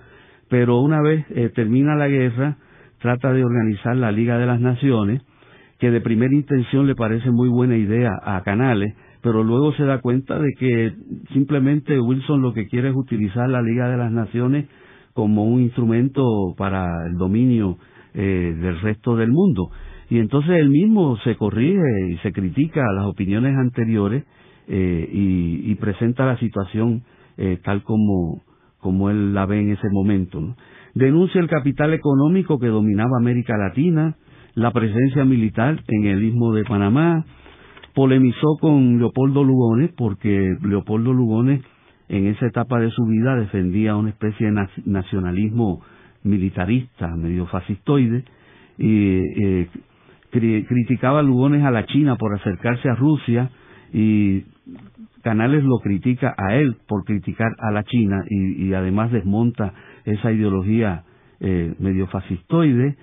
pero 0.50 0.80
una 0.80 1.02
vez 1.02 1.26
eh, 1.32 1.50
termina 1.54 1.96
la 1.96 2.08
guerra 2.08 2.58
trata 3.00 3.34
de 3.34 3.44
organizar 3.44 3.96
la 3.96 4.12
Liga 4.12 4.38
de 4.38 4.46
las 4.46 4.60
Naciones, 4.60 5.22
que 5.80 5.92
de 5.92 6.02
primera 6.02 6.34
intención 6.34 6.88
le 6.88 6.96
parece 6.96 7.32
muy 7.32 7.50
buena 7.50 7.78
idea 7.78 8.12
a 8.24 8.42
Canales, 8.44 8.94
pero 9.22 9.44
luego 9.44 9.74
se 9.74 9.84
da 9.84 10.00
cuenta 10.02 10.40
de 10.40 10.54
que 10.58 10.94
simplemente 11.34 12.00
Wilson 12.00 12.42
lo 12.42 12.54
que 12.54 12.68
quiere 12.68 12.90
es 12.90 12.96
utilizar 12.96 13.50
la 13.50 13.62
Liga 13.62 13.90
de 13.90 13.98
las 13.98 14.12
Naciones 14.12 14.68
como 15.14 15.46
un 15.46 15.62
instrumento 15.62 16.54
para 16.58 17.08
el 17.08 17.18
dominio 17.18 17.78
eh, 18.14 18.56
del 18.62 18.80
resto 18.82 19.16
del 19.16 19.32
mundo. 19.32 19.70
Y 20.10 20.20
entonces 20.20 20.52
él 20.60 20.70
mismo 20.70 21.18
se 21.24 21.36
corrige 21.36 22.12
y 22.12 22.18
se 22.18 22.32
critica 22.32 22.82
a 22.86 22.94
las 22.94 23.06
opiniones 23.06 23.58
anteriores 23.58 24.24
eh, 24.68 25.10
y, 25.12 25.76
presenta 25.76 26.26
la 26.26 26.38
situación 26.38 27.04
eh, 27.38 27.60
tal 27.64 27.84
como, 27.84 28.42
como 28.80 29.10
él 29.10 29.34
la 29.34 29.46
ve 29.46 29.60
en 29.60 29.72
ese 29.72 29.88
momento. 29.92 30.56
Denuncia 30.94 31.42
el 31.42 31.50
capital 31.50 31.94
económico 31.94 32.60
que 32.60 32.68
dominaba 32.68 33.18
América 33.20 33.58
Latina, 33.58 34.16
la 34.56 34.72
presencia 34.72 35.26
militar 35.26 35.82
en 35.88 36.06
el 36.06 36.24
istmo 36.24 36.54
de 36.54 36.64
Panamá, 36.64 37.26
polemizó 37.94 38.58
con 38.60 38.98
Leopoldo 38.98 39.44
Lugones 39.44 39.92
porque 39.96 40.58
Leopoldo 40.64 41.14
Lugones 41.14 41.62
en 42.10 42.28
esa 42.28 42.46
etapa 42.46 42.80
de 42.80 42.92
su 42.92 43.06
vida 43.06 43.36
defendía 43.36 43.96
una 43.96 44.10
especie 44.10 44.52
de 44.52 44.68
nacionalismo 44.86 45.82
militarista, 46.24 47.08
medio 47.16 47.48
fascistoide, 47.48 48.24
y 48.78 49.20
eh, 49.44 49.70
criticaba 50.32 51.20
a 51.20 51.24
Lugones 51.24 51.64
a 51.64 51.72
la 51.72 51.86
China 51.86 52.16
por 52.18 52.34
acercarse 52.36 52.90
a 52.90 52.96
Rusia 52.96 53.50
y 53.94 54.44
Canales 55.24 55.64
lo 55.64 55.80
critica 55.80 56.36
a 56.38 56.54
él 56.56 56.78
por 56.88 57.04
criticar 57.04 57.52
a 57.58 57.72
la 57.72 57.84
China 57.84 58.24
y, 58.30 58.72
además 58.74 59.12
desmonta 59.12 59.74
esa 60.04 60.32
ideología 60.32 61.04
eh, 61.40 61.74
medio 61.80 62.06
fascistoide. 62.08 62.96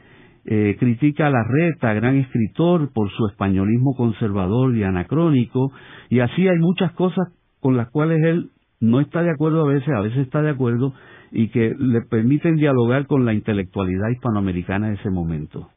Eh, 0.44 0.76
critica 0.78 1.28
a 1.28 1.30
Larreta, 1.30 1.94
gran 1.94 2.16
escritor, 2.16 2.92
por 2.92 3.10
su 3.10 3.26
españolismo 3.28 3.94
conservador 3.96 4.76
y 4.76 4.82
anacrónico, 4.82 5.70
y 6.10 6.18
así 6.18 6.48
hay 6.48 6.58
muchas 6.58 6.92
cosas 6.92 7.28
con 7.60 7.76
las 7.76 7.90
cuales 7.90 8.20
él 8.24 8.50
no 8.80 9.00
está 9.00 9.22
de 9.22 9.30
acuerdo 9.30 9.62
a 9.62 9.72
veces, 9.72 9.88
a 9.94 10.00
veces 10.00 10.18
está 10.18 10.42
de 10.42 10.50
acuerdo, 10.50 10.94
y 11.30 11.48
que 11.48 11.72
le 11.78 12.00
permiten 12.02 12.56
dialogar 12.56 13.06
con 13.06 13.24
la 13.24 13.32
intelectualidad 13.32 14.08
hispanoamericana 14.10 14.88
de 14.88 14.94
ese 14.94 15.10
momento. 15.10 15.68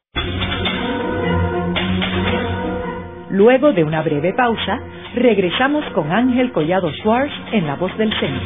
Luego 3.29 3.71
de 3.73 3.83
una 3.83 4.01
breve 4.01 4.33
pausa, 4.33 4.79
regresamos 5.13 5.85
con 5.93 6.11
Ángel 6.11 6.51
Collado 6.51 6.91
Schwartz 6.93 7.33
en 7.51 7.67
La 7.67 7.75
Voz 7.75 7.95
del 7.97 8.11
Centro. 8.19 8.45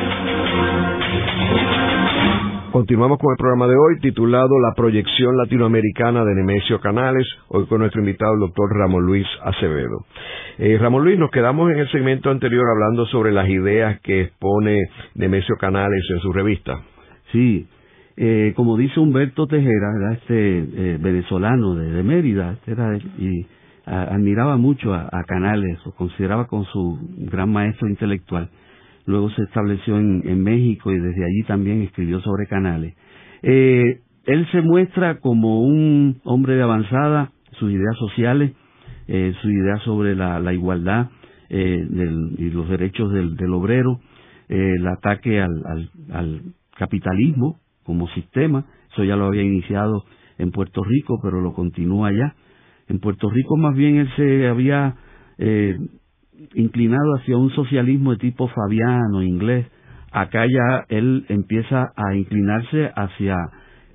Continuamos 2.71 3.19
con 3.19 3.31
el 3.33 3.37
programa 3.37 3.67
de 3.67 3.75
hoy 3.75 3.99
titulado 3.99 4.57
La 4.61 4.73
proyección 4.73 5.35
latinoamericana 5.35 6.23
de 6.23 6.35
Nemesio 6.35 6.79
Canales, 6.79 7.27
hoy 7.49 7.65
con 7.65 7.79
nuestro 7.79 7.99
invitado 7.99 8.33
el 8.35 8.39
doctor 8.39 8.69
Ramón 8.73 9.05
Luis 9.05 9.27
Acevedo. 9.43 10.05
Eh, 10.57 10.77
Ramón 10.79 11.03
Luis, 11.03 11.19
nos 11.19 11.31
quedamos 11.31 11.69
en 11.69 11.79
el 11.79 11.91
segmento 11.91 12.29
anterior 12.29 12.63
hablando 12.71 13.05
sobre 13.07 13.33
las 13.33 13.49
ideas 13.49 13.99
que 13.99 14.21
expone 14.21 14.85
Nemesio 15.15 15.57
Canales 15.57 16.01
en 16.13 16.19
su 16.21 16.31
revista. 16.31 16.81
Sí, 17.33 17.67
Eh, 18.15 18.53
como 18.55 18.77
dice 18.77 18.99
Humberto 18.99 19.47
Tejera, 19.47 20.13
este 20.13 20.59
eh, 20.59 20.97
venezolano 20.99 21.75
de, 21.75 22.03
Mérida, 22.03 22.57
era, 22.67 22.97
y 23.17 23.47
admiraba 23.85 24.57
mucho 24.57 24.93
a, 24.93 25.23
Canales, 25.27 25.79
lo 25.85 25.91
consideraba 25.93 26.45
con 26.45 26.65
su 26.65 26.99
gran 27.17 27.51
maestro 27.51 27.87
intelectual. 27.87 28.49
Luego 29.05 29.29
se 29.31 29.43
estableció 29.43 29.97
en, 29.97 30.43
México 30.43 30.91
y 30.91 30.99
desde 30.99 31.25
allí 31.25 31.43
también 31.47 31.81
escribió 31.81 32.19
sobre 32.21 32.47
Canales. 32.47 32.95
Eh, 33.41 34.01
él 34.25 34.47
se 34.51 34.61
muestra 34.61 35.19
como 35.19 35.61
un 35.61 36.21
hombre 36.23 36.55
de 36.55 36.61
avanzada, 36.61 37.31
sus 37.53 37.71
ideas 37.71 37.95
sociales, 37.97 38.53
eh, 39.07 39.33
su 39.41 39.49
idea 39.49 39.77
sobre 39.79 40.15
la, 40.15 40.53
igualdad 40.53 41.09
eh, 41.49 41.85
y 42.37 42.49
los 42.49 42.69
derechos 42.69 43.11
del, 43.11 43.53
obrero, 43.53 43.99
eh, 44.47 44.75
el 44.77 44.87
ataque 44.87 45.41
al, 45.41 46.41
capitalismo 46.77 47.59
como 47.83 48.07
sistema, 48.09 48.65
eso 48.91 49.03
ya 49.03 49.15
lo 49.15 49.25
había 49.25 49.43
iniciado 49.43 50.03
en 50.37 50.51
Puerto 50.51 50.83
Rico, 50.83 51.19
pero 51.21 51.41
lo 51.41 51.53
continúa 51.53 52.07
allá. 52.07 52.35
En 52.87 52.99
Puerto 52.99 53.29
Rico 53.29 53.57
más 53.57 53.75
bien 53.75 53.97
él 53.97 54.09
se 54.15 54.47
había 54.47 54.95
inclinado 56.53 57.15
hacia 57.17 57.37
un 57.37 57.49
socialismo 57.51 58.11
de 58.11 58.17
tipo 58.17 58.47
fabiano, 58.47 59.23
inglés. 59.23 59.67
Acá 60.11 60.45
ya 60.45 60.85
él 60.89 61.25
empieza 61.29 61.91
a 61.95 62.15
inclinarse 62.15 62.91
hacia 62.95 63.37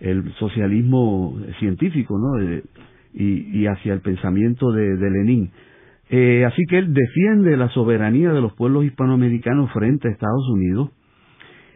el 0.01 0.33
socialismo 0.35 1.39
científico, 1.59 2.19
¿no? 2.19 2.61
y, 3.17 3.67
hacia 3.67 3.95
el 3.95 4.01
pensamiento 4.01 4.71
de, 4.73 5.11
Lenin. 5.11 5.51
Eh, 6.11 6.45
así 6.45 6.63
que 6.69 6.79
él 6.79 6.93
defiende 6.93 7.57
la 7.57 7.69
soberanía 7.71 8.33
de 8.33 8.41
los 8.41 8.53
pueblos 8.55 8.85
hispanoamericanos 8.85 9.73
frente 9.73 10.07
a 10.07 10.13
Estados 10.13 10.49
Unidos 10.53 10.91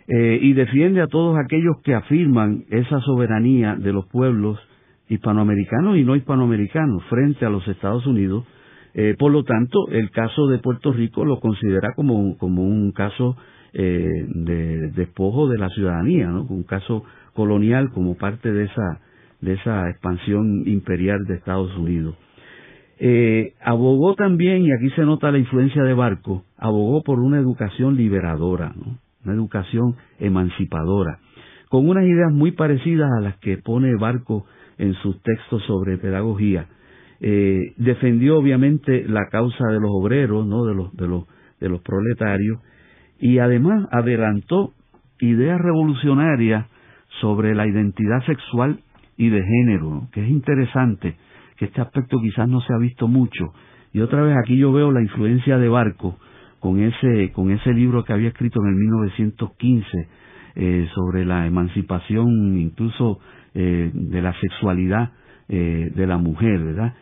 eh, 0.07 0.39
y 0.41 0.53
defiende 0.53 1.01
a 1.01 1.09
todos 1.09 1.37
aquellos 1.39 1.77
que 1.83 1.95
afirman 1.95 2.65
esa 2.71 3.01
soberanía 3.01 3.75
de 3.75 3.93
los 3.93 4.07
pueblos 4.07 4.61
hispanoamericanos 5.09 5.97
y 5.97 6.05
no 6.05 6.15
hispanoamericanos 6.15 7.03
frente 7.05 7.45
a 7.45 7.51
los 7.51 7.67
Estados 7.67 8.07
Unidos. 8.07 8.45
Eh, 8.95 9.15
por 9.19 9.33
lo 9.33 9.45
tanto, 9.45 9.89
el 9.91 10.11
caso 10.11 10.47
de 10.49 10.59
Puerto 10.59 10.93
Rico 10.93 11.25
lo 11.25 11.41
considera 11.41 11.93
como, 11.95 12.37
como 12.39 12.63
un 12.63 12.93
caso 12.93 13.37
de 13.73 14.91
despojo 14.97 15.47
de 15.47 15.57
la 15.57 15.69
ciudadanía, 15.69 16.29
un 16.29 16.65
caso 16.65 17.05
colonial 17.35 17.91
como 17.93 18.17
parte 18.17 18.51
de 18.51 18.65
esa 18.65 19.01
de 19.41 19.55
esa 19.55 19.89
expansión 19.89 20.65
imperial 20.67 21.25
de 21.27 21.35
Estados 21.35 21.77
Unidos. 21.77 22.17
Eh, 22.99 23.55
abogó 23.63 24.15
también, 24.15 24.63
y 24.63 24.73
aquí 24.73 24.91
se 24.95 25.03
nota 25.03 25.33
la 25.33 25.39
influencia 25.39 25.83
de 25.83 25.95
Barco, 25.95 26.45
abogó 26.59 27.03
por 27.03 27.19
una 27.19 27.39
educación 27.39 27.97
liberadora, 27.97 28.75
una 29.25 29.35
educación 29.35 29.97
emancipadora, 30.19 31.19
con 31.71 31.89
unas 31.89 32.05
ideas 32.05 32.31
muy 32.33 32.53
parecidas 32.53 33.11
a 33.17 33.21
las 33.21 33.39
que 33.39 33.57
pone 33.57 33.95
Barco 33.97 34.45
en 34.77 34.95
sus 34.95 35.23
textos 35.23 35.63
sobre 35.67 35.97
pedagogía. 35.97 36.67
Eh, 37.21 37.75
defendió 37.77 38.39
obviamente 38.39 39.05
la 39.07 39.29
causa 39.31 39.67
de 39.69 39.81
los 39.81 39.91
obreros, 39.93 40.47
¿no? 40.47 40.65
de, 40.65 40.75
los, 40.75 40.97
de, 40.97 41.07
los, 41.07 41.25
de 41.61 41.69
los 41.69 41.83
proletarios, 41.83 42.61
y 43.19 43.39
además 43.39 43.87
adelantó 43.93 44.73
ideas 45.21 45.61
revolucionarias 45.61 46.67
sobre 47.21 47.55
la 47.55 47.67
identidad 47.67 48.25
sexual 48.25 48.81
y 49.17 49.29
de 49.29 49.43
género, 49.43 50.09
que 50.13 50.25
es 50.25 50.31
interesante, 50.31 51.17
que 51.57 51.67
este 51.67 51.83
aspecto 51.83 52.19
quizás 52.23 52.49
no 52.49 52.61
se 52.63 52.73
ha 52.73 52.79
visto 52.79 53.07
mucho. 53.07 53.53
Y 53.93 54.01
otra 54.01 54.23
vez 54.23 54.35
aquí 54.43 54.57
yo 54.57 54.73
veo 54.73 54.91
la 54.91 55.03
influencia 55.03 55.59
de 55.59 55.69
Barco 55.69 56.17
con 56.59 56.81
ese, 56.81 57.33
con 57.33 57.51
ese 57.51 57.75
libro 57.75 58.05
que 58.05 58.13
había 58.13 58.29
escrito 58.29 58.61
en 58.63 58.69
el 58.69 58.75
1915 58.77 60.09
eh, 60.57 60.89
sobre 60.95 61.25
la 61.25 61.47
emancipación 61.47 62.59
incluso 62.59 63.19
eh, 63.55 63.91
de 63.93 64.23
la 64.23 64.33
sexualidad 64.41 65.11
eh, 65.49 65.91
de 65.95 66.07
la 66.07 66.19
mujer, 66.19 66.63
¿verdad? 66.63 66.95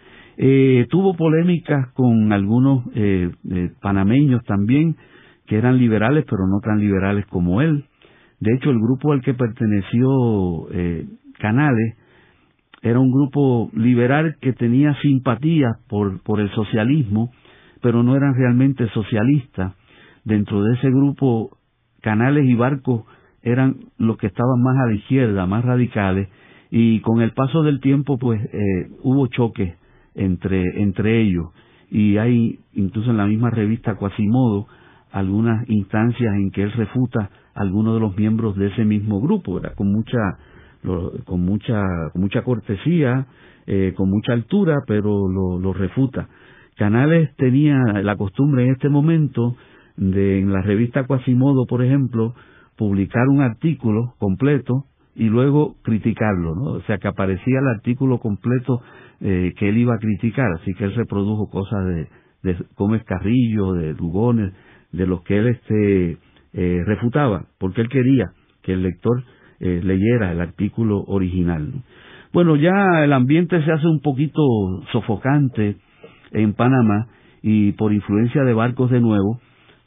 Tuvo 0.88 1.16
polémicas 1.16 1.92
con 1.94 2.32
algunos 2.32 2.84
panameños 3.80 4.44
también 4.44 4.96
que 5.46 5.56
eran 5.56 5.78
liberales 5.78 6.24
pero 6.28 6.46
no 6.46 6.60
tan 6.60 6.78
liberales 6.78 7.26
como 7.26 7.60
él. 7.60 7.84
De 8.38 8.54
hecho, 8.54 8.70
el 8.70 8.78
grupo 8.78 9.12
al 9.12 9.20
que 9.20 9.34
perteneció 9.34 10.68
Canales 11.38 11.96
era 12.82 13.00
un 13.00 13.10
grupo 13.10 13.70
liberal 13.74 14.36
que 14.40 14.52
tenía 14.52 14.94
simpatía 15.00 15.78
por, 15.88 16.22
por 16.22 16.40
el 16.40 16.50
socialismo, 16.50 17.32
pero 17.82 18.02
no 18.02 18.16
eran 18.16 18.34
realmente 18.34 18.88
socialistas. 18.90 19.74
Dentro 20.24 20.62
de 20.62 20.74
ese 20.74 20.88
grupo, 20.90 21.56
Canales 22.02 22.44
y 22.44 22.54
Barcos 22.54 23.04
eran 23.42 23.76
los 23.98 24.16
que 24.18 24.28
estaban 24.28 24.62
más 24.62 24.76
a 24.76 24.86
la 24.86 24.94
izquierda, 24.94 25.46
más 25.46 25.64
radicales, 25.64 26.28
y 26.70 27.00
con 27.00 27.22
el 27.22 27.32
paso 27.32 27.62
del 27.62 27.80
tiempo, 27.80 28.18
pues 28.18 28.40
eh, 28.44 28.90
hubo 29.02 29.26
choques 29.28 29.74
entre, 30.18 30.82
entre 30.82 31.22
ellos, 31.22 31.46
y 31.90 32.18
hay 32.18 32.58
incluso 32.74 33.10
en 33.10 33.16
la 33.16 33.26
misma 33.26 33.50
revista 33.50 33.96
Quasimodo 33.96 34.66
algunas 35.10 35.66
instancias 35.70 36.34
en 36.34 36.50
que 36.50 36.62
él 36.62 36.72
refuta 36.72 37.30
a 37.54 37.60
algunos 37.62 37.94
de 37.94 38.00
los 38.00 38.16
miembros 38.16 38.56
de 38.56 38.66
ese 38.66 38.84
mismo 38.84 39.20
grupo, 39.20 39.58
era 39.58 39.74
con 39.74 39.90
mucha 39.90 40.18
con 41.24 41.40
mucha 41.40 41.82
con 42.12 42.20
mucha 42.20 42.42
cortesía, 42.42 43.26
eh, 43.66 43.94
con 43.96 44.10
mucha 44.10 44.32
altura, 44.32 44.76
pero 44.86 45.28
lo, 45.28 45.58
lo, 45.58 45.72
refuta. 45.72 46.28
Canales 46.76 47.34
tenía 47.36 47.76
la 48.02 48.16
costumbre 48.16 48.64
en 48.64 48.72
este 48.72 48.88
momento 48.88 49.56
de 49.96 50.40
en 50.40 50.52
la 50.52 50.62
revista 50.62 51.04
Quasimodo, 51.04 51.66
por 51.66 51.82
ejemplo, 51.82 52.34
publicar 52.76 53.28
un 53.28 53.40
artículo 53.40 54.14
completo 54.18 54.84
y 55.18 55.24
luego 55.24 55.74
criticarlo, 55.82 56.54
¿no? 56.54 56.62
O 56.74 56.80
sea, 56.82 56.98
que 56.98 57.08
aparecía 57.08 57.58
el 57.58 57.66
artículo 57.66 58.18
completo 58.18 58.80
eh, 59.20 59.52
que 59.58 59.68
él 59.68 59.78
iba 59.78 59.94
a 59.94 59.98
criticar, 59.98 60.46
así 60.60 60.72
que 60.74 60.84
él 60.84 60.94
reprodujo 60.94 61.50
cosas 61.50 61.84
de, 61.86 62.08
de 62.44 62.64
Gómez 62.76 63.02
Carrillo, 63.04 63.72
de 63.72 63.94
Lugones, 63.94 64.52
de 64.92 65.06
los 65.06 65.22
que 65.22 65.38
él 65.38 65.48
este, 65.48 66.18
eh, 66.52 66.82
refutaba, 66.86 67.46
porque 67.58 67.80
él 67.80 67.88
quería 67.88 68.30
que 68.62 68.74
el 68.74 68.84
lector 68.84 69.24
eh, 69.58 69.80
leyera 69.82 70.30
el 70.30 70.40
artículo 70.40 71.02
original. 71.08 71.72
Bueno, 72.32 72.54
ya 72.54 73.02
el 73.02 73.12
ambiente 73.12 73.60
se 73.64 73.72
hace 73.72 73.88
un 73.88 74.00
poquito 74.00 74.40
sofocante 74.92 75.78
en 76.30 76.52
Panamá 76.54 77.08
y 77.42 77.72
por 77.72 77.92
influencia 77.92 78.44
de 78.44 78.54
barcos 78.54 78.90
de 78.92 79.00
nuevo, 79.00 79.40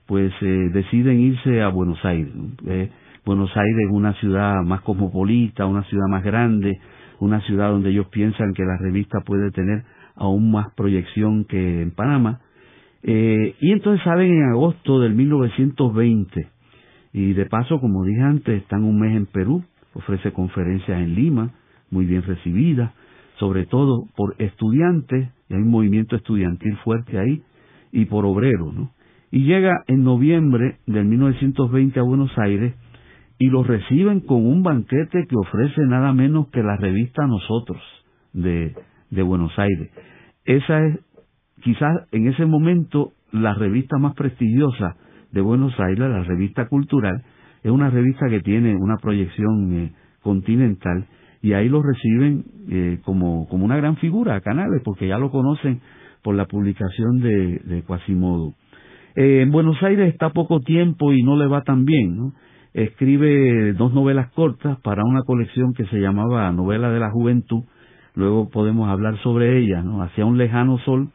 pues 0.07 0.33
eh, 0.41 0.69
deciden 0.73 1.21
irse 1.21 1.61
a 1.61 1.69
Buenos 1.69 2.03
Aires. 2.03 2.33
Eh, 2.67 2.89
Buenos 3.23 3.55
Aires 3.55 3.85
es 3.85 3.91
una 3.91 4.13
ciudad 4.13 4.63
más 4.63 4.81
cosmopolita, 4.81 5.67
una 5.67 5.83
ciudad 5.83 6.07
más 6.09 6.23
grande, 6.23 6.79
una 7.19 7.39
ciudad 7.41 7.69
donde 7.69 7.91
ellos 7.91 8.07
piensan 8.07 8.53
que 8.53 8.63
la 8.63 8.77
revista 8.77 9.19
puede 9.21 9.51
tener 9.51 9.83
aún 10.15 10.51
más 10.51 10.73
proyección 10.73 11.45
que 11.45 11.83
en 11.83 11.91
Panamá. 11.91 12.41
y 13.03 13.71
entonces 13.71 14.03
salen 14.03 14.31
en 14.31 14.49
agosto 14.49 14.99
del 14.99 15.13
1920 15.13 16.47
y 17.13 17.33
de 17.33 17.45
paso, 17.45 17.79
como 17.79 18.03
dije 18.05 18.21
antes, 18.21 18.61
están 18.61 18.83
un 18.83 18.99
mes 18.99 19.15
en 19.15 19.27
Perú, 19.27 19.63
ofrece 19.93 20.31
conferencias 20.31 20.99
en 20.99 21.13
Lima, 21.13 21.51
muy 21.91 22.05
bien 22.05 22.23
recibidas, 22.23 22.91
sobre 23.37 23.67
todo 23.67 24.05
por 24.15 24.35
estudiantes, 24.39 25.29
y 25.47 25.53
hay 25.53 25.61
un 25.61 25.69
movimiento 25.69 26.15
estudiantil 26.15 26.75
fuerte 26.77 27.19
ahí, 27.19 27.43
y 27.91 28.05
por 28.05 28.25
obreros, 28.25 28.73
¿no? 28.73 28.91
Y 29.29 29.43
llega 29.43 29.83
en 29.87 30.03
noviembre 30.03 30.77
del 30.87 31.05
1920 31.05 31.99
a 31.99 32.03
Buenos 32.03 32.31
Aires 32.37 32.73
y 33.41 33.47
lo 33.49 33.63
reciben 33.63 34.19
con 34.19 34.45
un 34.45 34.61
banquete 34.61 35.25
que 35.27 35.35
ofrece 35.35 35.81
nada 35.87 36.13
menos 36.13 36.49
que 36.49 36.61
la 36.61 36.77
revista 36.77 37.25
Nosotros 37.25 37.81
de, 38.33 38.75
de 39.09 39.21
Buenos 39.23 39.57
Aires. 39.57 39.89
Esa 40.45 40.85
es 40.85 40.99
quizás 41.63 42.07
en 42.11 42.27
ese 42.27 42.45
momento 42.45 43.13
la 43.31 43.55
revista 43.55 43.97
más 43.97 44.13
prestigiosa 44.13 44.95
de 45.31 45.41
Buenos 45.41 45.73
Aires, 45.79 46.07
la 46.07 46.23
revista 46.23 46.67
cultural, 46.67 47.23
es 47.63 47.71
una 47.71 47.89
revista 47.89 48.29
que 48.29 48.41
tiene 48.41 48.75
una 48.75 48.97
proyección 48.97 49.73
eh, 49.73 49.91
continental 50.21 51.07
y 51.41 51.53
ahí 51.53 51.67
lo 51.67 51.81
reciben 51.81 52.45
eh, 52.69 52.99
como, 53.03 53.47
como 53.47 53.65
una 53.65 53.77
gran 53.77 53.97
figura 53.97 54.35
a 54.35 54.41
Canales, 54.41 54.83
porque 54.85 55.07
ya 55.07 55.17
lo 55.17 55.31
conocen 55.31 55.81
por 56.21 56.35
la 56.35 56.45
publicación 56.45 57.21
de, 57.21 57.57
de 57.57 57.81
Quasimodo. 57.81 58.53
Eh, 59.15 59.41
en 59.41 59.49
Buenos 59.49 59.81
Aires 59.81 60.13
está 60.13 60.29
poco 60.29 60.59
tiempo 60.59 61.11
y 61.11 61.23
no 61.23 61.35
le 61.37 61.47
va 61.47 61.63
tan 61.63 61.85
bien. 61.85 62.15
¿no? 62.15 62.33
Escribe 62.73 63.73
dos 63.73 63.93
novelas 63.93 64.31
cortas 64.31 64.79
para 64.79 65.03
una 65.03 65.23
colección 65.23 65.73
que 65.73 65.85
se 65.87 65.99
llamaba 65.99 66.51
Novela 66.51 66.89
de 66.89 66.99
la 66.99 67.11
Juventud. 67.11 67.63
Luego 68.15 68.49
podemos 68.49 68.89
hablar 68.89 69.17
sobre 69.23 69.57
ella, 69.59 69.81
¿no? 69.81 70.01
Hacia 70.01 70.25
un 70.25 70.37
lejano 70.37 70.77
sol, 70.79 71.09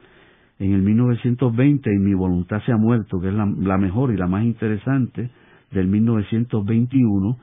en 0.59 0.73
el 0.73 0.83
1920 0.83 1.91
y 1.93 1.99
Mi 1.99 2.15
voluntad 2.15 2.63
se 2.65 2.73
ha 2.73 2.77
muerto, 2.77 3.21
que 3.21 3.29
es 3.29 3.35
la, 3.35 3.79
mejor 3.79 4.13
y 4.13 4.17
la 4.17 4.27
más 4.27 4.45
interesante 4.45 5.31
del 5.71 5.89
1921, 5.89 7.37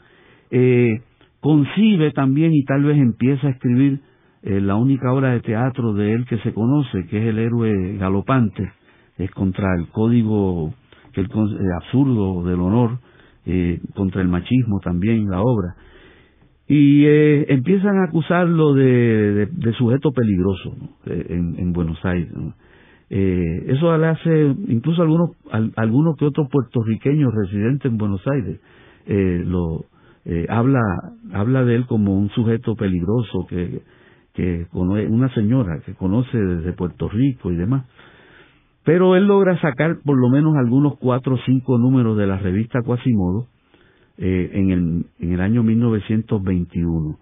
eh, 0.52 1.02
concibe 1.40 2.12
también 2.12 2.54
y 2.54 2.64
tal 2.64 2.84
vez 2.84 2.98
empieza 2.98 3.48
a 3.48 3.52
escribir 3.52 4.00
eh, 4.44 4.62
la 4.62 4.76
única 4.76 5.12
obra 5.12 5.32
de 5.32 5.42
teatro 5.42 5.94
de 5.94 6.14
él 6.14 6.26
que 6.26 6.38
se 6.40 6.54
conoce, 6.54 7.06
que 7.08 7.18
es 7.18 7.26
El 7.26 7.40
héroe 7.40 7.98
galopante, 7.98 8.72
es 9.18 9.30
contra 9.32 9.76
el 9.78 9.88
código 9.90 10.74
el, 11.14 11.26
eh, 11.26 11.68
absurdo 11.82 12.44
del 12.44 12.60
honor, 12.60 13.00
contra 13.94 14.22
el 14.22 14.28
machismo 14.28 14.80
también 14.80 15.30
la 15.30 15.42
obra. 15.42 15.76
y 16.68 17.06
eh, 17.06 17.46
empiezan 17.50 17.98
a 17.98 18.06
acusarlo 18.06 18.74
de, 18.74 19.50
sujeto 19.78 20.12
peligroso 20.12 20.76
eh, 21.06 21.26
en, 21.30 21.74
Buenos 21.74 22.04
Aires. 22.06 22.32
Eh, 23.10 23.66
eso 23.68 23.96
le 23.98 24.08
hace, 24.08 24.56
incluso 24.68 25.02
algunos, 25.02 25.32
algunos 25.76 26.16
que 26.18 26.26
otros 26.26 26.48
puertorriqueños 26.50 27.34
residentes 27.34 27.92
en 27.92 27.98
Buenos 27.98 28.22
Aires, 28.28 28.60
lo 29.46 29.86
habla, 30.48 30.82
habla 31.34 31.66
de 31.66 31.76
él 31.76 31.86
como 31.86 32.18
un 32.18 32.30
sujeto 32.30 32.76
peligroso 32.76 33.46
que, 33.50 33.82
que 34.34 34.66
una 34.74 35.34
señora 35.34 35.82
que 35.86 35.94
conoce 35.96 36.38
desde 36.38 36.74
Puerto 36.74 37.10
Rico 37.10 37.52
y 37.52 37.56
demás. 37.56 37.86
Pero 38.84 39.16
él 39.16 39.26
logra 39.26 39.60
sacar 39.62 40.00
por 40.04 40.18
lo 40.20 40.30
menos 40.30 40.56
algunos 40.58 40.98
cuatro 40.98 41.36
o 41.36 41.40
cinco 41.46 41.78
números 41.78 42.18
de 42.18 42.28
la 42.28 42.38
revista 42.38 42.82
Quasimodo 42.82 43.48
eh, 44.18 44.52
en, 44.54 44.72
el, 44.72 45.06
en 45.20 45.34
el 45.34 45.42
año 45.42 45.64
1921. 45.64 47.18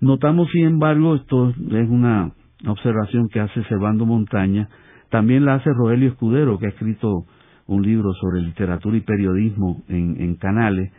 Notamos, 0.00 0.50
sin 0.50 0.64
embargo, 0.64 1.14
esto 1.14 1.50
es 1.50 1.88
una 1.88 2.32
observación 2.66 3.28
que 3.28 3.40
hace 3.40 3.62
Servando 3.64 4.06
Montaña, 4.06 4.68
también 5.10 5.44
la 5.44 5.54
hace 5.54 5.70
Rogelio 5.72 6.08
Escudero, 6.08 6.58
que 6.58 6.66
ha 6.66 6.70
escrito 6.70 7.26
un 7.66 7.82
libro 7.82 8.12
sobre 8.14 8.40
literatura 8.40 8.96
y 8.96 9.02
periodismo 9.02 9.82
en, 9.88 10.34
canales, 10.36 10.90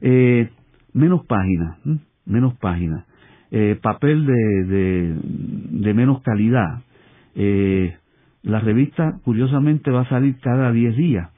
eh, 0.00 0.50
menos 0.92 1.24
páginas, 1.26 1.78
menos 2.26 2.54
páginas, 2.58 3.04
eh, 3.50 3.78
papel 3.82 4.26
de, 4.26 4.64
de, 4.64 5.16
de, 5.80 5.94
menos 5.94 6.22
calidad. 6.22 6.82
La 8.42 8.58
revista, 8.58 9.18
curiosamente, 9.24 9.90
va 9.90 10.02
a 10.02 10.08
salir 10.08 10.38
cada 10.40 10.72
10 10.72 10.96
días 10.96 11.30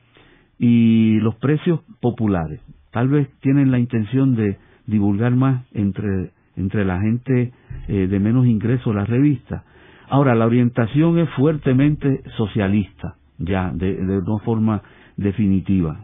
y 0.58 1.18
los 1.20 1.34
precios 1.36 1.80
populares. 2.00 2.60
Tal 2.92 3.08
vez 3.08 3.28
tienen 3.40 3.70
la 3.70 3.78
intención 3.78 4.36
de 4.36 4.56
divulgar 4.86 5.32
más 5.32 5.66
entre, 5.74 6.30
entre 6.56 6.84
la 6.84 7.00
gente 7.00 7.52
eh, 7.88 8.06
de 8.06 8.20
menos 8.20 8.46
ingresos 8.46 8.94
la 8.94 9.04
revista. 9.04 9.64
Ahora, 10.08 10.34
la 10.34 10.46
orientación 10.46 11.18
es 11.18 11.28
fuertemente 11.30 12.22
socialista, 12.36 13.16
ya, 13.38 13.70
de, 13.74 13.96
de 13.96 14.18
una 14.18 14.38
forma 14.44 14.82
definitiva. 15.16 15.98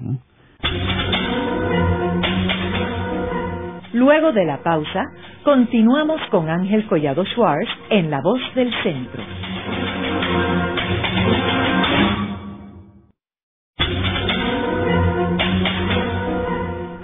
Luego 3.92 4.32
de 4.32 4.44
la 4.44 4.62
pausa, 4.62 5.05
continuamos 5.44 6.20
con 6.30 6.48
Ángel 6.48 6.86
Collado 6.86 7.24
Schwartz 7.24 7.68
en 7.90 8.11
La 8.11 8.20
Voz 8.20 8.40
del 8.55 8.72
Centro. 8.82 9.22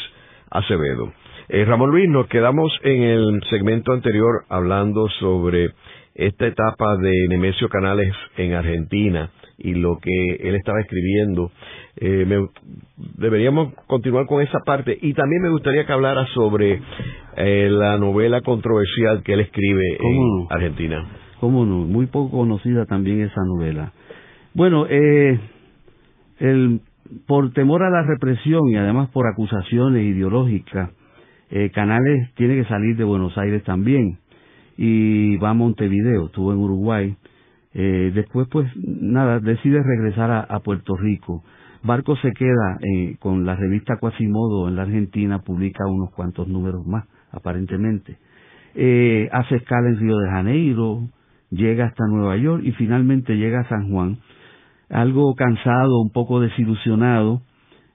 Acevedo. 0.51 1.15
Eh, 1.49 1.65
Ramón 1.65 1.91
Luis, 1.91 2.09
nos 2.09 2.27
quedamos 2.27 2.73
en 2.83 3.03
el 3.03 3.41
segmento 3.49 3.93
anterior 3.93 4.45
hablando 4.49 5.09
sobre 5.21 5.71
esta 6.15 6.47
etapa 6.47 6.97
de 6.97 7.13
Nemesio 7.29 7.69
Canales 7.69 8.13
en 8.37 8.55
Argentina 8.55 9.31
y 9.57 9.75
lo 9.75 9.99
que 9.99 10.37
él 10.41 10.57
estaba 10.57 10.81
escribiendo. 10.81 11.53
Eh, 11.97 12.27
deberíamos 13.17 13.75
continuar 13.87 14.27
con 14.27 14.43
esa 14.43 14.59
parte 14.67 14.99
y 15.01 15.15
también 15.15 15.43
me 15.43 15.51
gustaría 15.51 15.87
que 15.87 15.93
hablara 15.93 16.27
sobre 16.35 16.81
eh, 17.37 17.69
la 17.71 17.97
novela 17.97 18.41
controversial 18.41 19.23
que 19.23 19.35
él 19.35 19.41
escribe 19.41 19.99
en 20.01 20.47
Argentina. 20.51 21.07
Cómo 21.39 21.65
no, 21.65 21.77
muy 21.77 22.07
poco 22.07 22.39
conocida 22.39 22.87
también 22.87 23.21
esa 23.21 23.43
novela. 23.45 23.93
Bueno, 24.53 24.87
eh, 24.89 25.39
el, 26.41 26.81
por 27.27 27.53
temor 27.53 27.85
a 27.85 27.91
la 27.91 28.03
represión 28.03 28.69
y 28.69 28.77
además 28.77 29.11
por 29.11 29.27
acusaciones 29.29 30.03
ideológicas, 30.03 30.91
eh, 31.51 31.71
Canales 31.71 32.33
tiene 32.35 32.57
que 32.57 32.69
salir 32.69 32.97
de 32.97 33.05
Buenos 33.05 33.37
Aires 33.39 33.63
también 33.65 34.19
y 34.77 35.37
va 35.39 35.51
a 35.51 35.55
Montevideo, 35.55 36.27
estuvo 36.27 36.53
en 36.53 36.59
Uruguay. 36.59 37.17
Eh, 37.75 38.11
después, 38.15 38.49
pues 38.51 38.71
nada, 38.77 39.39
decide 39.41 39.83
regresar 39.83 40.47
a, 40.49 40.61
Puerto 40.61 40.97
Rico. 40.97 41.45
Barco 41.83 42.17
se 42.17 42.33
queda 42.33 42.79
eh, 42.81 43.17
con 43.19 43.45
la 43.45 43.55
revista 43.55 43.99
Quasimodo 43.99 44.69
en 44.69 44.77
la 44.77 44.83
Argentina, 44.83 45.41
publica 45.41 45.87
unos 45.87 46.11
cuantos 46.11 46.49
números 46.49 46.87
más, 46.87 47.05
aparentemente. 47.31 48.19
Eh, 48.75 49.29
hace 49.33 49.57
escala 49.57 49.89
en 49.89 49.99
Río 49.99 50.17
de 50.19 50.31
Janeiro, 50.31 51.09
llega 51.51 51.87
hasta 51.87 52.07
Nueva 52.07 52.37
York 52.37 52.63
y 52.65 52.73
finalmente 52.73 53.37
llega 53.37 53.61
a 53.61 53.69
San 53.69 53.91
Juan. 53.91 54.19
Algo 54.91 55.35
cansado, 55.35 56.01
un 56.01 56.11
poco 56.11 56.41
desilusionado, 56.41 57.43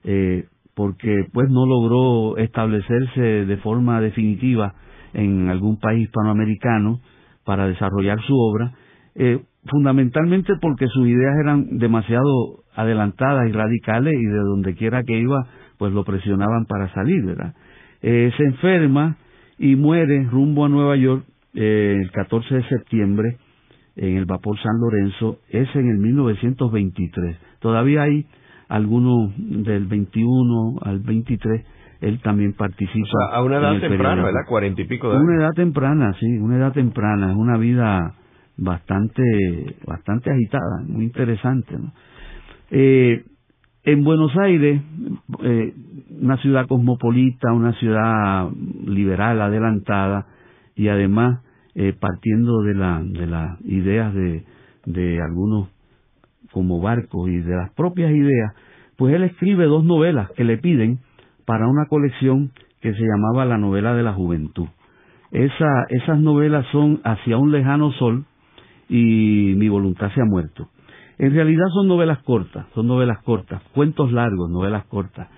eh, 0.04 0.46
porque 0.76 1.26
pues 1.34 1.50
no 1.50 1.66
logró 1.66 2.38
establecerse 2.38 3.46
de 3.46 3.58
forma 3.58 4.02
definitiva 4.02 4.74
en 5.14 5.50
algún 5.50 5.80
país 5.80 6.04
hispanoamericano 6.04 7.02
para 7.44 7.68
desarrollar 7.68 8.22
su 8.22 8.36
obra, 8.36 8.74
eh, 9.16 9.42
fundamentalmente 9.66 10.54
porque 10.62 10.88
sus 10.88 11.08
ideas 11.08 11.36
eran 11.44 11.78
demasiado 11.78 12.64
adelantadas 12.76 13.50
y 13.50 13.52
radicales 13.52 14.14
y 14.14 14.26
de 14.26 14.40
donde 14.40 14.76
quiera 14.76 15.04
que 15.04 15.20
iba 15.20 15.46
pues 15.78 15.92
lo 15.94 16.04
presionaban 16.04 16.66
para 16.66 16.94
salir, 16.94 17.26
¿verdad? 17.26 17.54
Eh, 18.02 18.32
se 18.38 18.44
enferma 18.44 19.18
y 19.58 19.76
muere 19.76 20.24
rumbo 20.24 20.66
a 20.66 20.70
Nueva 20.70 20.96
York 20.96 21.26
eh, 21.54 21.98
el 22.02 22.12
14 22.12 22.56
de 22.56 22.64
septiembre 22.70 23.38
en 23.96 24.18
el 24.18 24.26
vapor 24.26 24.58
San 24.58 24.80
Lorenzo, 24.80 25.40
es 25.50 25.68
en 25.76 25.90
el 25.90 25.98
1923. 25.98 27.38
Todavía 27.60 28.04
hay 28.04 28.26
algunos 28.72 29.34
del 29.38 29.86
21 29.86 30.80
al 30.82 31.00
23, 31.00 31.66
él 32.00 32.22
también 32.22 32.54
participa. 32.54 33.06
O 33.06 33.30
sea, 33.30 33.38
a 33.38 33.44
una 33.44 33.58
edad 33.58 33.80
temprana, 33.82 34.24
¿verdad? 34.24 34.46
Cuarenta 34.48 34.82
y 34.82 34.86
pico 34.86 35.10
de 35.10 35.18
años. 35.18 35.28
Una 35.28 35.44
edad 35.44 35.52
temprana, 35.54 36.14
sí, 36.18 36.26
una 36.38 36.56
edad 36.56 36.72
temprana, 36.72 37.32
es 37.32 37.38
una 37.38 37.58
vida 37.58 38.16
bastante, 38.58 39.76
bastante 39.86 40.32
agitada, 40.32 40.84
muy 40.88 41.04
interesante. 41.04 41.78
¿no? 41.78 41.92
Eh, 42.70 43.26
en 43.84 44.04
Buenos 44.06 44.32
Aires, 44.38 44.82
eh, 45.44 45.74
una 46.22 46.38
ciudad 46.38 46.66
cosmopolita, 46.68 47.52
una 47.52 47.74
ciudad 47.74 48.50
liberal, 48.86 49.42
adelantada, 49.42 50.28
y 50.76 50.88
además 50.88 51.42
eh, 51.76 51.94
partiendo 52.00 52.62
de, 52.62 52.74
la, 52.74 53.02
de 53.04 53.28
las 53.28 53.60
ideas 53.66 54.14
de, 54.14 54.46
de 54.86 55.22
algunos 55.22 55.68
como 56.52 56.82
Barco 56.82 57.28
y 57.28 57.38
de 57.38 57.56
las 57.56 57.72
propias 57.74 58.12
ideas, 58.12 58.54
pues 58.98 59.16
él 59.16 59.24
escribe 59.24 59.66
dos 59.66 59.84
novelas 59.84 60.30
que 60.32 60.44
le 60.44 60.58
piden 60.58 61.00
para 61.46 61.68
una 61.68 61.86
colección 61.88 62.52
que 62.82 62.94
se 62.94 63.02
llamaba 63.02 63.46
La 63.46 63.58
novela 63.58 63.94
de 63.94 64.04
la 64.04 64.14
juventud. 64.14 64.68
Esa, 65.32 65.86
esas 65.90 66.20
novelas 66.20 66.66
son 66.72 67.00
Hacia 67.04 67.38
un 67.38 67.52
lejano 67.52 67.92
sol 67.94 68.26
y 68.90 69.54
Mi 69.56 69.70
voluntad 69.70 70.12
se 70.14 70.22
ha 70.22 70.26
muerto. 70.26 70.70
En 71.18 71.34
realidad 71.34 71.66
son 71.74 71.88
novelas 71.88 72.20
cortas, 72.24 72.66
son 72.74 72.88
novelas 72.88 73.20
cortas, 73.24 73.62
cuentos 73.74 74.12
largos, 74.12 74.50
novelas 74.50 74.86
cortas. 74.86 75.30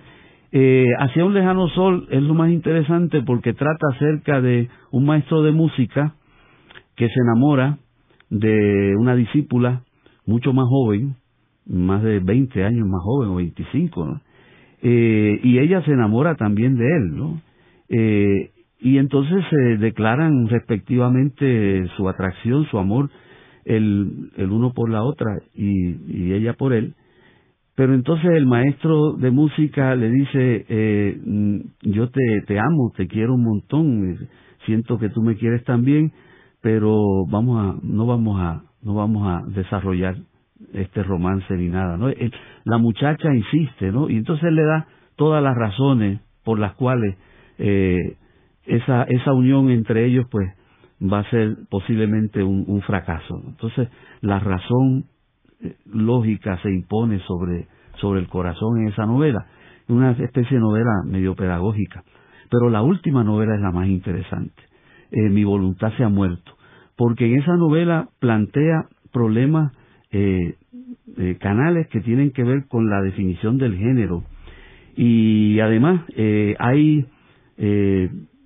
Eh, 0.51 0.87
Hacia 0.99 1.25
un 1.25 1.33
lejano 1.33 1.67
sol 1.69 2.07
es 2.09 2.23
lo 2.23 2.33
más 2.33 2.51
interesante 2.51 3.21
porque 3.21 3.53
trata 3.53 3.87
acerca 3.93 4.41
de 4.41 4.69
un 4.91 5.05
maestro 5.05 5.41
de 5.43 5.51
música 5.51 6.15
que 6.95 7.07
se 7.07 7.19
enamora 7.19 7.77
de 8.29 8.95
una 8.97 9.15
discípula 9.15 9.81
mucho 10.25 10.53
más 10.53 10.65
joven, 10.67 11.15
más 11.65 12.03
de 12.03 12.19
20 12.19 12.63
años 12.63 12.87
más 12.87 13.01
joven 13.03 13.29
o 13.29 13.35
25, 13.35 14.05
¿no? 14.05 14.21
Eh, 14.81 15.39
y 15.43 15.59
ella 15.59 15.81
se 15.83 15.91
enamora 15.91 16.35
también 16.35 16.75
de 16.75 16.85
él, 16.85 17.15
¿no? 17.15 17.41
Eh, 17.89 18.51
y 18.81 18.97
entonces 18.97 19.43
se 19.49 19.77
declaran 19.77 20.47
respectivamente 20.49 21.87
su 21.95 22.09
atracción, 22.09 22.65
su 22.65 22.77
amor, 22.77 23.09
el, 23.63 24.29
el 24.35 24.51
uno 24.51 24.73
por 24.73 24.89
la 24.89 25.03
otra 25.03 25.37
y, 25.55 25.95
y 26.09 26.33
ella 26.33 26.53
por 26.53 26.73
él. 26.73 26.95
Pero 27.75 27.95
entonces 27.95 28.29
el 28.31 28.45
maestro 28.45 29.13
de 29.13 29.31
música 29.31 29.95
le 29.95 30.09
dice, 30.09 30.65
eh, 30.67 31.21
mm, 31.25 31.59
yo 31.81 32.09
te, 32.09 32.41
te 32.45 32.59
amo, 32.59 32.91
te 32.95 33.07
quiero 33.07 33.33
un 33.33 33.43
montón, 33.43 34.27
siento 34.65 34.99
que 34.99 35.09
tú 35.09 35.21
me 35.21 35.35
quieres 35.35 35.63
también, 35.63 36.11
pero 36.61 37.25
vamos 37.27 37.59
a, 37.59 37.79
no 37.81 38.05
vamos 38.05 38.39
a, 38.39 38.63
no 38.83 38.95
vamos 38.95 39.27
a 39.27 39.45
desarrollar 39.47 40.15
este 40.73 41.03
romance 41.03 41.53
ni 41.55 41.67
nada, 41.67 41.97
¿no? 41.97 42.09
La 42.63 42.77
muchacha 42.77 43.33
insiste, 43.33 43.91
¿no? 43.91 44.09
Y 44.09 44.17
entonces 44.17 44.51
le 44.51 44.63
da 44.63 44.87
todas 45.15 45.43
las 45.43 45.55
razones 45.55 46.19
por 46.43 46.59
las 46.59 46.73
cuales 46.73 47.15
eh, 47.57 48.17
esa, 48.65 49.03
esa 49.03 49.33
unión 49.33 49.69
entre 49.69 50.05
ellos, 50.05 50.25
pues, 50.29 50.47
va 51.01 51.19
a 51.19 51.29
ser 51.29 51.57
posiblemente 51.69 52.43
un, 52.43 52.81
fracaso. 52.81 53.41
Entonces, 53.45 53.89
la 54.21 54.39
razón 54.39 55.05
eh, 55.61 55.75
lógica 55.85 56.57
se 56.61 56.69
impone 56.69 57.19
sobre, 57.19 57.67
sobre 57.99 58.21
el 58.21 58.27
corazón 58.27 58.81
en 58.81 58.87
esa 58.89 59.05
novela. 59.05 59.45
Una 59.89 60.11
especie 60.11 60.57
de 60.57 60.61
novela 60.61 60.91
medio 61.05 61.35
pedagógica. 61.35 62.03
Pero 62.49 62.69
la 62.69 62.81
última 62.81 63.23
novela 63.23 63.55
es 63.55 63.61
la 63.61 63.71
más 63.71 63.87
interesante. 63.87 64.61
Eh, 65.11 65.29
Mi 65.29 65.43
voluntad 65.43 65.91
se 65.97 66.03
ha 66.03 66.09
muerto. 66.09 66.53
Porque 66.95 67.25
en 67.25 67.39
esa 67.39 67.55
novela 67.55 68.09
plantea 68.19 68.87
problemas 69.11 69.73
eh, 70.11 70.55
canales 71.39 71.87
que 71.87 72.01
tienen 72.01 72.31
que 72.31 72.43
ver 72.43 72.67
con 72.67 72.89
la 72.89 73.01
definición 73.01 73.57
del 73.57 73.77
género. 73.77 74.23
Y 74.95 75.59
además 75.59 76.05
hay 76.59 77.05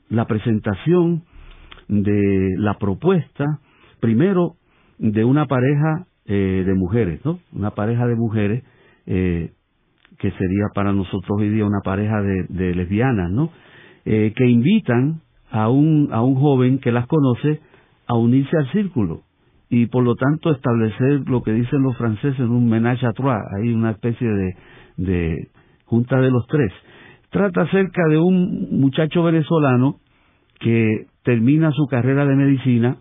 la 0.10 0.26
presentación 0.26 1.24
de 1.88 2.56
la 2.58 2.78
propuesta, 2.78 3.60
primero, 4.00 4.56
de 4.98 5.24
una 5.24 5.46
pareja 5.46 6.08
eh, 6.26 6.64
de 6.66 6.74
mujeres, 6.74 7.24
¿no? 7.24 7.40
Una 7.54 7.72
pareja 7.72 8.06
de 8.08 8.16
mujeres 8.16 8.64
eh, 9.06 9.52
que 10.18 10.32
sería 10.32 10.66
para 10.74 10.92
nosotros 10.92 11.40
hoy 11.40 11.50
día 11.50 11.66
una 11.66 11.82
pareja 11.84 12.22
de, 12.22 12.76
lesbianas, 12.76 13.32
¿no? 13.32 13.52
Eh, 14.06 14.34
que 14.36 14.46
invitan 14.46 15.22
a 15.50 15.70
un, 15.70 16.10
a 16.12 16.22
un 16.22 16.36
joven 16.36 16.80
que 16.80 16.92
las 16.92 17.08
conoce 17.08 17.62
a 18.08 18.16
unirse 18.16 18.58
al 18.58 18.72
círculo 18.72 19.22
y 19.70 19.88
por 19.88 20.04
lo 20.04 20.16
tanto 20.16 20.52
establecer 20.52 21.28
lo 21.28 21.44
que 21.44 21.52
dicen 21.52 21.84
los 21.84 21.98
franceses 21.98 22.40
un 22.40 22.70
ménage 22.70 23.06
à 23.06 23.12
trois, 23.14 23.42
hay 23.58 23.74
una 23.74 23.92
especie 23.92 24.28
de, 24.28 24.56
de 24.98 25.48
junta 25.86 26.20
de 26.20 26.32
los 26.32 26.48
tres. 26.48 26.72
Trata 27.30 27.64
acerca 27.64 28.08
de 28.10 28.18
un 28.18 28.80
muchacho 28.80 29.24
venezolano 29.24 30.00
que 30.60 31.08
termina 31.24 31.72
su 31.72 31.86
carrera 31.88 32.26
de 32.26 32.36
medicina 32.36 32.98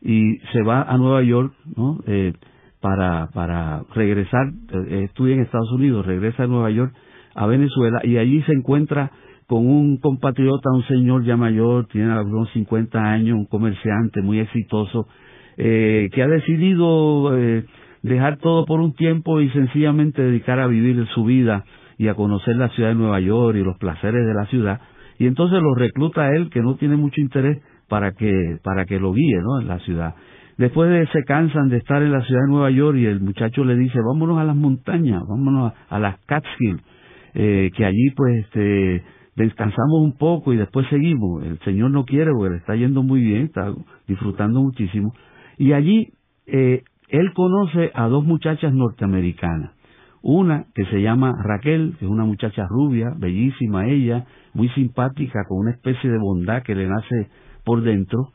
y 0.00 0.38
se 0.52 0.62
va 0.62 0.82
a 0.82 0.96
Nueva 0.96 1.22
York, 1.22 1.52
¿no? 1.76 2.00
Eh, 2.06 2.32
para, 2.80 3.28
para 3.34 3.82
regresar, 3.94 4.50
eh, 4.72 5.04
estudia 5.04 5.34
en 5.34 5.42
Estados 5.42 5.70
Unidos, 5.72 6.06
regresa 6.06 6.44
a 6.44 6.46
Nueva 6.46 6.70
York, 6.70 6.94
a 7.40 7.46
Venezuela, 7.46 8.00
y 8.04 8.18
allí 8.18 8.42
se 8.42 8.52
encuentra 8.52 9.10
con 9.46 9.66
un 9.66 9.96
compatriota, 9.96 10.68
un 10.74 10.84
señor 10.84 11.24
ya 11.24 11.38
mayor, 11.38 11.86
tiene 11.86 12.12
algunos 12.12 12.50
50 12.52 13.02
años, 13.02 13.38
un 13.38 13.46
comerciante 13.46 14.20
muy 14.20 14.40
exitoso, 14.40 15.08
eh, 15.56 16.10
que 16.12 16.22
ha 16.22 16.28
decidido 16.28 17.34
eh, 17.34 17.64
dejar 18.02 18.36
todo 18.36 18.66
por 18.66 18.80
un 18.80 18.92
tiempo 18.92 19.40
y 19.40 19.48
sencillamente 19.50 20.20
dedicar 20.20 20.60
a 20.60 20.66
vivir 20.66 21.02
su 21.14 21.24
vida 21.24 21.64
y 21.96 22.08
a 22.08 22.14
conocer 22.14 22.56
la 22.56 22.68
ciudad 22.68 22.90
de 22.90 22.96
Nueva 22.96 23.20
York 23.20 23.56
y 23.56 23.64
los 23.64 23.78
placeres 23.78 24.26
de 24.26 24.34
la 24.34 24.44
ciudad, 24.44 24.80
y 25.18 25.26
entonces 25.26 25.62
lo 25.62 25.74
recluta 25.74 26.24
a 26.24 26.36
él 26.36 26.50
que 26.50 26.60
no 26.60 26.74
tiene 26.74 26.96
mucho 26.96 27.22
interés 27.22 27.62
para 27.88 28.12
que 28.12 28.58
para 28.62 28.84
que 28.84 29.00
lo 29.00 29.14
guíe 29.14 29.40
¿no? 29.40 29.62
en 29.62 29.66
la 29.66 29.78
ciudad. 29.78 30.14
Después 30.58 30.90
de 30.90 31.06
se 31.06 31.24
cansan 31.24 31.70
de 31.70 31.78
estar 31.78 32.02
en 32.02 32.12
la 32.12 32.20
ciudad 32.20 32.42
de 32.42 32.52
Nueva 32.52 32.70
York 32.70 32.98
y 32.98 33.06
el 33.06 33.20
muchacho 33.20 33.64
le 33.64 33.76
dice 33.76 33.98
vámonos 34.06 34.38
a 34.38 34.44
las 34.44 34.56
montañas 34.56 35.22
vámonos 35.26 35.72
a, 35.88 35.98
las 35.98 36.18
Catskills 36.26 36.82
eh, 37.34 37.70
que 37.76 37.84
allí 37.84 38.10
pues 38.16 38.44
este, 38.44 39.04
descansamos 39.36 40.02
un 40.02 40.16
poco 40.16 40.52
y 40.52 40.56
después 40.56 40.86
seguimos. 40.88 41.44
El 41.44 41.58
señor 41.60 41.90
no 41.90 42.04
quiere 42.04 42.32
porque 42.32 42.50
le 42.50 42.56
está 42.58 42.74
yendo 42.74 43.02
muy 43.02 43.20
bien 43.20 43.42
está 43.42 43.72
disfrutando 44.06 44.60
muchísimo. 44.60 45.12
Y 45.58 45.72
allí 45.72 46.12
eh, 46.46 46.82
él 47.08 47.32
conoce 47.34 47.90
a 47.94 48.06
dos 48.08 48.24
muchachas 48.24 48.72
norteamericanas. 48.72 49.72
Una 50.22 50.66
que 50.74 50.84
se 50.86 51.00
llama 51.00 51.32
Raquel, 51.42 51.96
que 51.98 52.04
es 52.04 52.10
una 52.10 52.24
muchacha 52.24 52.66
rubia, 52.68 53.14
bellísima 53.16 53.86
ella, 53.86 54.26
muy 54.52 54.68
simpática, 54.70 55.44
con 55.48 55.60
una 55.60 55.70
especie 55.70 56.10
de 56.10 56.18
bondad 56.18 56.62
que 56.62 56.74
le 56.74 56.86
nace 56.86 57.30
por 57.64 57.82
dentro, 57.82 58.32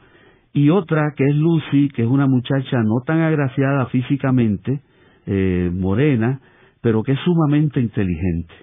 y 0.52 0.70
otra 0.70 1.14
que 1.16 1.26
es 1.26 1.36
Lucy, 1.36 1.90
que 1.90 2.04
es 2.04 2.08
una 2.08 2.28
muchacha 2.28 2.82
no 2.82 3.02
tan 3.06 3.20
agraciada 3.20 3.86
físicamente, 3.88 4.82
eh, 5.28 5.70
morena, 5.72 6.40
pero 6.82 7.04
que 7.04 7.12
es 7.12 7.20
sumamente 7.20 7.80
inteligente. 7.82 8.54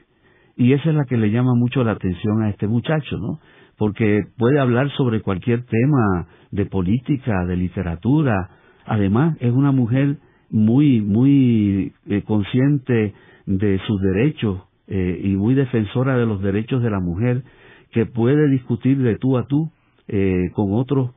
Y 0.57 0.73
esa 0.73 0.91
es 0.91 0.95
la 0.95 1.05
que 1.05 1.17
le 1.17 1.31
llama 1.31 1.55
mucho 1.55 1.83
la 1.85 1.93
atención 1.93 2.43
a 2.43 2.51
este 2.51 2.67
muchacho, 2.67 3.17
¿no? 3.19 3.41
Porque 3.79 4.21
puede 4.37 4.61
hablar 4.61 4.91
sobre 4.97 5.23
cualquier 5.23 5.65
tema 5.65 6.29
de 6.51 6.67
política, 6.67 7.45
de 7.47 7.57
literatura. 7.57 8.51
Además, 8.85 9.37
es 9.41 9.51
una 9.51 9.73
mujer 9.73 10.19
muy, 10.51 11.01
muy 11.01 11.93
eh, 12.07 12.23
consciente 12.23 13.15
de 13.47 13.81
sus 13.87 14.01
derechos 14.01 14.63
eh, 14.87 15.21
y 15.25 15.31
muy 15.31 15.55
defensora 15.55 16.17
de 16.17 16.27
los 16.27 16.43
derechos 16.43 16.83
de 16.83 16.91
la 16.91 17.01
mujer, 17.01 17.43
que 17.91 18.07
puede 18.07 18.49
discutir 18.51 18.99
de 18.99 19.17
tú 19.17 19.39
a 19.39 19.47
tú 19.47 19.71
eh, 20.09 20.51
con 20.55 20.75
otros 20.75 21.11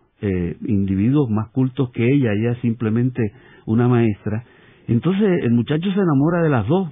individuos 0.65 1.29
más 1.29 1.49
cultos 1.49 1.91
que 1.91 2.11
ella, 2.11 2.31
ella 2.33 2.53
es 2.53 2.57
simplemente 2.61 3.21
una 3.67 3.87
maestra. 3.87 4.43
Entonces 4.87 5.43
el 5.43 5.51
muchacho 5.51 5.83
se 5.83 5.99
enamora 5.99 6.41
de 6.41 6.49
las 6.49 6.67
dos 6.67 6.89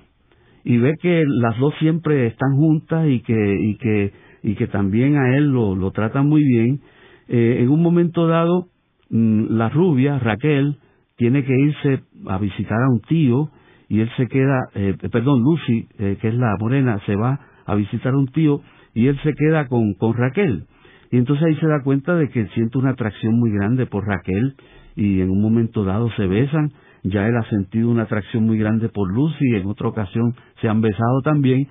y 0.63 0.77
ve 0.77 0.95
que 1.01 1.23
las 1.25 1.57
dos 1.59 1.73
siempre 1.79 2.27
están 2.27 2.55
juntas 2.55 3.07
y 3.07 3.21
que, 3.21 3.57
y 3.61 3.77
que, 3.77 4.13
y 4.43 4.55
que 4.55 4.67
también 4.67 5.17
a 5.17 5.35
él 5.37 5.51
lo, 5.51 5.75
lo 5.75 5.91
tratan 5.91 6.27
muy 6.27 6.43
bien. 6.43 6.81
en 7.27 7.69
un 7.69 7.81
momento 7.81 8.27
dado, 8.27 8.67
mm, 9.09 9.55
la 9.55 9.69
rubia, 9.69 10.19
Raquel, 10.19 10.77
tiene 11.17 11.43
que 11.43 11.53
irse 11.57 12.03
a 12.27 12.37
visitar 12.37 12.77
a 12.81 12.89
un 12.89 13.01
tío 13.01 13.49
y 13.89 13.99
él 13.99 14.09
se 14.17 14.27
queda, 14.27 14.69
eh, 14.75 14.95
perdón, 15.11 15.41
Lucy, 15.43 15.87
eh, 15.99 16.17
que 16.19 16.29
es 16.29 16.33
la 16.33 16.55
morena, 16.59 16.99
se 17.05 17.15
va 17.15 17.39
a 17.65 17.75
visitar 17.75 18.13
a 18.13 18.17
un 18.17 18.27
tío 18.27 18.61
y 18.93 19.07
él 19.07 19.19
se 19.23 19.33
queda 19.33 19.67
con, 19.67 19.93
con 19.93 20.13
Raquel. 20.15 20.65
Y 21.11 21.17
entonces 21.17 21.45
ahí 21.45 21.55
se 21.57 21.67
da 21.67 21.83
cuenta 21.83 22.15
de 22.15 22.29
que 22.29 22.47
siente 22.47 22.77
una 22.77 22.91
atracción 22.91 23.39
muy 23.39 23.51
grande 23.51 23.85
por 23.85 24.05
Raquel 24.05 24.55
y 24.95 25.21
en 25.21 25.29
un 25.29 25.41
momento 25.41 25.83
dado 25.83 26.09
se 26.17 26.25
besan. 26.25 26.71
Ya 27.03 27.27
él 27.27 27.35
ha 27.37 27.49
sentido 27.49 27.89
una 27.89 28.03
atracción 28.03 28.45
muy 28.45 28.57
grande 28.57 28.89
por 28.89 29.13
Lucy, 29.13 29.55
en 29.55 29.67
otra 29.67 29.89
ocasión 29.89 30.35
se 30.61 30.69
han 30.69 30.81
besado 30.81 31.21
también. 31.23 31.67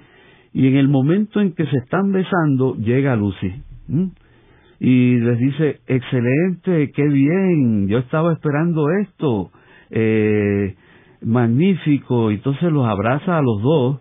Y 0.53 0.69
en 0.69 0.77
el 0.77 0.89
momento 0.89 1.41
en 1.41 1.55
que 1.55 1.65
se 1.67 1.77
están 1.79 2.13
besando, 2.13 2.77
llega 2.77 3.17
Lucy 3.17 3.63
y 4.85 5.17
les 5.21 5.39
dice, 5.39 5.81
excelente, 5.87 6.91
qué 6.93 7.05
bien, 7.05 7.87
yo 7.87 7.99
estaba 7.99 8.33
esperando 8.33 8.91
esto, 9.01 9.53
eh, 9.91 10.75
magnífico, 11.21 12.33
entonces 12.33 12.73
los 12.73 12.85
abraza 12.85 13.39
a 13.39 13.43
los 13.43 13.63
dos 13.63 14.01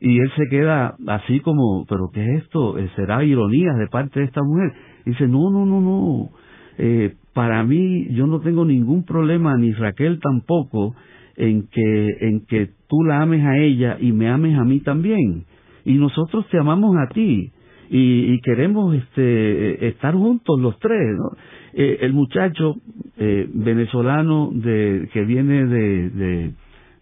y 0.00 0.18
él 0.18 0.32
se 0.34 0.48
queda 0.48 0.96
así 1.08 1.40
como, 1.40 1.84
pero 1.86 2.08
¿qué 2.10 2.24
es 2.24 2.44
esto? 2.44 2.78
Eh, 2.78 2.88
¿Será 2.96 3.22
ironía 3.22 3.74
de 3.74 3.86
parte 3.88 4.20
de 4.20 4.24
esta 4.24 4.40
mujer? 4.42 4.72
Y 5.04 5.10
dice, 5.10 5.28
no, 5.28 5.50
no, 5.50 5.66
no, 5.66 5.82
no, 5.82 6.30
eh, 6.78 7.16
para 7.34 7.64
mí 7.64 8.06
yo 8.14 8.26
no 8.26 8.40
tengo 8.40 8.64
ningún 8.64 9.04
problema, 9.04 9.56
ni 9.56 9.72
Raquel 9.72 10.20
tampoco, 10.20 10.94
en 11.36 11.66
que, 11.68 12.08
en 12.20 12.46
que 12.46 12.70
tú 12.88 13.02
la 13.04 13.20
ames 13.20 13.44
a 13.44 13.58
ella 13.58 13.98
y 14.00 14.12
me 14.12 14.28
ames 14.28 14.56
a 14.56 14.64
mí 14.64 14.80
también. 14.80 15.44
Y 15.84 15.94
nosotros 15.94 16.46
te 16.48 16.58
amamos 16.58 16.96
a 16.96 17.12
ti 17.12 17.52
y, 17.90 18.40
queremos 18.40 18.94
este, 18.94 19.88
estar 19.88 20.14
juntos 20.14 20.58
los 20.58 20.78
tres, 20.78 21.16
¿no? 21.16 21.36
Eh, 21.74 21.98
el 22.02 22.12
muchacho 22.12 22.76
eh, 23.18 23.48
venezolano 23.52 24.50
de, 24.52 25.08
que 25.12 25.24
viene 25.24 25.66
de, 25.66 26.52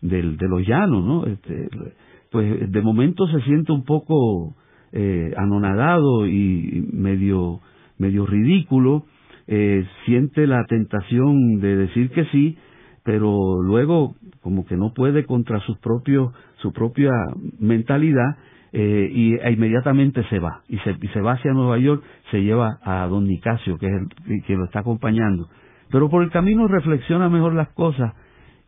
de, 0.00 0.48
los 0.48 0.66
llanos, 0.66 1.04
¿no? 1.04 1.26
Este, 1.26 1.68
pues 2.30 2.72
de 2.72 2.80
momento 2.80 3.26
se 3.28 3.40
siente 3.42 3.70
un 3.70 3.84
poco 3.84 4.56
eh, 4.92 5.32
anonadado 5.36 6.26
y 6.26 6.88
medio, 6.92 7.60
medio 7.98 8.26
ridículo, 8.26 9.04
eh, 9.46 9.84
siente 10.04 10.46
la 10.46 10.64
tentación 10.66 11.60
de 11.60 11.76
decir 11.76 12.10
que 12.10 12.24
sí, 12.26 12.56
pero 13.04 13.60
luego 13.62 14.14
como 14.40 14.64
que 14.66 14.76
no 14.76 14.92
puede 14.94 15.24
contra 15.24 15.60
sus 15.60 15.78
propios, 15.78 16.32
su 16.56 16.72
propia 16.72 17.10
mentalidad 17.58 18.36
eh, 18.72 19.10
y 19.12 19.34
e 19.34 19.52
inmediatamente 19.52 20.24
se 20.30 20.38
va 20.38 20.62
y 20.68 20.78
se, 20.78 20.96
y 21.00 21.08
se 21.08 21.20
va 21.20 21.32
hacia 21.32 21.52
Nueva 21.52 21.78
York, 21.78 22.02
se 22.30 22.42
lleva 22.42 22.78
a 22.82 23.06
don 23.06 23.26
Nicasio, 23.26 23.76
que 23.78 23.86
es 23.86 23.92
el 24.28 24.42
que 24.44 24.54
lo 24.54 24.64
está 24.64 24.80
acompañando. 24.80 25.48
Pero 25.90 26.08
por 26.08 26.22
el 26.22 26.30
camino 26.30 26.66
reflexiona 26.68 27.28
mejor 27.28 27.54
las 27.54 27.68
cosas 27.70 28.14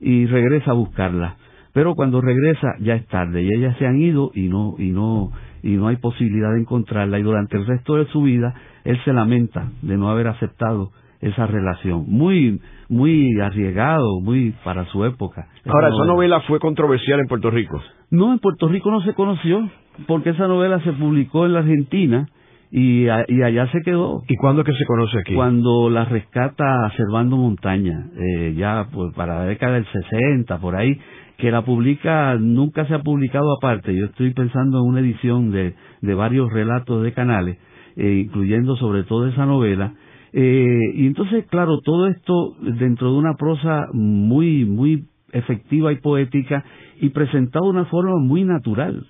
y 0.00 0.26
regresa 0.26 0.72
a 0.72 0.74
buscarlas. 0.74 1.36
Pero 1.72 1.94
cuando 1.94 2.20
regresa 2.20 2.74
ya 2.80 2.94
es 2.94 3.06
tarde 3.06 3.42
y 3.42 3.48
ellas 3.52 3.76
se 3.78 3.86
han 3.86 3.96
ido 3.96 4.30
y 4.34 4.48
no 4.48 4.74
y 4.78 4.90
no 4.90 5.32
y 5.64 5.76
no 5.76 5.88
hay 5.88 5.96
posibilidad 5.96 6.52
de 6.52 6.60
encontrarla 6.60 7.18
y 7.18 7.22
durante 7.22 7.56
el 7.56 7.66
resto 7.66 7.96
de 7.96 8.06
su 8.08 8.22
vida 8.22 8.54
él 8.84 9.00
se 9.04 9.14
lamenta 9.14 9.70
de 9.80 9.96
no 9.96 10.10
haber 10.10 10.28
aceptado 10.28 10.90
esa 11.20 11.46
relación. 11.46 12.04
Muy 12.06 12.60
muy 12.90 13.40
arriesgado, 13.40 14.20
muy 14.20 14.54
para 14.62 14.84
su 14.86 15.06
época. 15.06 15.48
Ahora, 15.66 15.88
esa 15.88 16.04
novela 16.04 16.40
fue 16.42 16.60
controversial 16.60 17.18
en 17.18 17.26
Puerto 17.26 17.50
Rico. 17.50 17.80
No, 18.10 18.30
en 18.30 18.38
Puerto 18.40 18.68
Rico 18.68 18.90
no 18.90 19.00
se 19.00 19.14
conoció 19.14 19.68
porque 20.06 20.30
esa 20.30 20.46
novela 20.46 20.80
se 20.80 20.92
publicó 20.92 21.46
en 21.46 21.54
la 21.54 21.60
Argentina 21.60 22.28
y, 22.76 23.04
y 23.04 23.42
allá 23.42 23.68
se 23.70 23.82
quedó. 23.82 24.24
¿Y 24.26 24.34
cuándo 24.34 24.62
es 24.62 24.66
que 24.66 24.74
se 24.74 24.84
conoce 24.84 25.16
aquí? 25.20 25.32
Cuando 25.32 25.88
la 25.88 26.06
rescata 26.06 26.90
Servando 26.96 27.36
Montaña, 27.36 28.10
eh, 28.16 28.54
ya 28.56 28.88
pues, 28.92 29.14
para 29.14 29.38
la 29.38 29.44
década 29.44 29.74
del 29.74 29.86
60, 29.86 30.58
por 30.58 30.74
ahí, 30.74 30.98
que 31.38 31.52
la 31.52 31.64
publica, 31.64 32.34
nunca 32.34 32.84
se 32.88 32.94
ha 32.94 32.98
publicado 32.98 33.56
aparte. 33.56 33.94
Yo 33.94 34.06
estoy 34.06 34.34
pensando 34.34 34.80
en 34.80 34.86
una 34.86 35.00
edición 35.00 35.52
de, 35.52 35.76
de 36.00 36.14
varios 36.14 36.52
relatos 36.52 37.04
de 37.04 37.12
canales, 37.12 37.58
eh, 37.94 38.24
incluyendo 38.26 38.74
sobre 38.74 39.04
todo 39.04 39.28
esa 39.28 39.46
novela. 39.46 39.94
Eh, 40.32 40.80
y 40.94 41.06
entonces, 41.06 41.46
claro, 41.46 41.78
todo 41.84 42.08
esto 42.08 42.56
dentro 42.60 43.12
de 43.12 43.18
una 43.18 43.34
prosa 43.34 43.86
muy, 43.92 44.64
muy 44.64 45.04
efectiva 45.30 45.92
y 45.92 46.00
poética 46.00 46.64
y 47.00 47.10
presentado 47.10 47.66
de 47.66 47.70
una 47.70 47.84
forma 47.84 48.16
muy 48.18 48.42
natural. 48.42 49.06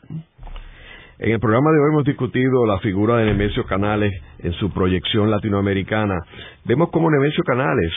En 1.25 1.33
el 1.33 1.41
programa 1.41 1.73
de 1.73 1.79
hoy 1.79 1.89
hemos 1.91 2.05
discutido 2.05 2.67
la 2.67 2.79
figura 2.81 3.17
de 3.17 3.25
Nemesio 3.25 3.65
Canales 3.65 4.13
en 4.41 4.53
su 4.53 4.71
proyección 4.71 5.31
latinoamericana. 5.31 6.19
Vemos 6.67 6.91
cómo 6.91 7.11
Nemesio 7.11 7.43
Canales 7.45 7.91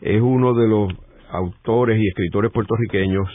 es 0.00 0.18
uno 0.22 0.54
de 0.54 0.66
los 0.66 0.90
autores 1.30 2.00
y 2.00 2.08
escritores 2.08 2.50
puertorriqueños 2.50 3.28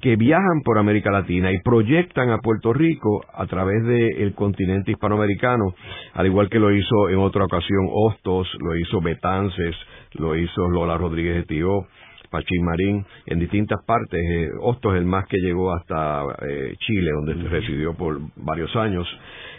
que 0.00 0.16
viajan 0.16 0.62
por 0.64 0.78
América 0.78 1.12
Latina 1.12 1.52
y 1.52 1.62
proyectan 1.62 2.30
a 2.30 2.38
Puerto 2.38 2.72
Rico 2.72 3.24
a 3.32 3.46
través 3.46 3.84
del 3.84 4.34
continente 4.34 4.90
hispanoamericano, 4.90 5.72
al 6.14 6.26
igual 6.26 6.48
que 6.48 6.58
lo 6.58 6.72
hizo 6.72 7.10
en 7.10 7.18
otra 7.18 7.44
ocasión 7.44 7.86
Hostos, 7.92 8.48
lo 8.58 8.74
hizo 8.74 9.00
Betances, 9.00 9.76
lo 10.14 10.34
hizo 10.34 10.68
Lola 10.68 10.98
Rodríguez 10.98 11.36
de 11.36 11.42
Tío, 11.44 11.86
Pachín 12.34 12.64
Marín, 12.64 13.06
en 13.26 13.38
distintas 13.38 13.78
partes. 13.86 14.20
Eh, 14.20 14.50
Hostos 14.60 14.94
es 14.94 15.00
el 15.00 15.06
más 15.06 15.26
que 15.26 15.38
llegó 15.38 15.72
hasta 15.72 16.24
eh, 16.42 16.74
Chile, 16.78 17.10
donde 17.12 17.48
residió 17.48 17.94
por 17.94 18.18
varios 18.36 18.74
años. 18.76 19.06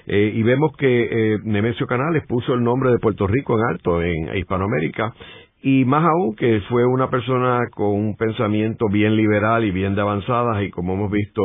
Eh, 0.07 0.33
y 0.35 0.43
vemos 0.43 0.71
que 0.77 1.39
Nemesio 1.43 1.87
Canales 1.87 2.23
puso 2.27 2.53
el 2.53 2.63
nombre 2.63 2.91
de 2.91 2.99
Puerto 2.99 3.25
Rico 3.27 3.57
en 3.57 3.65
alto 3.71 4.01
en 4.01 4.37
Hispanoamérica 4.37 5.13
y 5.65 5.83
más 5.83 6.03
aún 6.03 6.35
que 6.35 6.61
fue 6.69 6.85
una 6.85 7.09
persona 7.09 7.59
con 7.73 7.87
un 7.87 8.15
pensamiento 8.15 8.85
bien 8.87 9.15
liberal 9.15 9.65
y 9.65 9.71
bien 9.71 9.95
de 9.95 10.01
avanzadas 10.01 10.61
y 10.61 10.69
como 10.69 10.93
hemos 10.93 11.09
visto 11.09 11.41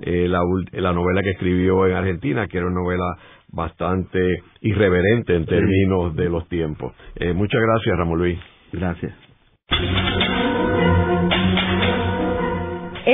eh, 0.00 0.28
la, 0.28 0.40
la, 0.72 0.92
novela 0.92 1.22
que 1.22 1.30
escribió 1.30 1.84
en 1.88 1.96
Argentina, 1.96 2.46
que 2.46 2.58
era 2.58 2.68
una 2.68 2.80
novela 2.80 3.16
bastante 3.48 4.20
irreverente 4.60 5.34
en 5.34 5.46
términos 5.46 6.14
de 6.14 6.28
los 6.28 6.48
tiempos. 6.48 6.94
Eh, 7.16 7.32
muchas 7.32 7.60
gracias, 7.60 7.98
Ramón 7.98 8.18
Luis. 8.18 8.38
Gracias. 8.72 9.12